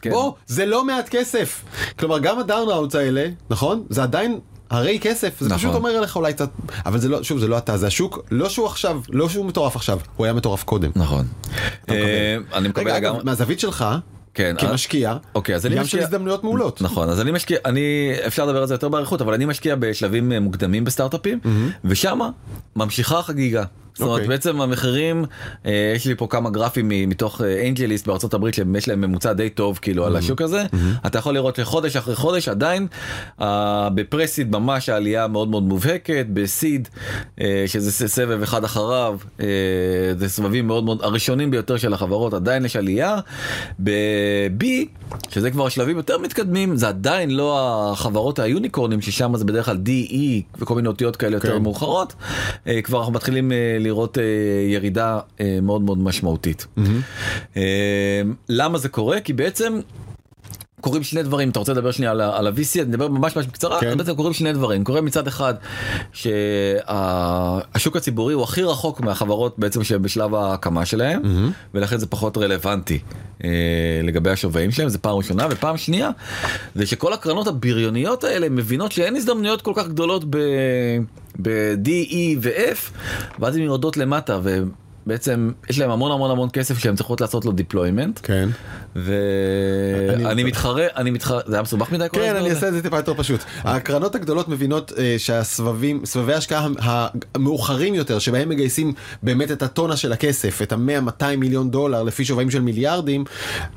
כן. 0.00 0.10
בוא 0.10 0.32
זה 0.46 0.66
לא 0.66 0.84
מעט 0.84 1.08
כסף 1.08 1.64
כלומר 1.98 2.18
גם 2.18 2.38
הדאון 2.38 2.68
ראונדס 2.68 2.94
האלה 2.94 3.28
נכון 3.50 3.84
זה 3.90 4.02
עדיין 4.02 4.38
הרי 4.70 4.98
כסף, 5.00 5.40
זה 5.40 5.46
נכון. 5.46 5.58
פשוט 5.58 5.74
אומר 5.74 5.90
עליך 5.90 6.16
אולי 6.16 6.32
קצת, 6.32 6.50
אבל 6.86 6.98
זה 6.98 7.08
לא, 7.08 7.22
שוב, 7.22 7.38
זה 7.38 7.48
לא 7.48 7.58
אתה, 7.58 7.76
זה 7.76 7.86
השוק, 7.86 8.18
לא 8.30 8.48
שהוא 8.48 8.66
עכשיו, 8.66 9.00
לא 9.08 9.28
שהוא 9.28 9.44
מטורף 9.44 9.76
עכשיו, 9.76 9.98
הוא 10.16 10.24
היה 10.26 10.34
מטורף 10.34 10.64
קודם. 10.64 10.90
נכון. 10.96 11.26
אני 11.88 12.68
מקבל 12.68 12.96
לגמרי. 12.96 12.98
אגב, 12.98 13.24
מהזווית 13.24 13.60
שלך, 13.60 13.86
כן, 14.38 14.54
כמשקיע, 14.58 15.16
אוקיי, 15.34 15.54
אז 15.54 15.66
אני 15.66 15.74
גם 15.76 15.82
משקיע- 15.82 16.00
של 16.00 16.06
הזדמנויות 16.06 16.44
מעולות. 16.44 16.82
נכון 16.82 17.08
אז 17.08 17.20
אני 17.20 17.30
משקיע 17.32 17.58
אני 17.64 17.82
אפשר 18.26 18.46
לדבר 18.46 18.60
על 18.60 18.66
זה 18.66 18.74
יותר 18.74 18.88
באריכות 18.88 19.20
אבל 19.20 19.34
אני 19.34 19.44
משקיע 19.44 19.74
בשלבים 19.78 20.32
אה, 20.32 20.40
מוקדמים 20.40 20.84
בסטארט-אפים 20.84 21.38
ושמה 21.84 22.30
ממשיכה 22.76 23.18
החגיגה. 23.18 23.64
זאת 23.98 24.06
אומרת 24.06 24.14
אוקיי. 24.14 24.28
בעצם 24.28 24.60
המחירים 24.60 25.24
אה, 25.66 25.92
יש 25.96 26.06
לי 26.06 26.14
פה 26.14 26.26
כמה 26.30 26.50
גרפים 26.50 26.88
מתוך 26.88 27.40
אנג'ליסט 27.66 28.06
בארצות 28.06 28.34
הברית 28.34 28.54
שיש 28.54 28.88
להם 28.88 29.00
ממוצע 29.00 29.32
די 29.32 29.50
טוב 29.50 29.78
כאילו 29.82 30.06
על 30.06 30.16
השוק 30.16 30.42
הזה. 30.42 30.62
אתה 31.06 31.18
יכול 31.18 31.34
לראות 31.34 31.56
שחודש 31.56 31.96
אחרי 31.96 32.14
חודש 32.14 32.48
עדיין 32.48 32.86
אה, 33.40 33.88
בפרסיד 33.94 34.52
ממש 34.52 34.88
העלייה 34.88 35.26
מאוד 35.26 35.48
מאוד 35.48 35.62
מובהקת 35.62 36.26
בסיד 36.32 36.88
אה, 37.40 37.64
שזה 37.66 38.08
סבב 38.08 38.42
אחד 38.42 38.64
אחריו 38.64 39.18
אה, 39.40 39.46
זה 40.18 40.28
סבבים 40.28 40.66
מאוד 40.66 40.84
מאוד 40.84 41.02
הראשונים 41.02 41.50
ביותר 41.50 41.76
של 41.76 41.92
החברות 41.92 42.34
עדיין 42.34 42.64
יש 42.64 42.76
עלייה. 42.76 43.18
ב-B 43.82 44.64
שזה 45.28 45.50
כבר 45.50 45.66
השלבים 45.66 45.96
יותר 45.96 46.18
מתקדמים 46.18 46.76
זה 46.76 46.88
עדיין 46.88 47.30
לא 47.30 47.58
החברות 47.92 48.38
היוניקורנים 48.38 49.00
ששם 49.00 49.36
זה 49.36 49.44
בדרך 49.44 49.66
כלל 49.66 49.78
D, 49.84 50.10
E 50.10 50.58
וכל 50.58 50.74
מיני 50.74 50.88
אותיות 50.88 51.16
כאלה 51.16 51.36
יותר 51.36 51.56
כן. 51.56 51.62
מאוחרות. 51.62 52.14
אה, 52.66 52.82
כבר 52.82 52.98
אנחנו 52.98 53.12
מתחילים 53.12 53.52
אה, 53.52 53.76
לראות 53.88 54.18
אה, 54.18 54.22
ירידה 54.68 55.20
אה, 55.40 55.58
מאוד 55.62 55.82
מאוד 55.82 55.98
משמעותית. 55.98 56.66
אה, 57.56 58.22
למה 58.48 58.78
זה 58.78 58.88
קורה? 58.88 59.20
כי 59.20 59.32
בעצם 59.32 59.80
קורים 60.80 61.02
שני 61.02 61.22
דברים 61.22 61.50
אתה 61.50 61.58
רוצה 61.58 61.72
לדבר 61.72 61.90
שנייה 61.90 62.10
על, 62.10 62.20
על 62.20 62.46
ה-VC 62.46 62.74
אני 62.74 62.82
אדבר 62.82 63.08
ממש 63.08 63.36
ממש 63.36 63.46
בקצרה 63.46 63.80
כן. 63.80 63.98
בעצם 63.98 64.14
קורים 64.14 64.32
שני 64.32 64.52
דברים 64.52 64.84
קורה 64.84 65.00
מצד 65.00 65.26
אחד 65.26 65.54
שהשוק 66.12 67.96
הציבורי 67.96 68.34
הוא 68.34 68.42
הכי 68.42 68.62
רחוק 68.62 69.00
מהחברות 69.00 69.58
בעצם 69.58 69.84
שבשלב 69.84 70.34
ההקמה 70.34 70.86
שלהם 70.86 71.22
ולכן 71.74 71.98
זה 71.98 72.06
פחות 72.06 72.38
רלוונטי 72.38 72.98
אה, 73.44 73.50
לגבי 74.02 74.30
השווים 74.30 74.70
שלהם 74.70 74.88
זה 74.88 74.98
פעם 74.98 75.16
ראשונה 75.16 75.46
ופעם 75.50 75.76
שנייה 75.76 76.10
זה 76.74 76.86
שכל 76.86 77.12
הקרנות 77.12 77.46
הבריוניות 77.46 78.24
האלה 78.24 78.48
מבינות 78.48 78.92
שאין 78.92 79.16
הזדמנויות 79.16 79.62
כל 79.62 79.72
כך 79.76 79.88
גדולות 79.88 80.24
ב- 80.30 80.36
ב-D, 81.42 81.88
E 82.10 82.36
ו-F 82.40 82.92
ואז 83.38 83.56
הן 83.56 83.62
יורדות 83.62 83.96
למטה. 83.96 84.40
ובעצם 85.12 85.50
יש 85.70 85.78
להם 85.78 85.90
המון 85.90 86.12
המון 86.12 86.30
המון 86.30 86.48
כסף 86.52 86.78
שהם 86.78 86.96
צריכות 86.96 87.20
לעשות 87.20 87.44
לו 87.44 87.52
deployment 87.52 88.20
כן. 88.22 88.48
ואני 88.96 90.24
אני- 90.26 90.44
מתחרה 90.44 90.86
אני 90.96 91.10
מתחרה 91.10 91.40
זה 91.46 91.54
היה 91.54 91.62
מסובך 91.62 91.92
מדי 91.92 92.06
כל 92.12 92.16
כן, 92.16 92.22
ההסבר 92.22 92.38
אני 92.38 92.46
הזה? 92.46 92.54
אעשה 92.56 92.68
את 92.68 92.72
זה 92.72 92.82
טיפה 92.82 92.96
יותר 92.96 93.14
פשוט. 93.14 93.40
הקרנות 93.64 94.14
הגדולות 94.14 94.48
מבינות 94.48 94.92
אה, 94.98 95.14
שהסבבים, 95.18 96.00
סבבי 96.04 96.34
ההשקעה 96.34 96.68
המאוחרים 97.34 97.94
יותר, 97.94 98.18
שבהם 98.18 98.48
מגייסים 98.48 98.92
באמת 99.22 99.50
את 99.50 99.62
הטונה 99.62 99.96
של 99.96 100.12
הכסף, 100.12 100.62
את 100.62 100.72
ה-100-200 100.72 101.36
מיליון 101.36 101.70
דולר 101.70 102.02
לפי 102.02 102.24
שווים 102.24 102.50
של 102.50 102.60
מיליארדים, 102.60 103.24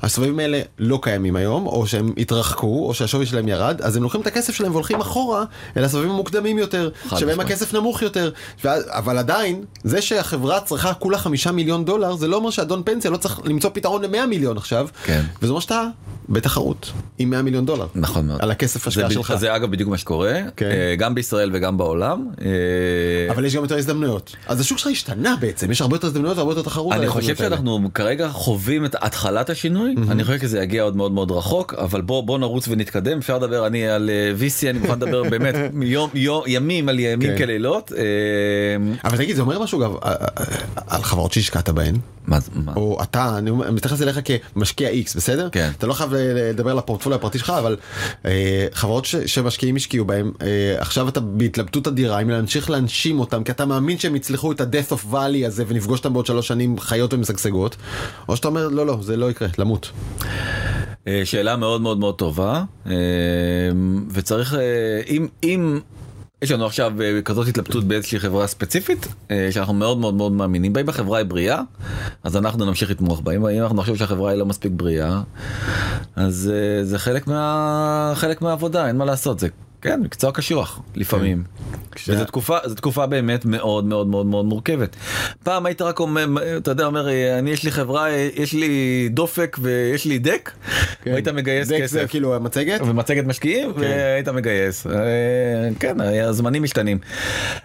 הסבבים 0.02 0.40
האלה 0.40 0.62
לא 0.80 1.00
קיימים 1.02 1.36
היום, 1.36 1.68
או 1.68 1.88
שהם 1.88 2.14
התרחקו, 2.18 2.86
או 2.88 2.94
שהשווי 2.94 3.26
שלהם 3.26 3.48
ירד, 3.48 3.82
אז 3.82 3.96
הם 3.96 4.04
לוקחים 4.04 4.22
את 4.22 4.28
הכסף 4.28 4.54
שלהם 4.56 4.72
והולכים 4.72 5.00
אחורה 5.02 5.44
אל 5.78 5.84
הסבבים 5.84 6.10
המוקדמים 6.10 6.58
יותר, 6.58 6.90
שבהם. 7.18 7.40
הכסף 7.40 7.74
נמוך 7.74 8.02
יותר. 8.02 8.32
אבל 8.88 9.18
עדיין, 9.18 9.64
זה 9.84 10.02
שהחברה 10.02 10.60
צריכה 10.62 10.94
כולה 10.94 11.18
5 11.22 11.48
מיליון 11.48 11.86
דולר, 11.86 12.16
זה 12.16 12.28
לא 12.28 12.36
אומר 12.36 12.50
שאדון 12.50 12.82
פנסיה 12.86 13.12
לא 13.12 13.18
צריך 13.18 13.40
למצוא 13.44 13.70
פתרון 13.74 14.02
ל-100 14.02 14.26
מיליון 14.26 14.58
עכשיו, 14.58 14.88
כן. 15.04 15.22
וזה 15.42 15.52
אומר 15.52 15.60
שאתה 15.60 15.88
בתחרות 16.30 16.92
עם 17.20 17.30
100 17.30 17.42
מיליון 17.42 17.66
דולר. 17.66 17.88
נכון 17.96 18.28
מאוד. 18.28 18.42
על 18.42 18.52
הכסף 18.52 18.88
השקעה 18.88 19.12
שלך. 19.12 19.34
זה 19.36 19.56
אגב 19.56 19.72
בדיוק 19.72 19.90
מה 19.90 19.98
שקורה 19.98 20.40
כן. 20.56 20.66
אה, 20.66 20.96
גם 20.98 21.16
בישראל 21.16 21.50
וגם 21.54 21.78
בעולם. 21.78 22.28
אה, 22.42 22.48
אבל 23.34 23.46
יש 23.46 23.56
גם 23.56 23.64
יותר 23.64 23.78
הזדמנויות. 23.78 24.36
אז 24.48 24.60
השוק 24.60 24.78
שלך 24.78 24.88
השתנה 24.92 25.36
בעצם, 25.40 25.72
יש 25.72 25.82
הרבה 25.82 25.96
יותר 25.96 26.08
הזדמנויות 26.08 26.38
והרבה 26.38 26.52
יותר 26.52 26.62
תחרות. 26.62 26.94
על 26.94 27.00
אני 27.00 27.08
חושב 27.08 27.30
ההזדמנויות 27.30 27.40
האלה. 27.40 27.56
שאנחנו 27.56 27.94
כרגע 27.94 28.30
חווים 28.30 28.86
את 28.86 28.96
התחלת 29.02 29.50
השינוי 29.50 29.96
אני 30.10 30.24
חושב 30.24 30.40
שזה 30.40 30.60
יגיע 30.60 30.84
עוד 30.84 30.96
מאוד 30.96 31.12
מאוד 31.12 31.32
רחוק 31.32 31.74
אבל 31.74 32.02
בוא 32.02 32.24
בוא 32.24 32.40
נרוץ 32.40 32.68
ונתקדם 32.68 33.18
אפשר 33.18 33.38
לדבר 33.38 33.68
אני 33.68 33.88
על 33.88 34.10
אה, 34.10 34.34
VC 34.40 34.70
אני 34.70 34.80
מוכן 34.80 34.94
לדבר 34.94 35.24
באמת 35.30 35.56
יום 35.82 36.10
יום 36.14 36.44
ימים 36.48 36.90
על 36.90 37.00
ימים 37.00 37.30
כן. 37.30 37.38
כלילות. 37.38 37.92
אבל 39.04 39.18
תגיד, 39.18 39.36
זה 39.36 39.42
אומר 39.42 39.60
משהו 39.60 39.80
גם 39.80 39.92
אה, 40.06 40.14
על 41.02 41.08
חברות 41.08 41.32
שהשקעת 41.34 41.70
בהן, 41.70 41.96
מה 42.28 42.40
זה-? 42.40 42.52
או 42.76 43.04
אתה, 43.04 43.38
אני 43.38 43.52
מתייחס 43.52 44.02
אליך 44.02 44.20
כמשקיע 44.56 44.90
X, 44.90 45.18
בסדר? 45.18 45.50
כן. 45.52 45.72
אתה 45.78 45.88
לא 45.88 45.94
חייב 45.94 46.14
ל- 46.14 46.18
לדבר 46.50 46.72
על 46.72 46.78
הפורטפוליו 46.78 47.20
הפרטי 47.20 47.40
שלך, 47.40 47.50
אבל 47.50 47.78
אה, 48.26 48.68
חברות 48.74 49.06
ש- 49.06 49.16
שמשקיעים 49.16 49.76
השקיעו 49.76 50.06
בהן, 50.06 50.32
אה, 50.42 50.48
עכשיו 50.80 51.10
אתה 51.10 51.20
בהתלבטות 51.20 51.88
אדירה 51.88 52.22
אם 52.22 52.30
להמשיך 52.30 52.70
להנשים 52.70 53.20
אותם, 53.20 53.44
כי 53.44 53.52
אתה 53.52 53.66
מאמין 53.66 54.00
שהם 54.00 54.16
יצלחו 54.16 54.52
את 54.52 54.62
ה-death 54.62 54.92
of 54.94 55.14
valley 55.14 55.48
הזה 55.48 55.64
ונפגוש 55.68 56.00
אותם 56.00 56.14
בעוד 56.14 56.26
שלוש 56.26 56.48
שנים 56.48 56.80
חיות 56.80 57.14
ומשגשגות, 57.14 57.76
או 58.30 58.36
שאתה 58.36 58.48
אומר, 58.48 58.68
לא, 58.68 58.86
לא, 58.86 58.98
זה 59.02 59.18
לא 59.18 59.30
יקרה, 59.32 59.48
למות. 59.58 59.92
אה, 61.08 61.22
שאלה 61.26 61.56
מאוד 61.58 61.82
מאוד 61.82 61.98
מאוד 62.00 62.16
טובה 62.16 62.64
אה, 62.88 62.92
וצריך 64.14 64.54
אה, 64.54 64.60
אם 65.10 65.28
אם 65.44 65.80
יש 66.42 66.52
לנו 66.52 66.66
עכשיו 66.66 67.02
אה, 67.02 67.22
כזאת 67.22 67.48
התלבטות 67.48 67.84
באיזושהי 67.84 68.20
חברה 68.20 68.48
ספציפית 68.48 69.08
אה, 69.32 69.48
שאנחנו 69.52 69.74
מאוד 69.74 69.98
מאוד 69.98 70.14
מאוד 70.14 70.32
מאמינים 70.32 70.74
בה. 70.74 70.82
אם 70.82 70.90
החברה 70.90 71.18
היא 71.18 71.26
בריאה 71.26 71.62
אז 72.24 72.38
אנחנו 72.38 72.66
נמשיך 72.66 72.92
לתמוך 72.92 73.22
בה. 73.22 73.32
אם 73.32 73.46
אנחנו 73.46 73.78
נחשוב 73.78 73.98
שהחברה 73.98 74.32
היא 74.32 74.40
לא 74.40 74.46
מספיק 74.46 74.72
בריאה 74.76 75.22
אז 76.16 76.52
אה, 76.54 76.84
זה 76.84 77.00
חלק 77.00 77.28
מה 77.28 78.14
חלק 78.16 78.42
מהעבודה 78.42 78.88
אין 78.88 78.98
מה 78.98 79.06
לעשות 79.06 79.40
זה 79.40 79.48
כן 79.82 80.02
מקצוע 80.02 80.32
קשוח 80.32 80.82
לפעמים. 80.96 81.44
כשה- 81.92 82.14
וזו 82.14 82.26
תקופה 82.26 82.58
זו 82.66 82.76
תקופה 82.76 83.06
באמת 83.06 83.46
מאוד 83.46 83.86
מאוד 83.86 84.08
מאוד 84.08 84.26
מאוד 84.26 84.46
מורכבת. 84.46 84.96
פעם 85.44 85.66
היית 85.66 85.82
רק 85.82 86.00
אומר 86.00 86.26
אתה 86.58 86.72
יודע 86.72 86.86
אומר 86.86 87.10
אה, 87.10 87.40
אני 87.40 87.52
יש 87.52 87.64
לי 87.64 87.72
חברה 87.72 88.10
אה, 88.10 88.30
יש 88.36 88.54
לי 88.54 88.70
דופק 89.12 89.58
ויש 89.62 90.06
לי 90.06 90.20
דק 90.20 90.52
והיית 91.06 91.28
מגייס 91.28 91.68
זה- 91.68 91.78
כסף. 91.82 91.92
זה 91.94 92.08
כאילו 92.08 92.36
המצגת? 92.36 92.82
ומצגת 92.86 93.26
משקיעים 93.26 93.72
והיית 93.76 94.28
מגייס 94.30 94.88
אה, 94.88 94.92
כן 95.80 96.02
היה- 96.02 96.28
הזמנים 96.28 96.64
משתנים. 96.64 96.98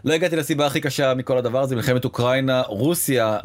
לא 0.05 0.12
הגעתי 0.14 0.37
לסיבה 0.37 0.67
הכי 0.67 0.81
קשה 0.81 1.14
מכל 1.14 1.39
הדבר 1.39 1.61
הזה 1.62 1.77
מלחמת 1.77 2.05
אוקראינה 2.05 2.62
רוסיה 2.67 3.37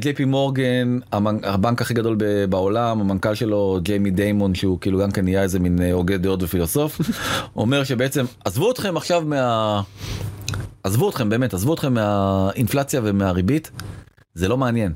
ג'יי 0.00 0.12
פי 0.14 0.24
מורגן 0.24 0.98
הבנק 1.42 1.82
הכי 1.82 1.94
גדול 1.94 2.16
בעולם 2.48 3.00
המנכ"ל 3.00 3.34
שלו 3.34 3.78
ג'יימי 3.82 4.10
דיימון 4.10 4.54
שהוא 4.54 4.78
כאילו 4.80 4.98
גם 4.98 5.10
כן 5.10 5.24
נהיה 5.24 5.42
איזה 5.42 5.58
מין 5.58 5.82
אה, 5.82 5.92
הוגה 5.92 6.16
דעות 6.16 6.42
ופילוסוף 6.42 7.00
אומר 7.56 7.84
שבעצם 7.84 8.15
עזבו 8.44 8.70
אתכם 8.70 8.96
עכשיו 8.96 9.22
מה... 9.26 9.80
עזבו 10.84 11.10
אתכם 11.10 11.28
באמת 11.28 11.54
עזבו 11.54 11.74
אתכם 11.74 11.94
מהאינפלציה 11.94 13.00
ומהריבית 13.04 13.70
זה 14.36 14.48
לא 14.48 14.56
מעניין. 14.56 14.92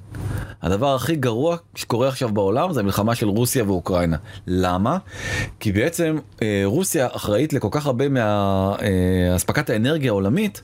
הדבר 0.63 0.95
הכי 0.95 1.17
גרוע 1.17 1.57
שקורה 1.75 2.09
עכשיו 2.09 2.29
בעולם 2.29 2.73
זה 2.73 2.81
המלחמה 2.81 3.15
של 3.15 3.29
רוסיה 3.29 3.65
ואוקראינה. 3.65 4.17
למה? 4.47 4.99
כי 5.61 5.73
בעצם 5.73 6.19
אה, 6.43 6.63
רוסיה 6.65 7.09
אחראית 7.13 7.53
לכל 7.53 7.69
כך 7.71 7.87
הרבה 7.87 8.05
מאספקת 8.09 9.71
האנרגיה 9.71 10.11
העולמית 10.11 10.61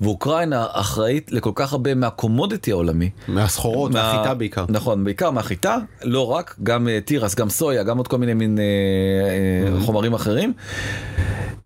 ואוקראינה 0.00 0.66
אחראית 0.72 1.32
לכל 1.32 1.50
כך 1.54 1.72
הרבה 1.72 1.94
מהקומודיטי 1.94 2.70
העולמי. 2.72 3.10
מהסחורות, 3.28 3.92
מה- 3.92 4.12
מהחיטה 4.12 4.34
בעיקר. 4.34 4.64
נכון, 4.68 5.04
בעיקר 5.04 5.30
מהחיטה, 5.30 5.76
לא 6.04 6.26
רק, 6.32 6.56
גם 6.62 6.88
אה, 6.88 6.98
תירס, 7.00 7.34
גם 7.34 7.48
סויה, 7.48 7.82
גם 7.82 7.96
עוד 7.98 8.08
כל 8.08 8.18
מיני 8.18 8.34
מין 8.34 8.58
אה, 8.58 8.64
אה, 9.74 9.80
חומרים 9.80 10.14
אחרים. 10.14 10.52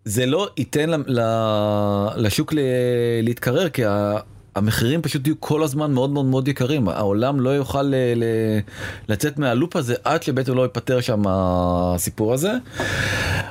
זה 0.05 0.25
לא 0.25 0.49
ייתן 0.57 0.89
ל- 0.89 1.19
ל- 1.19 2.07
לשוק 2.15 2.53
ל- 2.53 2.59
להתקרר 3.23 3.69
כי 3.69 3.85
ה- 3.85 4.17
המחירים 4.57 5.01
פשוט 5.01 5.27
יהיו 5.27 5.35
כל 5.39 5.63
הזמן 5.63 5.91
מאוד 5.93 6.09
מאוד 6.09 6.25
מאוד 6.25 6.47
יקרים 6.47 6.87
העולם 6.89 7.39
לא 7.39 7.49
יוכל 7.49 7.81
ל- 7.81 7.95
ל- 8.15 8.59
לצאת 9.09 9.39
מהלופ 9.39 9.75
הזה 9.75 9.95
עד 10.03 10.23
שבעצם 10.23 10.55
לא 10.55 10.61
ייפתר 10.61 11.01
שם 11.01 11.21
הסיפור 11.27 12.33
הזה. 12.33 12.51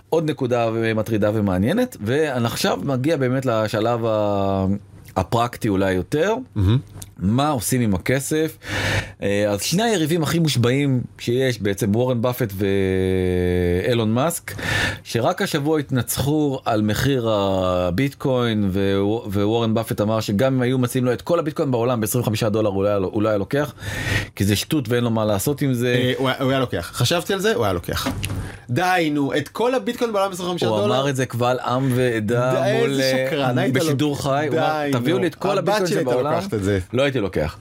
עוד 0.09 0.30
נקודה 0.30 0.66
מטרידה 0.94 1.30
ומעניינת 1.34 1.96
ועכשיו 2.00 2.78
מגיע 2.84 3.16
באמת 3.16 3.46
לשלב 3.46 4.07
ה- 4.07 4.66
הפרקטי 5.16 5.68
אולי 5.68 5.92
יותר. 5.92 6.34
מה 7.18 7.48
עושים 7.50 7.80
עם 7.80 7.94
הכסף 7.94 8.56
אה, 9.22 9.44
אז 9.50 9.62
שני 9.62 9.82
היריבים 9.82 10.22
הכי 10.22 10.38
מושבעים 10.38 11.00
שיש 11.18 11.62
בעצם 11.62 11.94
וורן 11.94 12.22
באפט 12.22 12.52
ואילון 13.86 14.12
מאסק 14.12 14.54
שרק 15.04 15.42
השבוע 15.42 15.78
התנצחו 15.78 16.60
על 16.64 16.82
מחיר 16.82 17.28
הביטקוין 17.30 18.68
ו- 18.72 18.94
ווורן 19.26 19.74
באפט 19.74 20.00
אמר 20.00 20.20
שגם 20.20 20.54
אם 20.54 20.62
היו 20.62 20.78
מציעים 20.78 21.04
לו 21.04 21.12
את 21.12 21.22
כל 21.22 21.38
הביטקוין 21.38 21.70
בעולם 21.70 22.00
ב-25 22.00 22.48
דולר 22.48 22.70
לו- 22.98 23.10
אולי 23.14 23.28
היה 23.28 23.38
לוקח 23.38 23.74
כי 24.36 24.44
זה 24.44 24.56
שטות 24.56 24.88
ואין 24.88 25.04
לו 25.04 25.10
מה 25.10 25.24
לעשות 25.24 25.62
עם 25.62 25.74
זה. 25.74 25.94
אה, 25.94 26.12
הוא 26.18 26.28
היה- 26.28 26.42
הוא 26.42 26.52
לוקח. 26.52 26.90
חשבתי 26.94 27.32
על 27.32 27.40
זה, 27.40 27.54
הוא 27.54 27.64
היה 27.64 27.72
לוקח. 27.72 28.06
די 28.70 29.10
נו, 29.12 29.34
את 29.36 29.48
כל 29.48 29.74
הביטקוין 29.74 30.12
בעולם 30.12 30.32
25 30.32 30.62
הוא 30.62 30.76
דולר. 30.76 30.86
אמר 30.94 31.08
את 31.08 31.16
זה 31.16 31.26
קבל 31.26 31.56
עם 31.64 31.92
ועדה 31.94 32.52
מול 32.78 33.00
אה, 33.00 33.26
בשידור 33.72 34.22
חי, 34.22 34.46
הוא 34.50 34.58
תביאו. 34.92 35.18
לי 35.18 35.26
את 35.26 35.34
כל 35.34 35.58
הביטקוין 35.58 35.86
שבעולם, 35.86 36.40
לא 37.07 37.09
הייתי 37.09 37.20
לוקח. 37.20 37.57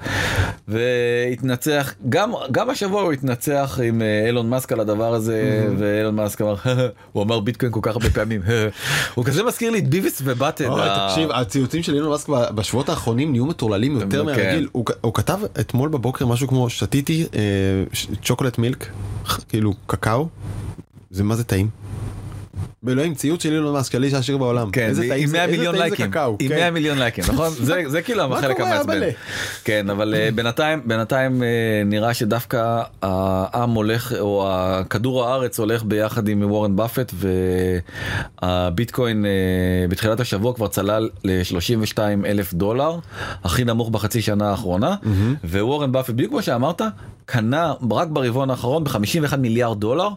והתנצח, 0.68 1.94
גם 2.10 2.32
גם 2.52 2.70
השבוע 2.70 3.02
הוא 3.02 3.12
התנצח 3.12 3.80
עם 3.84 4.02
אה, 4.02 4.24
אילון 4.28 4.50
מאסק 4.50 4.72
על 4.72 4.80
הדבר 4.80 5.14
הזה, 5.14 5.68
ואילון 5.78 6.16
מאסק 6.16 6.42
אמר, 6.42 6.56
הוא 7.12 7.24
אמר 7.24 7.40
ביטקוין 7.40 7.72
כל 7.72 7.80
כך 7.84 7.92
הרבה 7.92 8.10
פעמים, 8.10 8.42
הוא 9.16 9.26
כזה 9.26 9.44
מזכיר 9.44 9.72
לי 9.72 9.80
את 9.80 9.88
ביביס 9.88 10.22
ובטן. 10.26 10.66
אוי, 10.66 10.82
תקשיב, 11.10 11.32
הציוצים 11.32 11.84
של 11.84 11.94
אילון 11.96 12.10
מאסק 12.12 12.30
בשבועות 12.30 12.90
האחרונים 12.90 13.32
נהיו 13.32 13.46
מטורללים 13.46 13.96
יותר 14.00 14.20
כן. 14.20 14.26
מהרגיל. 14.26 14.68
הוא 14.72 14.86
כ- 14.86 14.92
הוא 15.02 15.14
כתב 15.14 15.40
אתמול 15.60 15.90
בבוקר 15.90 16.26
משהו 16.26 16.48
כמו 16.48 16.70
שתיתי 16.70 17.26
אה, 17.36 17.40
צ'וקולט 18.24 18.58
מילק, 18.58 18.88
כאילו 19.50 19.74
קקאו, 19.88 20.28
זה 21.12 21.24
מה 21.24 21.36
זה 21.36 21.44
טעים. 21.44 21.70
באלוהים 22.86 23.14
ציוץ 23.16 23.44
של 23.44 23.52
אילון 23.54 23.74
מאסק, 23.74 23.96
האיש 23.96 24.14
העשיר 24.14 24.38
בעולם. 24.38 24.72
כן, 24.72 24.88
עם 24.88 24.94
זה- 24.94 25.02
100 25.08 25.16
איזה 25.16 25.48
מיליון 25.48 25.76
לייקים, 25.76 26.12
עם 26.40 26.50
כן. 26.50 26.56
100 26.56 26.72
מיליון 26.72 26.98
לייקים, 26.98 27.24
נכון? 27.34 27.50
זה 27.68 27.82
זה 27.88 28.02
כאילו 28.02 28.24
החלק 28.36 28.60
המעצבן. 28.60 29.00
כן, 29.64 29.90
אבל 29.90 30.16
אה, 30.16 30.30
בינתיים 30.36 30.82
בינתיים 30.86 31.44
אה, 31.44 31.48
נראה 31.86 32.14
שדווקא 32.14 32.82
העם 33.02 33.70
הולך, 33.70 34.14
או 34.20 34.46
הכדור 34.52 35.26
הארץ 35.26 35.60
הולך 35.60 35.84
ביחד 35.84 36.28
עם 36.28 36.52
וורן 36.52 36.76
באפט, 36.76 37.12
והביטקוין 38.42 39.26
אה, 39.26 39.32
בתחילת 39.90 40.20
השבוע 40.20 40.54
כבר 40.54 40.68
צלל 40.68 41.10
ל-32 41.24 41.98
אלף 42.26 42.54
דולר, 42.54 42.96
הכי 43.44 43.64
נמוך 43.64 43.90
בחצי 43.90 44.22
שנה 44.22 44.50
האחרונה, 44.50 44.96
ווורן 45.44 45.92
באפט, 45.92 46.10
בדיוק 46.14 46.32
כמו 46.32 46.42
שאמרת, 46.42 46.82
קנה 47.26 47.74
רק 47.92 48.08
ברבעון 48.08 48.50
האחרון 48.50 48.84
ב-51 48.84 49.36
מיליארד 49.38 49.80
דולר, 49.80 50.10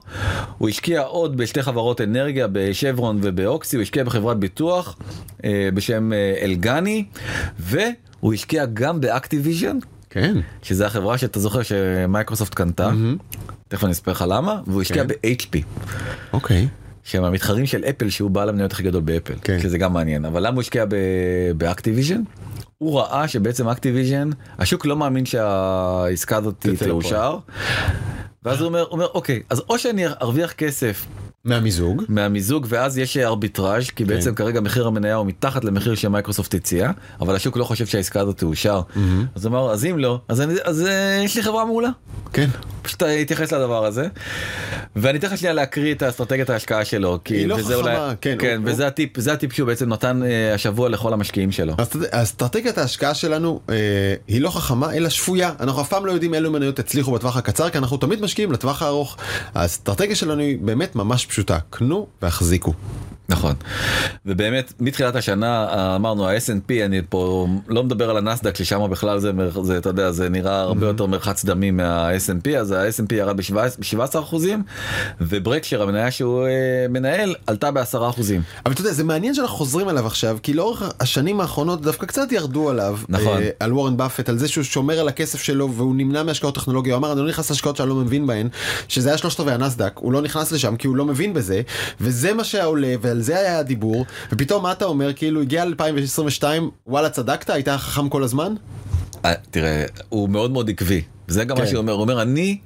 הוא 0.58 0.68
השקיע 0.68 1.00
עוד 1.02 1.36
בשתי 1.36 1.62
חברות 1.62 2.00
אנרגיה, 2.00 2.46
בשברון 2.58 3.18
ובאוקסי, 3.22 3.76
הוא 3.76 3.82
השקיע 3.82 4.04
בחברת 4.04 4.36
ביטוח 4.36 4.96
אה, 5.44 5.68
בשם 5.74 6.12
אה, 6.12 6.34
אלגני, 6.42 7.04
והוא 7.58 8.34
השקיע 8.34 8.64
גם 8.66 9.00
באקטיביז'ן, 9.00 9.78
כן. 10.10 10.36
שזה 10.62 10.86
החברה 10.86 11.18
שאתה 11.18 11.40
זוכר 11.40 11.62
שמייקרוסופט 11.62 12.54
קנתה, 12.54 12.90
תכף 13.68 13.84
אני 13.84 13.92
אספר 13.92 14.10
לך 14.10 14.24
למה, 14.28 14.60
והוא 14.66 14.82
השקיע 14.82 15.04
כן. 15.04 15.08
ב-HP. 15.08 15.62
אוקיי. 16.32 16.68
שהם 17.04 17.24
המתחרים 17.24 17.66
של 17.66 17.84
אפל 17.84 18.10
שהוא 18.10 18.30
בעל 18.30 18.48
המניות 18.48 18.72
הכי 18.72 18.82
גדול 18.82 19.02
באפל, 19.02 19.34
כן. 19.42 19.60
שזה 19.60 19.78
גם 19.78 19.92
מעניין, 19.92 20.24
אבל 20.24 20.46
למה 20.46 20.54
הוא 20.54 20.60
השקיע 20.60 20.84
באקטיביז'ן? 21.56 22.22
הוא 22.78 23.00
ראה 23.00 23.28
שבעצם 23.28 23.68
אקטיביז'ן, 23.68 24.30
השוק 24.58 24.86
לא 24.86 24.96
מאמין 24.96 25.26
שהעסקה 25.26 26.36
הזאת 26.36 26.66
תאושר, 26.78 27.38
ואז 28.42 28.60
הוא 28.60 28.66
אומר, 28.66 28.80
הוא 28.80 28.92
אומר 28.92 29.06
אוקיי, 29.14 29.42
אז 29.50 29.62
או 29.68 29.78
שאני 29.78 30.06
ארוויח 30.06 30.52
כסף 30.52 31.06
מהמיזוג. 31.44 32.02
מהמיזוג 32.08 32.66
ואז 32.68 32.98
יש 32.98 33.16
ארביטראז' 33.16 33.84
כי 33.86 34.04
כן. 34.04 34.06
בעצם 34.06 34.34
כרגע 34.34 34.60
מחיר 34.60 34.86
המניה 34.86 35.14
הוא 35.14 35.26
מתחת 35.26 35.64
למחיר 35.64 35.94
שמייקרוסופט 35.94 36.54
הציעה 36.54 36.92
אבל 37.20 37.36
השוק 37.36 37.56
לא 37.56 37.64
חושב 37.64 37.86
שהעסקה 37.86 38.20
הזאת 38.20 38.38
תאושר 38.38 38.80
אז 39.34 39.44
הוא 39.46 39.50
אמר 39.52 39.70
אז 39.72 39.84
אם 39.84 39.98
לא 39.98 40.20
אז 40.28 40.40
אני 40.40 40.54
אז 40.64 40.86
אה, 40.86 41.20
יש 41.24 41.36
לי 41.36 41.42
חברה 41.42 41.64
מעולה 41.64 41.88
כן. 42.32 42.48
פשוט 42.82 43.02
התייחס 43.02 43.52
לדבר 43.52 43.84
הזה. 43.86 44.06
ואני 44.96 45.18
אתן 45.18 45.26
לך 45.26 45.38
שנייה 45.38 45.52
להקריא 45.54 45.94
את 45.94 46.02
האסטרטגיית 46.02 46.50
ההשקעה 46.50 46.84
שלו 46.84 47.18
כי 47.24 47.34
היא 47.34 47.46
לא 47.48 47.54
וזה 47.54 47.76
חכמה, 47.76 48.12
כן, 48.20 48.36
כן 48.38 48.60
הוא- 48.64 48.72
וזה 48.72 48.86
הטיפ 48.86 49.20
זה 49.20 49.32
הטיפ 49.32 49.52
שהוא 49.52 49.66
בעצם 49.66 49.88
נתן 49.88 50.22
אה, 50.22 50.54
השבוע 50.54 50.88
לכל 50.88 51.12
המשקיעים 51.12 51.52
שלו. 51.52 51.74
אז 51.78 51.88
אסטרטגיית 52.10 52.78
ההשקעה 52.78 53.14
שלנו 53.14 53.60
אה, 53.70 53.74
היא 54.28 54.40
לא 54.40 54.50
חכמה 54.50 54.94
אלא 54.94 55.08
שפויה 55.08 55.52
אנחנו 55.60 55.80
אף 55.82 55.88
פעם 55.88 56.06
לא 56.06 56.12
יודעים 56.12 56.34
אילו 56.34 56.50
מניות 56.50 56.78
יצליחו 56.78 57.12
בטווח 57.12 57.36
הקצר 57.36 57.70
כי 57.70 57.78
אנחנו 57.78 57.96
תמיד 57.96 58.20
משקיעים 58.22 58.52
לטווח 58.52 58.82
הארוך. 58.82 59.16
האסטרטגיה 59.54 60.16
שלנו 60.16 60.40
היא 60.40 60.58
באמת 60.60 60.96
ממש 60.96 61.26
פשוטה 61.28 61.58
קנו 61.70 62.06
והחזיקו. 62.22 62.72
נכון. 63.28 63.54
ובאמת 64.26 64.72
מתחילת 64.80 65.16
השנה 65.16 65.66
אה, 65.68 65.96
אמרנו 65.96 66.28
ה-S&P 66.28 66.72
אני 66.84 67.00
פה 67.08 67.48
לא 67.68 67.84
מדבר 67.84 68.10
על 68.10 68.16
הנסדק 68.16 68.56
ששם 68.56 68.90
בכלל 68.90 69.18
זה, 69.18 69.30
זה 69.62 69.78
אתה 69.78 69.88
יודע 69.88 70.10
זה 70.10 70.28
נראה 70.28 70.60
הרבה 70.60 70.86
יותר 70.86 71.06
מרחץ 71.06 71.44
דמים 71.44 71.76
מה-S&P 71.76 72.50
אז 72.58 72.72
ה-S&P 72.72 73.14
ירד 73.14 73.36
ב-17 73.36 74.18
אחוזים 74.18 74.62
וברקשר 75.20 75.82
המניה 75.82 76.10
שהוא 76.10 76.46
אה, 76.46 76.86
מנהל 76.88 77.34
עלתה 77.46 77.70
ב-10 77.70 78.10
אחוזים. 78.10 78.42
אבל 78.66 78.72
אתה 78.72 78.80
יודע 78.80 78.92
זה 78.92 79.04
מעניין 79.04 79.34
שאנחנו 79.34 79.56
חוזרים 79.56 79.88
עליו 79.88 80.06
עכשיו 80.06 80.38
כי 80.42 80.54
לאורך 80.54 80.82
השנים 81.00 81.40
האחרונות 81.40 81.82
דווקא 81.82 82.06
קצת 82.06 82.32
ירדו 82.32 82.70
עליו 82.70 82.98
נכון. 83.08 83.42
אה, 83.42 83.50
על 83.60 83.72
וורן 83.72 83.96
באפט 83.96 84.28
על 84.28 84.38
זה 84.38 84.48
שהוא 84.48 84.64
שומר 84.64 85.00
על 85.00 85.08
הכסף 85.08 85.42
שלו 85.42 85.72
והוא 85.72 85.94
נמנע 85.96 86.22
מהשקעות 86.22 86.54
טכנולוגיה 86.54 86.94
הוא 86.94 86.98
אמר 86.98 87.12
אני 87.12 87.20
לא 87.20 87.28
נכנס 87.28 87.50
להשקעות 87.50 87.76
שאני 87.76 87.88
לא 87.88 87.94
מבין 87.94 88.26
בהן 88.26 88.48
שזה 88.88 89.08
היה 89.08 89.18
שלושת 89.18 89.40
רבעי 89.40 89.54
הנסדק 89.54 89.92
הוא 89.94 90.12
לא 90.12 90.22
נכנס 90.22 90.52
לשם 90.52 90.76
כי 90.76 90.86
הוא 90.86 90.96
לא 90.96 91.04
מבין 91.04 91.17
בזה 91.26 91.60
וזה 92.00 92.34
מה 92.34 92.44
שעולה 92.44 92.94
ועל 93.00 93.20
זה 93.20 93.38
היה 93.38 93.58
הדיבור 93.58 94.06
ופתאום 94.32 94.62
מה 94.62 94.72
אתה 94.72 94.84
אומר? 94.84 95.12
כאילו 95.12 95.42
הגיע 95.42 95.62
2022 95.62 96.70
וואלה 96.86 97.10
צדקת? 97.10 97.50
היית 97.50 97.68
חכם 97.68 98.08
כל 98.08 98.22
הזמן? 98.22 98.54
אה, 99.24 99.32
תראה 99.50 99.84
הוא 100.08 100.28
מאוד 100.28 100.50
מאוד 100.50 100.70
עקבי 100.70 101.02
זה 101.28 101.44
גם 101.44 101.56
מה 101.56 101.62
כן. 101.62 101.68
שהוא 101.68 101.78
אומר 101.78 101.92
הוא 101.92 102.00
אומר 102.00 102.22
אני 102.22 102.58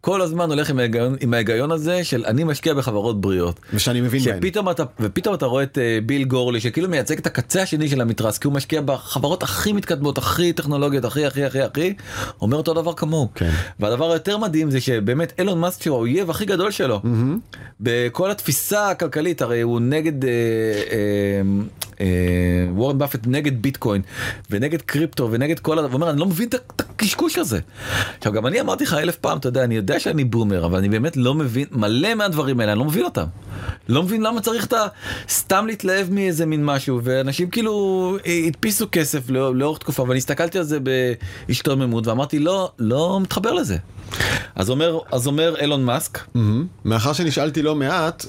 כל 0.00 0.22
הזמן 0.22 0.50
הולך 0.50 0.70
עם 0.70 0.78
ההיגיון, 0.78 1.16
עם 1.20 1.34
ההיגיון 1.34 1.72
הזה 1.72 2.04
של 2.04 2.24
אני 2.24 2.44
משקיע 2.44 2.74
בחברות 2.74 3.20
בריאות. 3.20 3.60
ושאני 3.74 4.00
מבין 4.00 4.22
בהן. 4.24 4.38
שפתאום 4.38 4.70
אתה 4.70 4.82
ופתאום 5.00 5.34
אתה 5.34 5.46
רואה 5.46 5.62
את 5.62 5.78
אה, 5.78 5.98
ביל 6.06 6.24
גורלי 6.24 6.60
שכאילו 6.60 6.88
מייצג 6.88 7.18
את 7.18 7.26
הקצה 7.26 7.62
השני 7.62 7.88
של 7.88 8.00
המתרס 8.00 8.38
כי 8.38 8.46
הוא 8.46 8.54
משקיע 8.54 8.80
בחברות 8.80 9.42
הכי 9.42 9.72
מתקדמות 9.72 10.18
הכי 10.18 10.52
טכנולוגיות 10.52 11.04
הכי 11.04 11.26
הכי 11.26 11.44
הכי 11.44 11.62
הכי 11.62 11.94
אומר 12.40 12.56
אותו 12.56 12.74
דבר 12.74 12.92
כמוהו. 12.92 13.28
כן. 13.34 13.50
והדבר 13.80 14.10
היותר 14.10 14.38
מדהים 14.38 14.70
זה 14.70 14.80
שבאמת 14.80 15.32
אילון 15.38 15.60
מאסק 15.60 15.82
שהוא 15.82 15.96
האויב 15.96 16.30
הכי 16.30 16.44
גדול 16.44 16.70
שלו 16.70 17.00
בכל 17.80 18.30
התפיסה 18.30 18.90
הכלכלית 18.90 19.42
הרי 19.42 19.60
הוא 19.60 19.80
נגד 19.80 20.24
אה, 20.24 20.30
אה, 20.90 21.40
וורן 22.74 22.98
באפט 22.98 23.20
נגד 23.26 23.62
ביטקוין 23.62 24.02
ונגד 24.50 24.82
קריפטו 24.82 25.28
ונגד 25.32 25.58
כל 25.58 25.78
הדבר, 25.78 25.88
הוא 25.92 25.94
אומר 25.94 26.10
אני 26.10 26.20
לא 26.20 26.26
מבין 26.26 26.48
את 26.48 26.54
ה- 26.54 26.58
הקשקוש 26.78 27.38
הזה. 27.38 27.58
עכשיו 28.18 28.32
גם 28.32 28.46
אני 28.46 28.60
אמרתי 28.60 28.84
לך 28.84 28.94
אלף 28.94 29.16
פעם 29.16 29.38
אתה 29.38 29.48
יודע 29.48 29.64
אני 29.64 29.74
יודע 29.76 30.00
שאני 30.00 30.24
בומר 30.24 30.66
אבל 30.66 30.78
אני 30.78 30.88
באמת 30.88 31.16
לא 31.16 31.34
מבין 31.34 31.66
מלא 31.72 32.14
מהדברים 32.14 32.60
האלה 32.60 32.72
אני 32.72 32.78
לא 32.78 32.84
מבין 32.84 33.04
אותם. 33.04 33.24
לא 33.88 34.02
מבין 34.02 34.22
למה 34.22 34.40
צריך 34.40 34.64
את 34.66 34.72
ה... 34.72 34.86
סתם 35.28 35.66
להתלהב 35.66 36.10
מאיזה 36.10 36.46
מין 36.46 36.64
משהו 36.64 37.00
ואנשים 37.02 37.50
כאילו 37.50 38.16
אה, 38.26 38.40
הדפיסו 38.46 38.86
כסף 38.92 39.30
לא, 39.30 39.54
לאורך 39.56 39.78
תקופה 39.78 40.02
ואני 40.02 40.18
הסתכלתי 40.18 40.58
על 40.58 40.64
זה 40.64 40.78
בהשתוממות 41.48 42.06
ואמרתי 42.06 42.38
לא 42.38 42.72
לא 42.78 43.18
מתחבר 43.22 43.52
לזה. 43.52 43.76
אז 44.54 44.70
אומר 44.70 44.98
אז 45.12 45.26
אומר 45.26 45.54
אילון 45.60 45.84
מאסק 45.84 46.18
מהמם. 46.34 46.66
מאחר 46.84 47.12
שנשאלתי 47.12 47.62
לא 47.62 47.74
מעט, 47.74 48.24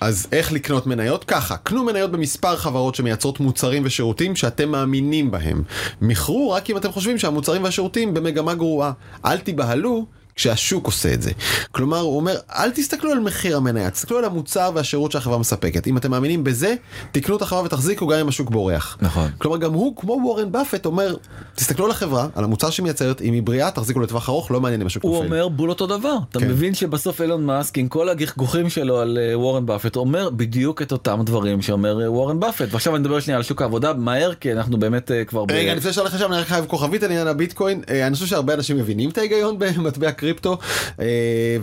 אז 0.00 0.26
איך 0.32 0.52
לקנות 0.52 0.86
מניות? 0.86 1.24
ככה, 1.24 1.56
קנו 1.56 1.84
מניות 1.84 2.10
במספר 2.12 2.56
חברות 2.56 2.94
שמייצרות 2.94 3.40
מוצרים 3.40 3.82
ושירותים 3.84 4.36
שאתם 4.36 4.68
מאמינים 4.68 5.30
בהם. 5.30 5.62
מכרו 6.00 6.50
רק 6.50 6.70
אם 6.70 6.76
אתם 6.76 6.92
חושבים 6.92 7.18
שהמוצרים 7.18 7.64
והשירותים 7.64 8.14
במגמה 8.14 8.54
גרועה. 8.54 8.92
אל 9.24 9.38
תיבהלו. 9.38 10.06
כשהשוק 10.36 10.86
עושה 10.86 11.14
את 11.14 11.22
זה. 11.22 11.30
כלומר, 11.72 12.00
הוא 12.00 12.16
אומר, 12.16 12.36
אל 12.50 12.70
תסתכלו 12.70 13.12
על 13.12 13.18
מחיר 13.20 13.56
המניה, 13.56 13.90
תסתכלו 13.90 14.18
על 14.18 14.24
המוצר 14.24 14.70
והשירות 14.74 15.12
שהחברה 15.12 15.38
מספקת. 15.38 15.86
אם 15.86 15.96
אתם 15.96 16.10
מאמינים 16.10 16.44
בזה, 16.44 16.74
תקנו 17.12 17.36
את 17.36 17.42
החברה 17.42 17.62
ותחזיקו 17.62 18.06
גם 18.06 18.18
אם 18.18 18.28
השוק 18.28 18.50
בורח. 18.50 18.98
נכון. 19.00 19.30
כלומר, 19.38 19.56
גם 19.56 19.72
הוא, 19.72 19.96
כמו 19.96 20.18
וורן 20.22 20.52
באפט, 20.52 20.86
אומר, 20.86 21.16
תסתכלו 21.54 21.84
על 21.84 21.90
החברה, 21.90 22.26
על 22.34 22.44
המוצר 22.44 22.70
שהיא 22.70 22.84
מייצרת, 22.84 23.20
אם 23.22 23.32
היא 23.32 23.42
בריאה, 23.42 23.70
תחזיקו 23.70 24.00
לטווח 24.00 24.28
ארוך, 24.28 24.50
לא 24.50 24.60
מעניין 24.60 24.80
אם 24.80 24.86
השוק 24.86 25.02
הוא 25.02 25.12
נופל. 25.12 25.24
אומר 25.24 25.48
בול 25.48 25.70
אותו 25.70 25.86
דבר 25.86 26.16
אתה 26.30 26.40
כן. 26.40 26.48
מבין 26.48 26.74
שבסוף 26.74 27.20
אילון 27.20 27.46
מאסק 27.46 27.78
עם 27.78 27.88
כל 27.88 28.08
הגחגוחים 28.08 28.70
שלו 28.70 29.00
על 29.00 29.18
אה, 29.20 29.38
וורן 29.38 29.66
באפט 29.66 29.96
אומר 29.96 30.30
בדיוק 30.30 30.82
את 30.82 30.92
אותם 30.92 31.20
דברים 31.24 31.62
שאומר 31.62 32.02
אה, 32.02 32.10
וורן 32.10 32.40
באפט 32.40 32.68
ועכשיו 32.70 32.96
אני 32.96 33.00
מדבר 33.00 33.20
שנייה 33.20 33.36
על 33.36 33.42
שוק 33.42 33.62
העבודה 33.62 33.92
מהר 33.92 34.34
כי 34.34 34.52
אנחנו 34.52 34.78
באמת 34.78 35.10
אה, 35.10 35.24
כבר 35.24 35.44
ב- 35.44 35.52
לפני 35.52 35.92
שהולך 35.92 36.14
לשם, 36.14 36.32
אני 36.32 36.40
רק 36.40 36.46
חייב 36.46 36.64
כוכבית 36.66 37.02
על 37.02 37.10
עניין 37.10 37.26
הביטקוין. 37.26 37.82
אני 38.06 38.14
חושב 38.14 38.26
שהרבה 38.26 38.54
אנשים 38.54 38.76
מבינים 38.76 39.10
את 39.10 39.18
ההיגיון 39.18 39.58
במטבע 39.58 40.12
קריפטו, 40.22 40.58
אה, 41.00 41.06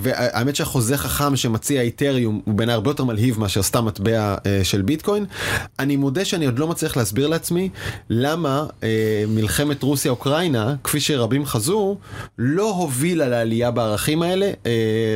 והאמת 0.02 0.56
שהחוזה 0.56 0.98
חכם 0.98 1.36
שמציע 1.36 1.82
איתריום 1.82 2.42
הוא 2.46 2.54
בעיניי 2.56 2.74
הרבה 2.74 2.90
יותר 2.90 3.04
מלהיב 3.04 3.40
מאשר 3.40 3.62
סתם 3.64 3.86
מטבע 3.86 4.36
אה, 4.46 4.60
של 4.64 4.82
ביטקוין. 4.82 5.26
אני 5.80 5.96
מודה 5.96 6.26
שאני 6.26 6.46
עוד 6.46 6.60
לא 6.60 6.68
מצליח 6.68 6.98
להסביר 6.98 7.28
לעצמי 7.28 7.70
למה 8.10 8.66
אה, 8.84 8.88
מלחמת 9.28 9.84
רוסיה-אוקראינה, 9.84 10.76
כפי 10.84 11.00
שרבים 11.00 11.46
חזו, 11.46 11.98
לא 12.38 12.72
הובילה 12.72 13.28
לעלייה 13.28 13.72
בערכים 13.72 14.22
האלה, 14.22 14.52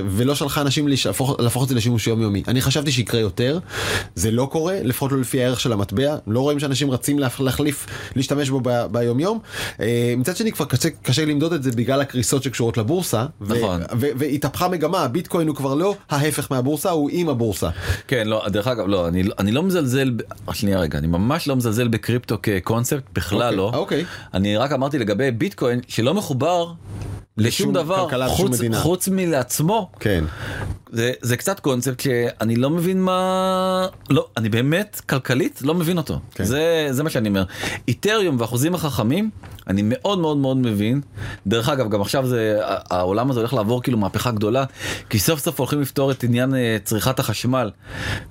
ולא 0.10 0.36
שלחה 0.36 0.62
אנשים 0.62 0.88
להפוך 0.88 1.36
להפוך 1.40 1.64
את 1.64 1.70
זה 1.70 1.76
לשימוש 1.76 2.08
יומיומי. 2.08 2.44
אני 2.48 2.62
חשבתי 2.62 2.92
שיקרה 2.92 3.20
יותר, 3.20 3.60
זה 4.16 4.32
לא 4.32 4.48
קורה, 4.52 4.76
לפחות 4.84 5.12
לא 5.12 5.20
לפי 5.20 5.44
הערך 5.44 5.60
של 5.60 5.74
המטבע, 5.74 6.16
לא 6.28 6.40
רואים 6.40 6.60
שאנשים 6.60 6.92
רצים 6.92 7.20
להח- 7.20 7.40
להחליף, 7.42 7.88
להשתמש 8.16 8.50
בו 8.50 8.62
ביומיום. 8.92 9.40
מצד 10.18 10.36
שני 10.38 10.52
כבר 10.52 10.66
קשה, 10.66 10.90
קשה 11.02 11.26
למדוד 11.26 11.54
את 11.54 11.64
זה 11.64 11.72
בגלל 11.72 12.02
הקריסות 12.02 12.44
שקשורות 12.44 12.78
לבורסה. 12.78 13.26
נכון. 13.42 13.82
והתהפכה 13.98 14.68
מגמה, 14.68 15.00
הביטקוין 15.00 15.48
הוא 15.48 15.56
כבר 15.56 15.76
לא 15.76 15.96
ההפך 16.10 16.48
מהבורסה, 16.52 16.90
הוא 16.90 17.10
עם 17.14 17.30
הבורסה. 17.30 17.70
כן 18.08 18.28
לא 18.28 18.46
דרך 18.50 18.68
אגב 18.68 18.88
לא 18.88 19.08
אני 19.08 19.24
אני 19.40 19.52
לא 19.52 19.64
מזלזל 19.64 20.12
שנייה 20.54 20.80
רגע 20.80 20.98
אני 20.98 21.08
ממש 21.08 21.48
לא 21.48 21.56
מזלזל 21.56 21.88
בקריפטו 21.88 22.38
כקונספט 22.44 23.04
בכלל 23.14 23.60
אוקיי, 23.60 23.72
לא 23.72 23.72
אוקיי. 23.80 24.06
אני 24.34 24.58
רק 24.58 24.72
אמרתי 24.72 25.00
לגבי 25.00 25.32
ביטקוין 25.32 25.80
שלא 25.88 26.14
מחובר 26.14 26.74
לשום 27.38 27.74
דבר 27.74 28.04
כלכלה 28.04 28.28
חוץ. 28.28 28.60
חוץ 28.74 29.08
מלעצמו 29.08 29.92
כן. 30.00 30.24
זה, 30.92 31.12
זה 31.22 31.38
קצת 31.38 31.60
קונספט 31.60 32.00
שאני 32.00 32.56
לא 32.56 32.70
מבין 32.70 33.02
מה 33.02 33.88
לא 34.10 34.28
אני 34.38 34.50
באמת 34.50 35.02
כלכלית 35.10 35.62
לא 35.62 35.74
מבין 35.74 35.98
אותו 35.98 36.20
כן. 36.36 36.44
זה 36.44 36.88
זה 36.92 37.04
מה 37.04 37.10
שאני 37.10 37.30
אומר 37.30 37.44
איתריום 37.88 38.36
ואחוזים 38.40 38.76
החכמים 38.76 39.30
אני 39.68 39.82
מאוד 39.86 40.20
מאוד 40.20 40.38
מאוד 40.38 40.58
מבין 40.58 41.02
דרך 41.48 41.70
אגב 41.70 41.90
גם 41.90 42.02
עכשיו 42.02 42.28
זה 42.28 42.60
העולם 42.64 43.32
הזה 43.32 43.40
הולך 43.40 43.54
לעבור 43.54 43.84
כאילו 43.84 43.98
מהפכה 43.98 44.32
גדולה 44.32 44.64
כי 45.10 45.20
סוף 45.20 45.40
סוף 45.40 45.60
הולכים 45.60 45.82
לפתור 45.82 46.12
את 46.12 46.24
עניין 46.24 46.56
אה, 46.56 46.78
צריכת 46.84 47.20
החשמל 47.20 47.72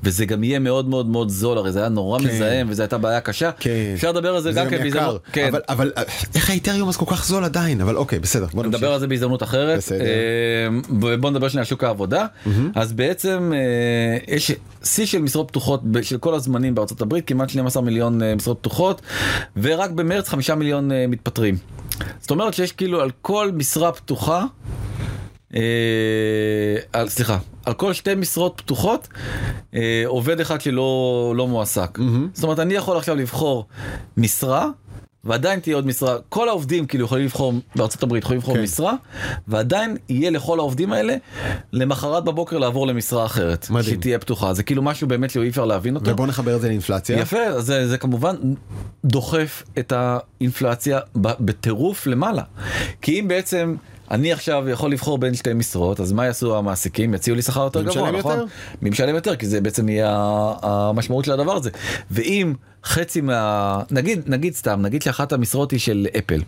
וזה 0.02 0.24
גם 0.24 0.44
יהיה 0.44 0.58
מאוד 0.58 0.88
מאוד 0.88 1.06
מאוד 1.06 1.28
זול 1.28 1.58
הרי 1.58 1.72
זה 1.72 1.78
היה 1.80 1.88
נורא 1.88 2.18
כן. 2.18 2.24
מזהם 2.24 2.66
וזו 2.70 2.82
הייתה 2.82 2.98
בעיה 2.98 3.20
קשה 3.20 3.50
כן. 3.52 3.70
אפשר 3.94 4.12
לדבר 4.12 4.34
על 4.34 4.42
זה 4.42 4.52
זה 4.52 4.60
גם 4.60 4.64
גם 4.64 4.70
כן 4.70 4.76
יקר. 4.76 4.84
בהזדמנות 4.84 5.22
כן. 5.32 5.48
אבל, 5.48 5.60
אבל 5.68 5.92
אה, 5.96 6.02
איך 6.34 6.50
האיתריום 6.50 6.88
אז 6.88 6.96
כל 6.96 7.06
כך 7.08 7.26
זול 7.26 7.44
עדיין? 7.44 7.80
אבל 7.80 7.96
אוקיי, 7.96 8.18
בסדר. 8.18 8.46
בוא 8.52 8.62
נמשיך. 8.62 8.91
נדבר 8.92 8.94
על 8.94 9.00
זה 9.00 9.06
בהזדמנות 9.06 9.42
אחרת. 9.42 9.78
בסדר. 9.78 10.04
אה, 10.04 11.16
בוא 11.16 11.30
נדבר 11.30 11.48
שנייה 11.48 11.62
על 11.62 11.66
שוק 11.66 11.84
העבודה. 11.84 12.26
אז 12.74 12.92
בעצם 12.92 13.52
אה, 13.54 14.34
יש 14.34 14.52
שיא 14.84 15.06
של 15.06 15.18
משרות 15.18 15.48
פתוחות 15.48 15.80
של 16.02 16.18
כל 16.18 16.34
הזמנים 16.34 16.74
בארצות 16.74 17.00
הברית, 17.00 17.26
כמעט 17.26 17.48
12 17.48 17.82
מיליון 17.82 18.22
אה, 18.22 18.34
משרות 18.34 18.58
פתוחות, 18.58 19.02
ורק 19.56 19.90
במרץ 19.90 20.28
5 20.28 20.50
מיליון 20.50 20.90
מתפטרים. 21.08 21.56
זאת 22.20 22.30
אומרת 22.30 22.54
שיש 22.54 22.72
כאילו 22.72 23.00
על 23.00 23.10
כל 23.22 23.50
משרה 23.54 23.92
פתוחה, 23.92 24.44
אה, 25.54 25.60
על, 26.92 27.08
סליחה, 27.08 27.38
על 27.64 27.74
כל 27.74 27.92
שתי 27.92 28.14
משרות 28.14 28.54
פתוחות 28.56 29.08
אה, 29.74 30.02
עובד 30.06 30.40
אחד 30.40 30.60
שלא 30.60 31.32
לא 31.36 31.48
מועסק. 31.48 31.98
זאת 32.34 32.44
אומרת 32.44 32.58
אני 32.58 32.74
יכול 32.74 32.96
עכשיו 32.96 33.16
לבחור 33.16 33.66
משרה. 34.16 34.68
ועדיין 35.24 35.60
תהיה 35.60 35.76
עוד 35.76 35.86
משרה, 35.86 36.16
כל 36.28 36.48
העובדים 36.48 36.86
כאילו 36.86 37.04
יכולים 37.04 37.24
לבחור 37.24 37.52
בארצות 37.76 38.02
הברית 38.02 38.22
יכולים 38.22 38.38
לבחור 38.38 38.54
כן. 38.54 38.62
משרה 38.62 38.94
ועדיין 39.48 39.96
יהיה 40.08 40.30
לכל 40.30 40.58
העובדים 40.58 40.92
האלה 40.92 41.14
למחרת 41.72 42.24
בבוקר 42.24 42.58
לעבור 42.58 42.86
למשרה 42.86 43.24
אחרת 43.24 43.70
מדהים. 43.70 43.96
שתהיה 43.96 44.18
פתוחה 44.18 44.54
זה 44.54 44.62
כאילו 44.62 44.82
משהו 44.82 45.08
באמת 45.08 45.30
שאי 45.30 45.48
אפשר 45.48 45.64
להבין 45.64 45.94
אותו. 45.94 46.10
ובוא 46.10 46.26
נחבר 46.26 46.56
את 46.56 46.60
זה 46.60 46.68
לאינפלציה. 46.68 47.18
יפה 47.18 47.60
זה, 47.60 47.88
זה 47.88 47.98
כמובן 47.98 48.36
דוחף 49.04 49.62
את 49.78 49.92
האינפלציה 49.96 51.00
בטירוף 51.16 52.06
למעלה 52.06 52.42
כי 53.02 53.20
אם 53.20 53.28
בעצם 53.28 53.74
אני 54.10 54.32
עכשיו 54.32 54.68
יכול 54.68 54.92
לבחור 54.92 55.18
בין 55.18 55.34
שתי 55.34 55.52
משרות 55.52 56.00
אז 56.00 56.12
מה 56.12 56.26
יעשו 56.26 56.58
המעסיקים 56.58 57.14
יציעו 57.14 57.36
לי 57.36 57.42
שכר 57.42 57.64
יותר 57.64 57.82
גבוה 57.82 58.10
נכון? 58.10 58.46
מי 58.82 58.90
משלם 58.90 59.14
יותר 59.14 59.36
כי 59.36 59.46
זה 59.46 59.60
בעצם 59.60 59.88
יהיה 59.88 60.10
המשמעות 60.62 61.24
של 61.24 61.32
הדבר 61.32 61.52
הזה 61.52 61.70
ואם 62.10 62.54
חצי 62.84 63.20
מה 63.20 63.82
נגיד 63.90 64.20
נגיד 64.26 64.54
סתם 64.54 64.82
נגיד 64.82 65.02
שאחת 65.02 65.32
המשרות 65.32 65.70
היא 65.70 65.80
של 65.80 66.06
אפל. 66.18 66.42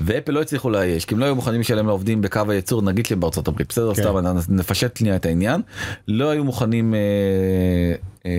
ואפל 0.00 0.32
לא 0.32 0.42
הצליחו 0.42 0.70
לאייש 0.70 1.04
כי 1.04 1.14
הם 1.14 1.20
לא 1.20 1.24
היו 1.24 1.34
מוכנים 1.34 1.60
לשלם 1.60 1.86
לעובדים 1.86 2.22
בקו 2.22 2.40
הייצור 2.48 2.82
נגיד 2.82 3.06
שהם 3.06 3.20
בארצות 3.20 3.48
הברית. 3.48 3.68
בסדר 3.68 3.94
כן. 3.94 4.02
סתם 4.02 4.54
נפשט 4.54 4.96
שנייה 4.96 5.16
את 5.16 5.26
העניין. 5.26 5.60
לא 6.08 6.30
היו 6.30 6.44
מוכנים 6.44 6.94
אה, 6.94 6.98
אה, 8.26 8.30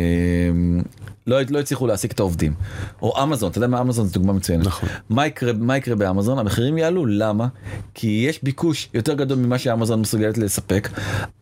לא, 1.27 1.37
לא 1.49 1.59
הצליחו 1.59 1.87
להעסיק 1.87 2.11
את 2.11 2.19
העובדים. 2.19 2.53
או 3.01 3.23
אמזון 3.23 3.51
אתה 3.51 3.57
יודע 3.57 3.67
מה 3.67 3.81
אמזון 3.81 4.07
זו 4.07 4.13
דוגמה 4.13 4.33
מצוינת. 4.33 4.65
נכון. 4.65 4.89
מה 5.09 5.27
יקרה 5.27 5.53
מה 5.53 5.77
יקרה 5.77 5.95
באמזון? 5.95 6.39
המחירים 6.39 6.77
יעלו 6.77 7.05
למה? 7.05 7.47
כי 7.93 8.25
יש 8.29 8.43
ביקוש 8.43 8.89
יותר 8.93 9.13
גדול 9.13 9.37
ממה 9.37 9.57
שאמזון 9.57 10.01
מסוגלת 10.01 10.37
לספק. 10.37 10.89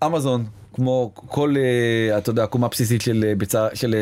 אמזון 0.05 0.45
כמו 0.73 1.11
כל 1.15 1.55
אה, 1.57 2.17
אתה 2.17 2.29
יודע 2.29 2.43
עקומה 2.43 2.67
בסיסית 2.67 3.01
של 3.73 3.95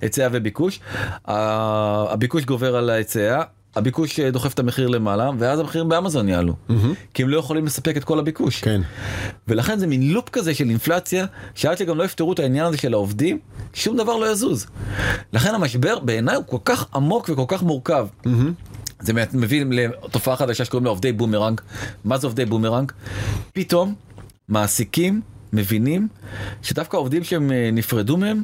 היצע 0.00 0.28
וביקוש 0.32 0.80
הביקוש 1.24 2.44
גובר 2.44 2.76
על 2.76 2.90
ההיצע. 2.90 3.42
הביקוש 3.76 4.20
אה, 4.20 4.30
דוחף 4.30 4.54
את 4.54 4.58
המחיר 4.58 4.88
למעלה 4.88 5.30
ואז 5.38 5.60
המחירים 5.60 5.88
באמזון 5.88 6.28
יעלו 6.28 6.54
כי 7.14 7.22
הם 7.22 7.28
לא 7.28 7.36
יכולים 7.36 7.66
לספק 7.66 7.96
את 7.96 8.04
כל 8.04 8.18
הביקוש 8.18 8.60
כן. 8.60 8.80
ולכן 9.48 9.78
זה 9.78 9.86
מין 9.86 10.12
loop 10.12 10.28
כזה 10.28 10.54
של 10.54 10.68
אינפלציה 10.68 11.26
שעד 11.54 11.78
שגם 11.78 11.98
לא 11.98 12.04
יפתרו 12.04 12.32
את 12.32 12.38
העניין 12.38 12.66
הזה 12.66 12.78
של 12.78 12.92
העובדים 12.92 13.38
שום 13.74 13.96
דבר 13.96 14.16
לא 14.16 14.32
יזוז. 14.32 14.66
לכן 15.32 15.54
המשבר 15.54 15.98
בעיניי 15.98 16.36
הוא 16.36 16.44
כל 16.46 16.56
כך 16.64 16.86
עמוק 16.94 17.30
וכל 17.32 17.44
כך 17.48 17.62
מורכב. 17.62 18.06
זה 19.00 19.12
באמת 19.12 19.34
מביא 19.34 19.64
לתופעה 19.70 20.36
חדשה 20.36 20.64
שקוראים 20.64 20.84
לה 20.84 20.90
עובדי 20.90 21.12
בומרנג. 21.12 21.60
מה 22.04 22.18
זה 22.18 22.26
עובדי 22.26 22.44
בומרנג? 22.44 22.92
פתאום 23.52 23.94
מעסיקים 24.48 25.20
מבינים 25.52 26.08
שדווקא 26.62 26.96
העובדים 26.96 27.24
שהם 27.24 27.52
אה, 27.52 27.70
נפרדו 27.72 28.16
מהם 28.16 28.42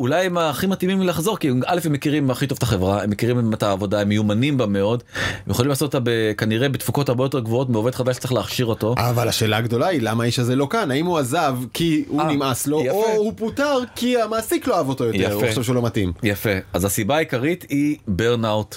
אולי 0.00 0.26
הם 0.26 0.38
הכי 0.38 0.66
מתאימים 0.66 1.02
לחזור 1.02 1.36
כי 1.38 1.50
א' 1.66 1.78
הם 1.84 1.92
מכירים 1.92 2.30
הכי 2.30 2.46
טוב 2.46 2.56
את 2.58 2.62
החברה 2.62 3.02
הם 3.02 3.10
מכירים 3.10 3.54
את 3.54 3.62
העבודה 3.62 4.00
הם 4.00 4.08
מיומנים 4.08 4.56
בה 4.58 4.66
מאוד 4.66 5.02
הם 5.46 5.50
יכולים 5.50 5.68
לעשות 5.68 5.94
אותה 5.94 6.10
ב- 6.10 6.32
כנראה 6.32 6.68
בתפוקות 6.68 7.08
הרבה 7.08 7.24
יותר 7.24 7.40
גבוהות 7.40 7.70
מעובד 7.70 7.94
חדש 7.94 8.16
שצריך 8.16 8.32
להכשיר 8.32 8.66
אותו. 8.66 8.94
אבל 8.98 9.28
השאלה 9.28 9.56
הגדולה 9.56 9.86
היא 9.86 10.00
למה 10.02 10.22
האיש 10.24 10.38
הזה 10.38 10.56
לא 10.56 10.66
כאן 10.70 10.90
האם 10.90 11.06
הוא 11.06 11.18
עזב 11.18 11.58
כי 11.72 12.04
הוא 12.08 12.20
אה, 12.20 12.32
נמאס 12.32 12.66
לו 12.66 12.80
יפה. 12.84 12.92
או 12.96 13.12
הוא 13.16 13.32
פוטר 13.36 13.78
כי 13.94 14.22
המעסיק 14.22 14.66
לא 14.66 14.76
אהב 14.76 14.88
אותו 14.88 15.04
יותר 15.04 15.18
יפה. 15.18 15.32
הוא 15.34 15.48
חושב 15.48 15.62
שהוא 15.62 15.74
לא 15.76 15.82
מתאים. 15.82 16.12
יפה 16.22 16.50
אז 16.72 16.84
הסיבה 16.84 17.16
העיקרית 17.16 17.66
היא 17.68 17.96
burnout 18.08 18.76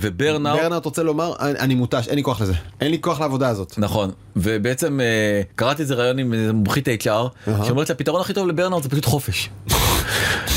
וברנאוט 0.00 0.60
ברנארט 0.60 0.84
רוצה 0.84 1.02
לומר 1.02 1.32
אני 1.40 1.58
אני 1.58 1.74
מותש 1.74 2.08
אין 2.08 2.16
לי 2.16 2.22
כוח 2.22 2.40
לזה 2.40 2.52
אין 2.80 2.90
לי 2.90 2.98
כוח 3.00 3.20
לעבודה 3.20 3.48
הזאת. 3.48 3.74
נכון 3.78 4.10
ובעצם 4.36 5.00
אה, 5.00 5.42
קראתי 5.54 5.82
איזה 5.82 5.94
רעיון 5.94 6.18
עם 6.18 6.34
מומחית 6.54 6.88
HR 6.88 7.50
שאומרת 7.66 7.86
שהפתרון 7.86 8.20
הכי 8.20 8.32
טוב 8.34 8.48
לברנאוט 8.48 8.82
זה 8.82 8.88
פשוט 8.88 9.04
חופש. 9.04 9.50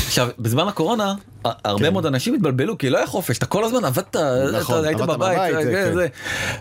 עכשיו 0.06 0.28
בזמן 0.38 0.68
הקורונה 0.68 1.14
הרבה 1.44 1.90
מאוד 1.90 2.06
אנשים 2.06 2.34
התבלבלו 2.34 2.78
כי 2.78 2.90
לא 2.90 2.98
היה 2.98 3.06
חופש 3.06 3.38
אתה 3.38 3.46
כל 3.46 3.64
הזמן 3.64 3.84
עבדת 3.84 4.16
נכון, 4.52 4.78
אתה 4.78 4.88
היית 4.88 5.00
עבדת 5.00 5.16
בבית 5.16 5.38
אה, 5.38 5.64
כן, 5.64 5.94
כן. 5.94 6.06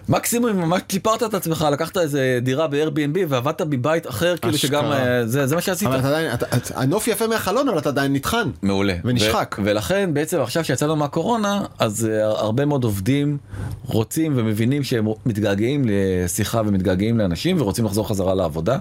מקסימום 0.09 0.51
ממש 0.51 0.81
טיפרת 0.87 1.23
את 1.23 1.33
עצמך 1.33 1.67
לקחת 1.71 1.97
איזה 1.97 2.39
דירה 2.41 2.67
ב-Airbnb 2.67 3.17
ועבדת 3.27 3.61
בבית 3.61 4.07
אחר 4.07 4.37
כאילו 4.37 4.57
שגם. 4.57 4.85
אה, 4.85 5.25
זה 5.25 5.47
זה 5.47 5.55
מה 5.55 5.61
שעשית. 5.61 5.87
אבל 5.87 5.99
אתה 5.99 6.07
עדיין 6.07 6.31
הנוף 6.75 7.07
יפה 7.07 7.27
מהחלון 7.27 7.69
אבל 7.69 7.77
אתה 7.77 7.89
עדיין 7.89 8.13
נטחן. 8.13 8.49
מעולה 8.61 8.93
ונשחק. 9.03 9.55
ולכן 9.63 10.13
בעצם 10.13 10.41
עכשיו 10.41 10.63
שיצאנו 10.63 10.95
מהקורונה 10.95 11.65
אז 11.79 12.07
אה, 12.09 12.23
הרבה 12.23 12.65
מאוד 12.65 12.83
עובדים 12.83 13.37
רוצים 13.85 14.33
ומבינים 14.35 14.83
שהם 14.83 15.07
מתגעגעים 15.25 15.85
לשיחה 15.87 16.61
ומתגעגעים 16.65 17.17
לאנשים 17.17 17.61
ורוצים 17.61 17.85
לחזור 17.85 18.07
חזרה 18.07 18.35
לעבודה 18.35 18.77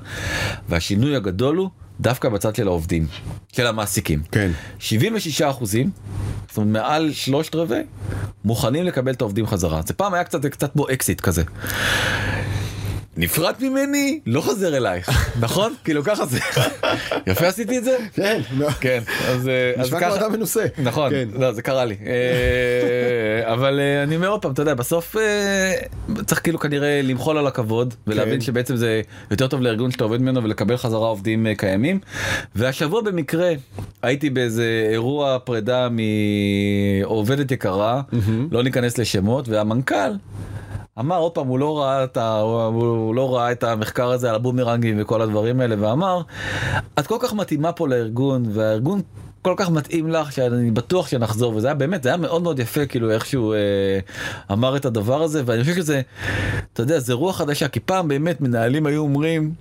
והשינוי 0.68 1.16
הגדול 1.16 1.56
הוא 1.56 1.68
דווקא 2.00 2.28
בצד 2.28 2.54
של 2.54 2.68
העובדים 2.68 3.06
של 3.52 3.66
המעסיקים 3.66 4.22
כן. 4.32 4.50
76 4.78 5.42
אחוזים 5.42 5.90
זאת 6.48 6.56
אומרת 6.56 6.82
מעל 6.82 7.12
שלושת 7.12 7.54
רבעי 7.54 7.82
מוכנים 8.44 8.84
לקבל 8.84 9.12
את 9.12 9.20
העובדים 9.20 9.46
חזרה 9.46 9.80
זה 9.86 9.94
פעם 9.94 10.14
היה 10.14 10.24
קצת 10.24 10.46
קצת 10.46 10.72
כמו 10.72 10.90
אקזיט 10.92 11.20
כזה. 11.20 11.42
נפרד 13.20 13.54
ממני 13.60 14.20
לא 14.26 14.40
חוזר 14.40 14.76
אלייך 14.76 15.10
נכון 15.44 15.74
כאילו 15.84 16.04
ככה 16.04 16.26
זה 16.26 16.38
יפה 17.26 17.46
עשיתי 17.46 17.78
את 17.78 17.84
זה 17.84 17.96
כן. 18.12 18.40
לא. 18.56 18.70
כן 18.70 19.02
אז 19.28 19.48
אה, 19.48 19.72
אז 19.76 19.86
נשמע 19.86 20.00
כמו 20.00 20.08
ככה 20.08 20.20
אדם 20.20 20.32
מנוסה. 20.32 20.64
נכון 20.78 21.10
כן. 21.10 21.28
לא 21.32 21.52
זה 21.52 21.62
קרה 21.62 21.84
לי 21.84 21.96
אה, 22.06 23.52
אבל 23.52 23.80
אה, 23.80 24.02
אני 24.02 24.16
אומר 24.16 24.28
עוד 24.28 24.42
פעם 24.42 24.52
אתה 24.52 24.62
יודע 24.62 24.74
בסוף 24.74 25.16
אה, 25.16 25.72
צריך 26.26 26.42
כאילו 26.42 26.58
כנראה 26.58 27.02
למחול 27.02 27.38
על 27.38 27.46
הכבוד 27.46 27.94
ולהבין 28.06 28.34
כן. 28.34 28.40
שבעצם 28.40 28.76
זה 28.76 29.02
יותר 29.30 29.48
טוב 29.48 29.60
לארגון 29.60 29.90
שאתה 29.90 30.04
עובד 30.04 30.22
ממנו 30.22 30.42
ולקבל 30.42 30.76
חזרה 30.76 31.08
עובדים 31.08 31.46
אה, 31.46 31.54
קיימים 31.54 32.00
והשבוע 32.54 33.00
במקרה 33.02 33.52
הייתי 34.02 34.30
באיזה 34.30 34.88
אירוע 34.92 35.38
פרידה 35.38 35.88
מעובדת 37.04 37.50
יקרה 37.50 38.00
לא 38.50 38.62
ניכנס 38.62 38.98
לשמות 38.98 39.48
והמנכ"ל. 39.48 40.12
אמר 41.00 41.18
עוד 41.18 41.32
פעם 41.32 41.46
הוא 41.46 41.58
לא 41.58 41.78
ראה 41.78 42.04
את 42.04 42.16
ה... 42.16 42.40
הוא, 42.40 43.14
לא 43.14 43.36
ראה 43.36 43.52
את 43.52 43.64
המחקר 43.64 44.10
הזה 44.10 44.28
על 44.28 44.34
הבומרנגים 44.34 44.96
וכל 45.00 45.22
הדברים 45.22 45.60
האלה 45.60 45.76
ואמר 45.78 46.22
את 46.98 47.06
כל 47.06 47.16
כך 47.20 47.34
מתאימה 47.34 47.72
פה 47.72 47.88
לארגון 47.88 48.44
והארגון 48.52 49.00
כל 49.42 49.54
כך 49.56 49.70
מתאים 49.70 50.10
לך 50.10 50.32
שאני 50.32 50.70
בטוח 50.70 51.08
שנחזור. 51.08 51.56
וזה 51.56 51.66
היה 51.66 51.74
באמת 51.74 52.02
זה 52.02 52.08
היה 52.08 52.16
מאוד 52.16 52.42
מאוד 52.42 52.58
יפה 52.58 52.86
כאילו 52.86 53.10
איכשהו 53.10 53.52
אה, 53.52 53.58
אמר 54.52 54.76
את 54.76 54.84
הדבר 54.84 55.22
הזה 55.22 55.42
ואני 55.46 55.60
חושב 55.60 55.74
שזה 55.74 56.00
אתה 56.72 56.82
יודע 56.82 56.98
זה 56.98 57.12
רוח 57.12 57.36
חדשה 57.36 57.68
כי 57.68 57.80
פעם 57.80 58.08
באמת 58.08 58.40
מנהלים 58.40 58.86
היו 58.86 59.00
אומרים 59.00 59.52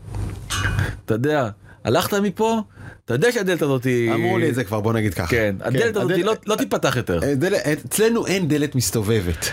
אתה 1.05 1.13
יודע 1.13 1.49
הלכת 1.83 2.13
מפה 2.13 2.61
אתה 3.07 3.15
יודע 3.15 3.31
שהדלת 3.31 3.61
הזאת 3.61 3.83
היא 3.83 4.11
אמרו 4.13 4.37
לי 4.37 4.49
את 4.49 4.55
זה 4.55 4.63
כבר 4.63 4.79
בוא 4.79 4.93
נגיד 4.93 5.13
ככה. 5.13 5.27
כן 5.27 5.55
הדלת 5.61 5.95
הזאת 5.97 6.11
לא, 6.17 6.33
לא 6.45 6.55
תיפתח 6.55 6.93
יותר. 6.97 7.19
אה, 7.23 7.35
דלת- 7.35 7.67
אצלנו 7.85 8.25
אין 8.27 8.47
דלת 8.47 8.75
מסתובבת. 8.75 9.49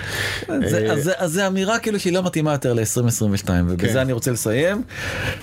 זה, 0.67 0.79
אה, 0.87 0.93
אז, 0.93 1.11
אז 1.17 1.33
זה 1.33 1.47
אמירה 1.47 1.79
כאילו 1.79 2.01
שהיא 2.01 2.13
לא 2.13 2.23
מתאימה 2.23 2.53
יותר 2.53 2.73
ל-2022 2.73 3.49
ובזה 3.69 3.89
כן. 3.93 3.99
אני 3.99 4.13
רוצה 4.13 4.31
לסיים. 4.31 4.83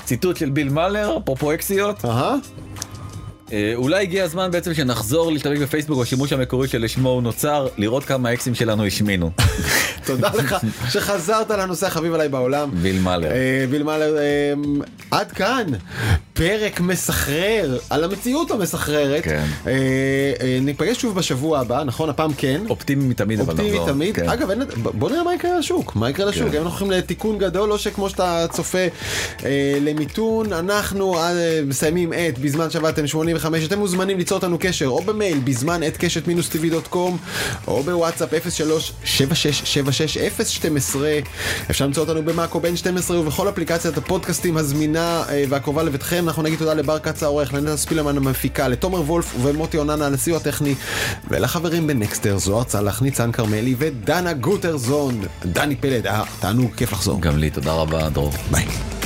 ציטוט 0.05 0.37
של 0.37 0.49
ביל 0.49 0.69
מאלר 0.69 1.17
אפרופו 1.17 1.53
אקסיות. 1.53 2.05
אה, 2.05 2.35
אולי 3.75 4.01
הגיע 4.01 4.23
הזמן 4.23 4.51
בעצם 4.51 4.73
שנחזור 4.73 5.31
להשתמש 5.31 5.59
בפייסבוק 5.59 5.99
בשימוש 5.99 6.33
המקורי 6.33 6.67
שלשמו 6.67 7.09
הוא 7.09 7.21
נוצר 7.21 7.67
לראות 7.77 8.05
כמה 8.05 8.29
האקסים 8.29 8.55
שלנו 8.55 8.85
השמינו. 8.85 9.31
תודה 10.05 10.31
לך 10.33 10.55
שחזרת 10.89 11.51
לנושא 11.51 11.87
החביב 11.87 12.13
עליי 12.13 12.29
בעולם. 12.29 12.69
ביל 12.73 12.99
מאלר. 12.99 13.31
אה, 13.31 13.65
ביל 13.69 13.83
מאלר, 13.83 14.17
אה, 14.17 14.53
עד 15.11 15.31
כאן 15.31 15.65
פרק 16.33 16.79
מסחרר 16.79 17.77
על 17.89 18.03
המציאות 18.03 18.51
המסחררת. 18.51 19.23
כן. 19.23 19.45
אה, 19.67 19.71
אה, 20.41 20.57
ניפגש 20.61 21.01
שוב 21.01 21.15
בשבוע 21.15 21.59
הבא, 21.59 21.83
נכון? 21.83 22.09
הפעם 22.09 22.33
כן. 22.33 22.61
אופטימי 22.69 23.07
מתמיד 23.07 23.39
אבל 23.39 23.51
אופטימי 23.51 23.69
נחזור. 23.69 23.87
תמיד. 23.87 24.15
כן. 24.15 24.29
אגב, 24.29 24.49
בוא 24.77 25.09
נראה 25.09 25.23
מה 25.23 25.33
יקרה 25.33 25.59
לשוק. 25.59 25.95
מה 25.95 26.09
יקרה 26.09 26.25
לשוק? 26.25 26.47
כן. 26.47 26.57
אם 26.57 26.63
אנחנו 26.63 26.69
הולכים 26.69 26.91
לתיקון 26.91 27.37
גדול, 27.37 27.71
או 27.71 27.77
שכמו 27.77 28.09
שאתה 28.09 28.45
צופה 28.51 28.77
אה, 29.45 29.77
למיתון, 29.81 30.53
אנחנו 30.53 31.17
אה, 31.17 31.59
מסיימים 31.65 32.13
את 32.13 32.39
בזמן 32.39 32.69
שעבדתם 32.69 33.07
85. 33.07 33.40
אתם 33.65 33.79
מוזמנים 33.79 34.17
ליצור 34.17 34.37
איתנו 34.37 34.57
קשר, 34.59 34.87
או 34.87 35.01
במייל, 35.01 35.39
בזמן 35.39 35.83
at 35.83 35.97
קשת 35.97 36.27
מינוס 36.27 36.49
tv.com, 36.49 37.11
או 37.67 37.83
בוואטסאפ 37.83 38.29
03-7676-012. 38.33 40.95
אפשר 41.69 41.85
למצוא 41.85 42.03
אותנו 42.03 42.23
במאקו 42.23 42.59
ב-N12 42.59 43.19
ובכל 43.19 43.49
אפליקציית 43.49 43.97
הפודקאסטים 43.97 44.57
הזמינה 44.57 45.23
אה, 45.29 45.43
והקרובה 45.49 45.83
לביתכם. 45.83 46.23
אנחנו 46.27 46.43
נגיד 46.43 46.59
תודה 46.59 46.73
לבר 46.73 46.99
כץ 46.99 47.23
העורך, 47.23 47.53
לנטע 47.53 47.77
ספילמן 47.77 48.17
המפיקה, 48.17 48.67
לתומר 48.67 49.01
וולף 49.01 49.35
ומוטי 49.41 49.77
אוננה 49.77 50.05
על 50.05 50.13
הסיוע 50.13 50.37
הטכני, 50.37 50.75
ולחברים 51.29 51.87
בנקסטר, 51.87 52.37
זוהר 52.37 52.63
צלח, 52.63 53.01
ניצן 53.01 53.31
כרמלי 53.31 53.75
ודנה 53.77 54.33
גוטרזון. 54.33 55.21
דני 55.45 55.75
פלד, 55.75 56.07
אה, 56.07 56.23
תענוג, 56.39 56.75
כיף 56.75 56.91
לחזור. 56.91 57.21
גם 57.21 57.37
לי, 57.37 57.49
תודה 57.49 57.73
רבה, 57.73 58.09
דרור. 58.09 58.31
ביי. 58.51 59.00